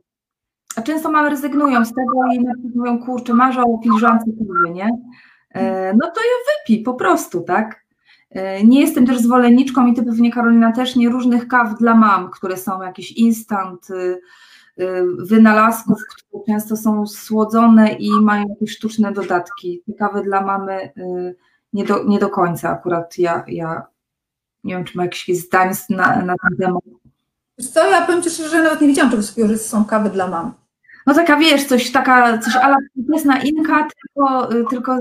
A 0.77 0.83
często 0.83 1.11
mamy 1.11 1.31
rezygnują 1.31 1.85
z 1.85 1.89
tego 1.95 2.13
i 2.33 2.41
mówią, 2.75 2.99
kurczę, 2.99 3.35
marzę 3.35 3.63
o 3.63 3.81
filiżance 3.83 4.25
kawy, 4.25 4.75
nie? 4.75 4.89
E, 5.51 5.93
no 5.95 6.07
to 6.07 6.21
ją 6.21 6.37
wypij 6.51 6.83
po 6.85 6.95
prostu, 6.95 7.41
tak? 7.41 7.85
E, 8.31 8.65
Nie 8.65 8.81
jestem 8.81 9.07
też 9.07 9.19
zwolenniczką 9.19 9.87
i 9.87 9.95
ty 9.95 10.03
pewnie 10.03 10.33
Karolina 10.33 10.73
też 10.73 10.97
nie 10.97 11.09
różnych 11.09 11.49
kaw 11.49 11.79
dla 11.79 11.95
mam, 11.95 12.31
które 12.31 12.57
są 12.57 12.83
jakieś 12.83 13.13
instant 13.13 13.91
y, 13.91 14.21
wynalazków, 15.19 15.99
które 16.09 16.45
często 16.47 16.77
są 16.77 17.07
słodzone 17.07 17.93
i 17.93 18.11
mają 18.11 18.49
jakieś 18.49 18.77
sztuczne 18.77 19.13
dodatki. 19.13 19.83
Te 19.87 19.93
kawy 19.93 20.23
dla 20.23 20.41
mamy 20.41 20.93
y, 20.99 21.37
nie 21.73 21.85
do, 21.85 22.05
nie 22.05 22.19
do 22.19 22.29
końca 22.29 22.71
akurat 22.71 23.19
ja, 23.19 23.45
ja 23.49 23.87
nie 24.65 24.75
wiem, 24.75 24.85
czy 24.85 24.97
ma 24.97 25.05
jakieś 25.05 25.39
zdań 25.39 25.71
na, 25.91 26.23
na 26.23 26.35
ten 26.49 26.59
temat. 26.59 26.83
Co, 27.73 27.91
ja 27.91 28.07
powiem 28.07 28.23
Ci 28.23 28.31
szczerze, 28.31 28.49
że 28.49 28.63
nawet 28.63 28.81
nie 28.81 28.89
wiedziałam 28.89 29.11
czegoś 29.11 29.29
takiego, 29.29 29.49
że 29.49 29.59
są 29.59 29.85
kawy 29.85 30.11
dla 30.11 30.29
mam. 30.29 30.53
No 31.07 31.15
taka 31.15 31.37
wiesz, 31.37 31.65
coś 31.65 31.93
taka, 31.93 32.39
coś 32.39 32.57
ala 32.57 32.77
na 33.25 33.43
Inka, 33.43 33.89
tylko, 34.03 34.53
y, 34.55 34.65
tylko 34.71 34.99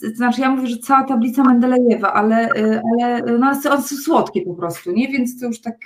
to 0.00 0.16
znaczy 0.16 0.40
ja 0.40 0.50
mówię, 0.50 0.66
że 0.66 0.78
cała 0.78 1.04
tablica 1.04 1.44
Mendelejewa, 1.44 2.12
ale, 2.12 2.50
y, 2.50 2.82
ale 2.92 3.18
y, 3.18 3.38
no, 3.38 3.46
one 3.46 3.82
są 3.82 3.96
słodkie 3.96 4.42
po 4.42 4.54
prostu, 4.54 4.92
nie? 4.92 5.08
Więc 5.08 5.40
to 5.40 5.46
już 5.46 5.60
tak. 5.60 5.76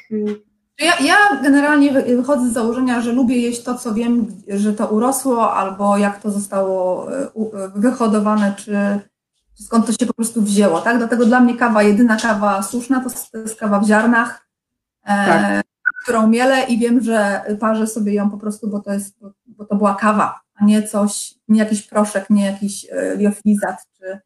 Ja, 0.84 0.98
ja 1.00 1.16
generalnie 1.42 1.92
wy- 1.92 2.16
wychodzę 2.16 2.48
z 2.50 2.52
założenia, 2.52 3.00
że 3.00 3.12
lubię 3.12 3.36
jeść 3.36 3.62
to, 3.62 3.74
co 3.78 3.94
wiem, 3.94 4.26
że 4.48 4.72
to 4.72 4.86
urosło, 4.88 5.52
albo 5.54 5.96
jak 5.98 6.22
to 6.22 6.30
zostało 6.30 7.06
e, 7.12 7.22
e, 7.22 7.28
wyhodowane, 7.74 8.54
czy 8.56 8.76
skąd 9.54 9.86
to 9.86 9.92
się 9.92 10.06
po 10.06 10.14
prostu 10.14 10.42
wzięło, 10.42 10.80
tak? 10.80 10.98
Dlatego 10.98 11.26
dla 11.26 11.40
mnie 11.40 11.56
kawa, 11.56 11.82
jedyna 11.82 12.16
kawa 12.16 12.62
słuszna, 12.62 13.04
to 13.32 13.38
jest, 13.38 13.56
kawa 13.60 13.80
w 13.80 13.86
ziarnach, 13.86 14.46
e, 15.04 15.06
Tak. 15.26 15.64
którą 16.02 16.26
mielę 16.26 16.62
i 16.64 16.78
wiem, 16.78 17.00
że 17.00 17.42
parzę 17.60 17.86
sobie 17.86 18.14
ją 18.14 18.30
po 18.30 18.38
prostu, 18.38 18.68
bo 18.68 18.80
to 18.80 18.92
jest, 18.92 19.14
bo, 19.20 19.32
bo 19.46 19.64
to 19.64 19.74
była 19.76 19.94
kawa, 19.94 20.40
a 20.54 20.64
nie 20.64 20.82
coś, 20.82 21.34
nie 21.48 21.58
jakiś 21.58 21.82
proszek, 21.82 22.30
nie 22.30 22.44
jakiś 22.46 22.86
e, 22.90 23.16
liofilizat, 23.16 23.76
czy, 23.98 24.20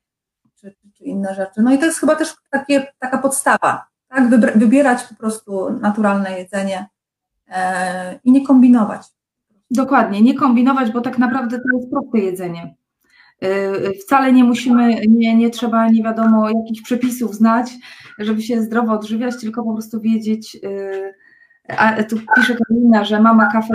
czy, 0.61 0.71
czy, 0.83 0.92
czy 0.92 1.05
inne 1.05 1.35
rzeczy. 1.35 1.62
No 1.62 1.73
i 1.75 1.79
to 1.79 1.85
jest 1.87 1.99
chyba 2.01 2.16
też 2.16 2.35
takie, 2.51 2.92
taka 2.99 3.19
podstawa, 3.19 3.87
tak? 4.09 4.29
Wybierać 4.59 5.03
po 5.03 5.14
prostu 5.14 5.71
naturalne 5.71 6.38
jedzenie 6.38 6.87
e, 7.49 8.21
i 8.25 8.33
nie 8.33 8.47
kombinować. 8.47 9.03
Dokładnie, 9.71 10.23
nie 10.23 10.35
kombinować, 10.35 10.92
bo 10.92 11.01
tak 11.01 11.19
naprawdę 11.19 11.59
to 11.59 11.77
jest 11.77 11.90
proste 11.90 12.19
jedzenie. 12.19 12.75
Y, 13.45 13.92
Wcale 14.03 14.33
nie 14.33 14.45
musimy, 14.45 15.07
nie, 15.09 15.37
nie 15.37 15.51
trzeba 15.51 15.88
nie 15.88 16.03
wiadomo 16.03 16.49
jakich 16.51 16.83
przepisów 16.83 17.35
znać, 17.35 17.71
żeby 18.19 18.42
się 18.42 18.62
zdrowo 18.62 18.92
odżywiać, 18.92 19.40
tylko 19.40 19.64
po 19.64 19.73
prostu 19.73 20.01
wiedzieć. 20.01 20.57
A 21.68 22.02
tu 22.02 22.16
pisze 22.37 22.57
Karolina, 22.57 23.05
że 23.05 23.20
mama 23.20 23.46
kafe 23.52 23.74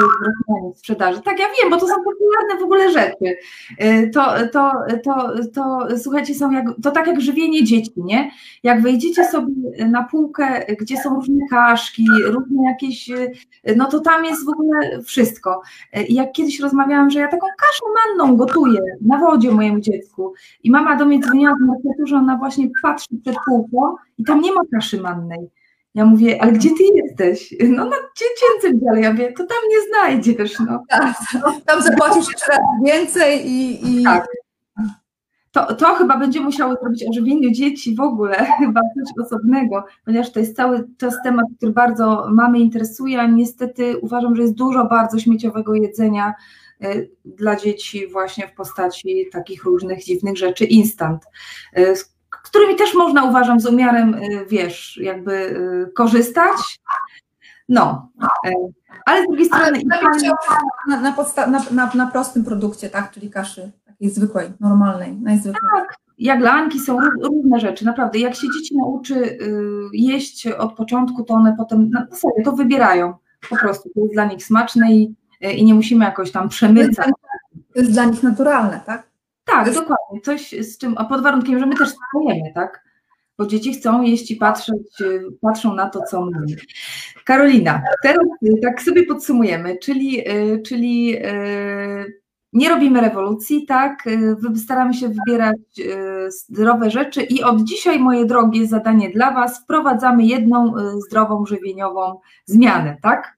jest 0.66 0.78
w 0.78 0.80
sprzedaży. 0.80 1.22
Tak, 1.22 1.40
ja 1.40 1.46
wiem, 1.46 1.72
bo 1.72 1.78
to 1.78 1.88
są 1.88 1.96
popularne 1.96 2.60
w 2.60 2.64
ogóle 2.64 2.92
rzeczy. 2.92 3.38
Y, 3.82 4.12
To, 4.14 4.34
to, 4.54 4.72
to, 5.04 5.34
to 5.54 5.88
słuchajcie, 5.98 6.36
są 6.36 6.52
jak, 6.52 6.66
to 6.84 6.92
tak 6.92 7.08
jak 7.08 7.22
żywienie 7.22 7.64
dzieci, 7.64 7.92
nie? 7.96 8.32
Jak 8.64 8.82
wejdziecie 8.82 9.26
sobie 9.26 9.54
na 9.90 10.04
półkę, 10.04 10.66
gdzie 10.80 10.98
są 10.98 11.16
różne 11.16 11.48
kaszki, 11.50 12.06
różne 12.26 12.64
jakieś, 12.66 13.10
y, 13.10 13.32
no 13.76 13.86
to 13.86 14.00
tam 14.00 14.26
jest 14.26 14.46
w 14.46 14.50
ogóle 14.50 15.02
wszystko. 15.04 15.62
I 16.08 16.14
jak 16.14 16.32
kiedyś 16.32 16.60
rozmawiałam, 16.60 17.10
że 17.10 17.20
ja 17.20 17.28
taką 17.28 17.48
kaszę 17.48 17.84
manną 18.08 18.38
gotuję 18.38 18.82
na 19.02 19.18
wodzie 19.18 19.52
mojemu 19.52 19.80
dziecku 19.80 20.34
i 20.64 20.72
mama 20.72 20.96
do 20.96 21.06
mnie 21.06 21.20
dzwoniła 21.20 21.54
z 21.54 22.10
że 22.10 22.16
ona 22.16 22.38
właśnie 22.38 22.70
patrzy 22.82 23.08
przed 23.24 23.36
półką 23.46 23.96
i 24.18 24.24
tam 24.24 24.42
nie 24.42 24.54
ma 24.54 24.62
kaszy 24.74 25.02
mannej. 25.02 25.50
Ja 25.96 26.06
mówię, 26.06 26.42
ale 26.42 26.52
gdzie 26.52 26.70
ty 26.70 26.84
jesteś? 26.84 27.11
No 27.70 27.86
na 27.86 27.96
dziecięcym 28.18 28.82
dziale. 28.86 29.02
Ja 29.02 29.12
mówię, 29.12 29.32
to 29.32 29.46
tam 29.46 29.58
nie 29.70 29.82
znajdziesz, 29.90 30.60
no. 30.60 30.84
Tak, 30.90 31.16
tam 31.66 31.82
zapłacisz 31.82 32.28
jeszcze 32.28 32.52
raz 32.52 32.60
więcej 32.84 33.48
i, 33.48 34.00
i 34.00 34.04
Tak. 34.04 34.28
To, 35.52 35.76
to 35.76 35.96
chyba 35.96 36.18
będzie 36.18 36.42
musiało 36.42 36.76
zrobić 36.82 37.04
o 37.10 37.14
żywieniu 37.14 37.52
dzieci 37.52 37.96
w 37.96 38.00
ogóle, 38.00 38.36
chyba 38.60 38.82
coś 38.82 39.26
osobnego, 39.26 39.86
ponieważ 40.06 40.32
to 40.32 40.40
jest 40.40 40.56
cały 40.56 40.88
czas 40.98 41.16
temat, 41.24 41.46
który 41.58 41.72
bardzo 41.72 42.28
mamy 42.32 42.60
interesuje, 42.60 43.22
a 43.22 43.28
niestety 43.28 43.98
uważam, 43.98 44.36
że 44.36 44.42
jest 44.42 44.56
dużo 44.56 44.86
bardzo 44.86 45.20
śmieciowego 45.20 45.76
jedzenia 45.76 46.34
y, 46.84 47.12
dla 47.26 47.56
dzieci 47.56 48.08
właśnie 48.08 48.48
w 48.48 48.54
postaci 48.54 49.26
takich 49.32 49.64
różnych 49.64 50.04
dziwnych 50.04 50.38
rzeczy 50.38 50.66
instant, 50.66 51.24
z 51.76 52.12
którymi 52.44 52.76
też 52.76 52.94
można 52.94 53.24
uważam 53.24 53.60
z 53.60 53.66
umiarem, 53.66 54.14
y, 54.14 54.46
wiesz, 54.50 55.00
jakby 55.02 55.56
korzystać. 55.96 56.80
No, 57.70 58.12
y, 58.48 58.54
ale 59.06 59.24
z 59.24 59.28
drugiej 59.28 59.46
strony... 59.46 59.82
na, 60.88 61.02
na, 61.48 61.64
na, 61.72 61.92
na, 61.96 62.08
prostym 62.08 62.46
produkcie, 62.46 62.90
tak, 62.90 63.12
czyli 63.12 63.30
kaszy 63.30 63.72
takiej 63.86 64.10
zwykłej, 64.10 64.52
normalnej, 64.60 65.16
najzwyklej. 65.16 65.72
Jaglanki 66.18 66.80
są 66.80 66.98
ró- 67.00 67.24
różne 67.24 67.60
rzeczy, 67.60 67.86
naprawdę. 67.86 68.20
Jak 68.20 68.36
się 68.36 68.48
dzieci 68.58 68.78
nauczy 68.78 69.16
y, 69.16 69.40
jeść 69.94 70.48
od 70.48 70.74
początku, 70.74 71.24
to 71.24 71.34
one 71.34 71.56
potem 71.58 71.90
na 71.90 72.00
na 72.00 72.16
serio 72.16 72.46
to 72.46 72.52
wybierają. 72.52 73.14
Po 73.50 73.56
prostu 73.56 73.90
to 73.96 74.02
jest 74.02 74.14
dla 74.14 74.26
nich 74.26 74.46
smaczne 74.46 74.92
i, 74.92 75.16
y, 75.46 75.52
i 75.52 75.66
nie 75.66 75.74
musimy 75.74 76.06
jakoś 76.06 76.32
tam 76.32 76.50
przemycać. 76.50 77.10
To 77.74 77.80
jest 77.80 77.92
dla 77.92 78.06
nich 78.06 78.24
naturalne, 78.24 78.82
tak? 78.86 79.12
Tak, 79.46 79.74
dokładnie. 79.74 80.22
Coś 80.24 80.52
z 80.52 80.78
czym, 80.78 80.96
a 80.98 81.06
pod 81.06 81.24
warunkiem, 81.24 81.60
że 81.60 81.66
my 81.66 81.76
też 81.76 81.90
spróbujemy, 81.90 82.52
tak? 82.56 82.84
Bo 83.38 83.48
dzieci 83.48 83.74
chcą 83.74 84.02
jeść 84.02 84.32
i 84.32 84.36
patrzeć, 84.36 85.02
y, 85.02 85.22
patrzą 85.42 85.76
na 85.76 85.90
to, 85.90 86.02
co 86.02 86.26
my. 86.26 86.46
Karolina, 87.26 87.84
teraz 88.04 88.26
y, 88.44 88.62
tak 88.62 88.82
sobie 88.82 89.04
podsumujemy, 89.04 89.78
czyli, 89.78 90.30
y, 90.30 90.62
czyli 90.66 91.18
nie 92.54 92.70
robimy 92.70 93.02
rewolucji, 93.02 93.66
tak? 93.66 94.04
Staramy 94.56 94.94
się 94.94 95.10
wybierać 95.10 95.58
zdrowe 96.28 96.92
rzeczy 96.92 97.22
i 97.24 97.44
od 97.44 97.64
dzisiaj, 97.64 98.00
moje 98.00 98.26
drogie, 98.26 98.68
zadanie 98.68 99.10
dla 99.10 99.32
Was, 99.32 99.60
wprowadzamy 99.60 100.26
jedną 100.26 100.74
zdrową, 101.08 101.46
żywieniową 101.46 102.20
zmianę, 102.46 102.98
tak? 103.02 103.38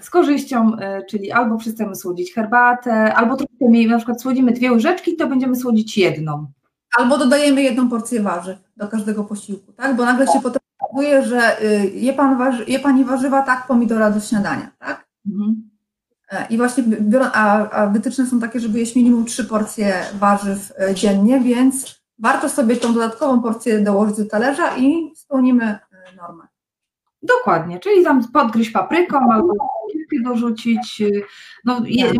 Z 0.00 0.10
korzyścią, 0.10 0.72
czyli 1.08 1.32
albo 1.32 1.58
przestajemy 1.58 1.96
słodzić 1.96 2.34
herbatę, 2.34 3.14
albo 3.14 3.36
troszkę 3.36 3.68
mniej, 3.68 3.86
na 3.86 3.96
przykład 3.96 4.22
słodzimy 4.22 4.52
dwie 4.52 4.72
łyżeczki, 4.72 5.16
to 5.16 5.26
będziemy 5.26 5.56
słodzić 5.56 5.98
jedną. 5.98 6.46
Albo 6.96 7.18
dodajemy 7.18 7.62
jedną 7.62 7.88
porcję 7.88 8.22
warzyw 8.22 8.58
do 8.76 8.88
każdego 8.88 9.24
posiłku, 9.24 9.72
tak? 9.72 9.96
Bo 9.96 10.04
nagle 10.04 10.26
się 10.26 10.40
potem 10.42 10.60
okazuje, 10.78 11.22
że 11.22 11.62
y, 11.62 11.90
je, 11.94 12.12
pan 12.12 12.38
warzy, 12.38 12.64
je 12.68 12.78
pani 12.78 13.04
warzywa, 13.04 13.42
tak, 13.42 13.66
pomidora 13.66 14.10
do 14.10 14.20
śniadania, 14.20 14.70
tak? 14.78 15.06
Mhm. 15.26 15.70
E, 16.30 16.46
I 16.50 16.56
właśnie 16.56 16.84
biorą, 16.84 17.26
a, 17.32 17.70
a 17.70 17.86
wytyczne 17.86 18.26
są 18.26 18.40
takie, 18.40 18.60
żeby 18.60 18.78
jeść 18.78 18.96
minimum 18.96 19.24
trzy 19.24 19.44
porcje 19.44 20.02
warzyw 20.14 20.72
e, 20.80 20.94
dziennie, 20.94 21.40
więc 21.40 22.00
warto 22.18 22.48
sobie 22.48 22.76
tą 22.76 22.94
dodatkową 22.94 23.42
porcję 23.42 23.80
dołożyć 23.80 24.16
do 24.16 24.24
talerza 24.24 24.76
i 24.76 25.12
spełnimy 25.16 25.64
e, 25.64 26.16
normę. 26.16 26.46
Dokładnie, 27.22 27.78
czyli 27.78 28.04
tam 28.04 28.32
podgryźć 28.32 28.70
papryką 28.70 29.18
albo 29.32 29.54
kilki 29.92 30.22
dorzucić, 30.22 31.00
y, 31.00 31.22
no 31.64 31.82
je, 31.84 32.12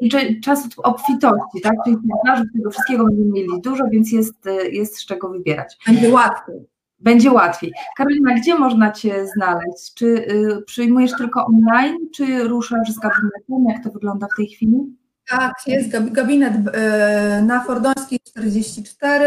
je, 0.00 0.40
czas 0.40 0.68
obfitości, 0.76 1.60
tak, 1.62 1.74
czyli 1.84 1.96
warzyw 2.26 2.46
tego 2.56 2.70
wszystkiego 2.70 3.04
będziemy 3.04 3.30
mieli 3.30 3.60
dużo, 3.60 3.84
więc 3.90 4.12
jest, 4.12 4.46
y, 4.46 4.70
jest 4.70 4.96
z 4.96 5.06
czego 5.06 5.28
wybierać. 5.28 5.76
Będzie 5.86 6.10
łatwiej. 6.10 6.66
Będzie 6.98 7.32
łatwiej. 7.32 7.72
Karolina, 7.96 8.34
gdzie 8.34 8.54
można 8.54 8.92
Cię 8.92 9.26
znaleźć? 9.26 9.94
Czy 9.94 10.06
y, 10.06 10.62
przyjmujesz 10.66 11.12
tylko 11.18 11.46
online, 11.46 11.96
czy 12.14 12.48
ruszasz 12.48 12.92
z 12.92 12.98
gabinetem? 12.98 13.64
Jak 13.68 13.84
to 13.84 13.90
wygląda 13.90 14.26
w 14.34 14.36
tej 14.36 14.46
chwili? 14.46 14.96
Tak, 15.28 15.54
jest 15.66 16.10
gabinet 16.12 16.54
y, 16.54 17.42
na 17.42 17.64
Fordońskiej 17.64 18.18
44. 18.24 19.24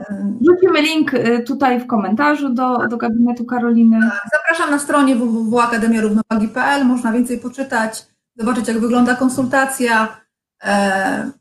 Y, 0.00 0.04
Rzucimy 0.46 0.82
link 0.82 1.12
tutaj 1.46 1.80
w 1.80 1.86
komentarzu 1.86 2.48
do, 2.48 2.78
do 2.88 2.96
gabinetu 2.96 3.44
Karoliny. 3.44 4.00
Tak, 4.00 4.30
zapraszam 4.32 4.70
na 4.70 4.78
stronie 4.78 5.16
www.akademiarównowagi.pl. 5.16 6.84
Można 6.84 7.12
więcej 7.12 7.38
poczytać, 7.38 8.06
zobaczyć, 8.36 8.68
jak 8.68 8.78
wygląda 8.78 9.14
konsultacja, 9.14 10.20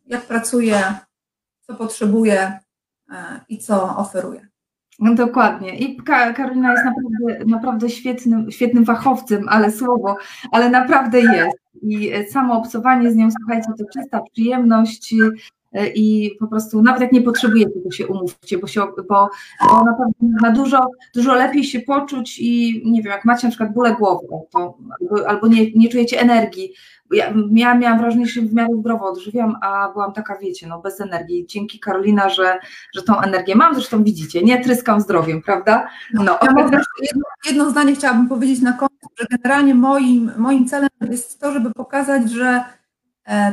jak 0.05 0.21
pracuję, 0.27 0.81
co 1.67 1.75
potrzebuję 1.75 2.59
i 3.49 3.57
co 3.57 3.97
oferuję. 3.97 4.47
No 4.99 5.15
dokładnie. 5.15 5.77
I 5.77 5.97
Karolina 6.35 6.71
jest 6.71 6.85
naprawdę, 6.85 7.45
naprawdę 7.45 7.89
świetnym, 7.89 8.51
świetnym 8.51 8.85
fachowcem, 8.85 9.45
ale 9.49 9.71
słowo, 9.71 10.17
ale 10.51 10.69
naprawdę 10.69 11.21
jest. 11.21 11.57
I 11.81 12.11
samo 12.31 12.57
obcowanie 12.57 13.11
z 13.11 13.15
nią, 13.15 13.29
słuchajcie, 13.31 13.67
to 13.77 13.83
czysta 13.93 14.21
przyjemność 14.33 15.15
i 15.95 16.37
po 16.39 16.47
prostu 16.47 16.81
nawet 16.81 17.01
jak 17.01 17.11
nie 17.11 17.21
potrzebujecie, 17.21 17.79
to 17.83 17.91
się 17.91 18.07
umówcie, 18.07 18.57
bo, 18.57 18.67
się, 18.67 18.81
bo, 19.09 19.29
bo 19.69 19.83
naprawdę 19.85 20.13
na 20.41 20.51
dużo, 20.51 20.79
dużo 21.15 21.35
lepiej 21.35 21.63
się 21.63 21.79
poczuć 21.79 22.39
i 22.39 22.81
nie 22.85 23.01
wiem, 23.01 23.11
jak 23.11 23.25
macie 23.25 23.47
na 23.47 23.51
przykład 23.51 23.73
bóle 23.73 23.95
głowy, 23.95 24.27
to, 24.51 24.77
albo, 25.27 25.47
nie, 25.47 25.71
nie 25.71 25.89
czujecie 25.89 26.21
energii, 26.21 26.73
ja, 27.11 27.33
ja 27.51 27.75
miałam 27.75 27.99
wrażenie, 27.99 28.25
że 28.25 28.31
się 28.31 28.41
w 28.41 28.53
miarę 28.53 28.75
zdrowo 28.79 29.05
odżywiam, 29.05 29.55
a 29.61 29.89
byłam 29.93 30.13
taka, 30.13 30.37
wiecie, 30.37 30.67
no 30.67 30.81
bez 30.81 31.01
energii. 31.01 31.45
Dzięki 31.47 31.79
Karolina, 31.79 32.29
że, 32.29 32.59
że 32.95 33.03
tą 33.03 33.21
energię 33.21 33.55
mam, 33.55 33.73
zresztą 33.75 34.03
widzicie, 34.03 34.43
nie 34.43 34.63
tryskam 34.63 35.01
zdrowiem, 35.01 35.41
prawda? 35.41 35.87
No. 36.13 36.23
Ja 36.41 36.79
jedno, 37.01 37.23
jedno 37.45 37.69
zdanie 37.69 37.95
chciałabym 37.95 38.29
powiedzieć 38.29 38.61
na 38.61 38.73
koniec, 38.73 39.01
że 39.19 39.25
generalnie 39.31 39.75
moim, 39.75 40.31
moim 40.37 40.67
celem 40.67 40.89
jest 41.11 41.41
to, 41.41 41.51
żeby 41.51 41.73
pokazać, 41.73 42.31
że 42.31 42.45
e, 42.47 42.63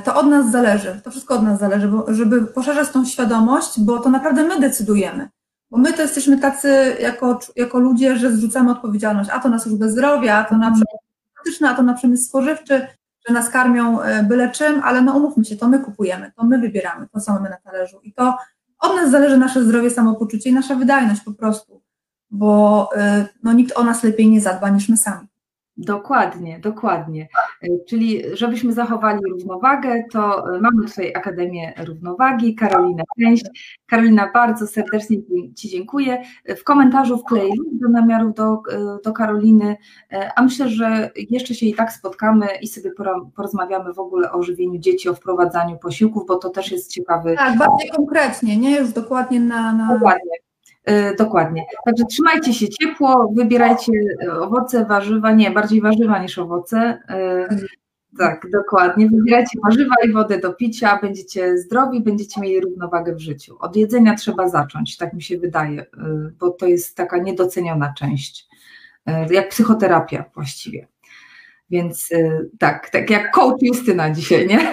to 0.04 0.16
od 0.16 0.26
nas 0.26 0.50
zależy, 0.50 1.00
to 1.04 1.10
wszystko 1.10 1.34
od 1.34 1.42
nas 1.42 1.58
zależy, 1.58 1.88
bo, 1.88 2.14
żeby 2.14 2.46
poszerzać 2.46 2.88
tą 2.88 3.04
świadomość, 3.04 3.80
bo 3.80 3.98
to 3.98 4.10
naprawdę 4.10 4.44
my 4.44 4.60
decydujemy. 4.60 5.28
Bo 5.70 5.78
my 5.78 5.92
to 5.92 6.02
jesteśmy 6.02 6.38
tacy 6.38 6.96
jako, 7.00 7.38
jako 7.56 7.78
ludzie, 7.78 8.16
że 8.16 8.32
zrzucamy 8.32 8.70
odpowiedzialność, 8.70 9.30
a 9.30 9.40
to 9.40 9.48
na 9.48 9.58
służbę 9.58 9.90
zdrowia, 9.90 10.36
a 10.36 10.44
to 10.44 10.56
na 10.58 10.70
przemysł 10.70 11.64
a 11.66 11.74
to 11.74 11.82
na 11.82 11.94
przemysł 11.94 12.24
spożywczy, 12.24 12.86
że 13.28 13.34
nas 13.34 13.50
karmią 13.50 14.02
e, 14.02 14.22
byle 14.22 14.50
czym, 14.50 14.80
ale 14.84 15.02
no 15.02 15.16
umówmy 15.16 15.44
się, 15.44 15.56
to 15.56 15.68
my 15.68 15.78
kupujemy, 15.78 16.32
to 16.36 16.44
my 16.44 16.58
wybieramy, 16.58 17.08
to 17.12 17.20
co 17.20 17.32
mamy 17.32 17.50
na 17.50 17.56
talerzu 17.56 18.00
i 18.02 18.12
to 18.12 18.36
od 18.78 18.96
nas 18.96 19.10
zależy 19.10 19.36
nasze 19.36 19.64
zdrowie, 19.64 19.90
samopoczucie 19.90 20.50
i 20.50 20.52
nasza 20.52 20.74
wydajność 20.74 21.20
po 21.20 21.32
prostu, 21.32 21.82
bo 22.30 22.88
e, 22.96 23.26
no, 23.42 23.52
nikt 23.52 23.76
o 23.76 23.84
nas 23.84 24.02
lepiej 24.02 24.30
nie 24.30 24.40
zadba 24.40 24.68
niż 24.68 24.88
my 24.88 24.96
sami. 24.96 25.28
Dokładnie, 25.76 26.58
dokładnie. 26.58 27.28
E, 27.62 27.68
czyli 27.88 28.22
żebyśmy 28.32 28.72
zachowali 28.72 29.20
równowagę, 29.30 30.04
to 30.12 30.54
e, 30.56 30.60
mamy 30.60 30.86
tutaj 30.86 31.12
Akademię 31.14 31.74
Równowagi, 31.86 32.54
Karolina 32.54 33.04
Część. 33.20 33.44
Karolina, 33.86 34.30
bardzo 34.34 34.66
serdecznie 34.66 35.16
Ci 35.56 35.68
dziękuję. 35.68 36.22
W 36.58 36.64
komentarzu 36.64 37.18
wkleję 37.18 37.52
do 37.72 37.88
namiarów 37.88 38.34
do, 38.34 38.62
e, 38.72 38.98
do 39.04 39.12
Karoliny, 39.12 39.76
a 40.36 40.42
myślę, 40.42 40.68
że 40.68 41.10
jeszcze 41.30 41.54
się 41.54 41.66
i 41.66 41.74
tak 41.74 41.92
spotkamy 41.92 42.46
i 42.62 42.66
sobie 42.66 42.90
porozmawiamy 43.36 43.92
w 43.92 43.98
ogóle 43.98 44.32
o 44.32 44.42
żywieniu 44.42 44.78
dzieci, 44.78 45.08
o 45.08 45.14
wprowadzaniu 45.14 45.78
posiłków, 45.78 46.26
bo 46.26 46.36
to 46.36 46.50
też 46.50 46.72
jest 46.72 46.90
ciekawy. 46.90 47.34
Tak, 47.36 47.58
bardziej 47.58 47.90
konkretnie, 47.90 48.56
nie 48.56 48.78
już 48.78 48.92
dokładnie 48.92 49.40
na. 49.40 49.72
na... 49.72 49.94
Dokładnie. 49.94 50.44
E, 50.84 51.14
dokładnie. 51.14 51.64
Także 51.84 52.04
trzymajcie 52.04 52.54
się 52.54 52.68
ciepło, 52.68 53.32
wybierajcie 53.36 53.92
e, 54.22 54.32
owoce, 54.32 54.84
warzywa, 54.84 55.32
nie, 55.32 55.50
bardziej 55.50 55.80
warzywa 55.80 56.22
niż 56.22 56.38
owoce. 56.38 56.76
E, 57.08 57.48
tak, 58.18 58.46
dokładnie. 58.52 59.08
Wybierajcie 59.08 59.58
warzywa 59.64 59.94
i 60.04 60.12
wodę 60.12 60.38
do 60.38 60.52
picia, 60.52 60.98
będziecie 61.02 61.58
zdrowi, 61.58 62.00
będziecie 62.00 62.40
mieli 62.40 62.60
równowagę 62.60 63.14
w 63.14 63.20
życiu. 63.20 63.56
Od 63.60 63.76
jedzenia 63.76 64.14
trzeba 64.14 64.48
zacząć, 64.48 64.96
tak 64.96 65.12
mi 65.12 65.22
się 65.22 65.38
wydaje, 65.38 65.86
bo 66.38 66.50
to 66.50 66.66
jest 66.66 66.96
taka 66.96 67.18
niedoceniona 67.18 67.94
część, 67.98 68.48
jak 69.30 69.48
psychoterapia 69.48 70.24
właściwie. 70.34 70.88
Więc 71.70 72.10
tak, 72.58 72.90
tak 72.90 73.10
jak 73.10 73.32
coach 73.32 73.62
Justyna 73.62 74.10
dzisiaj, 74.10 74.46
nie? 74.46 74.70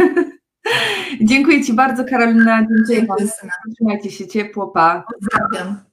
Dziękuję 1.21 1.63
Ci 1.63 1.73
bardzo, 1.73 2.05
Karolina. 2.05 2.67
Dziękuję. 2.89 3.27
Trzymajcie 3.75 4.11
się 4.11 4.27
ciepło, 4.27 4.67
pa. 4.67 5.03
Pozdrawiam. 5.13 5.90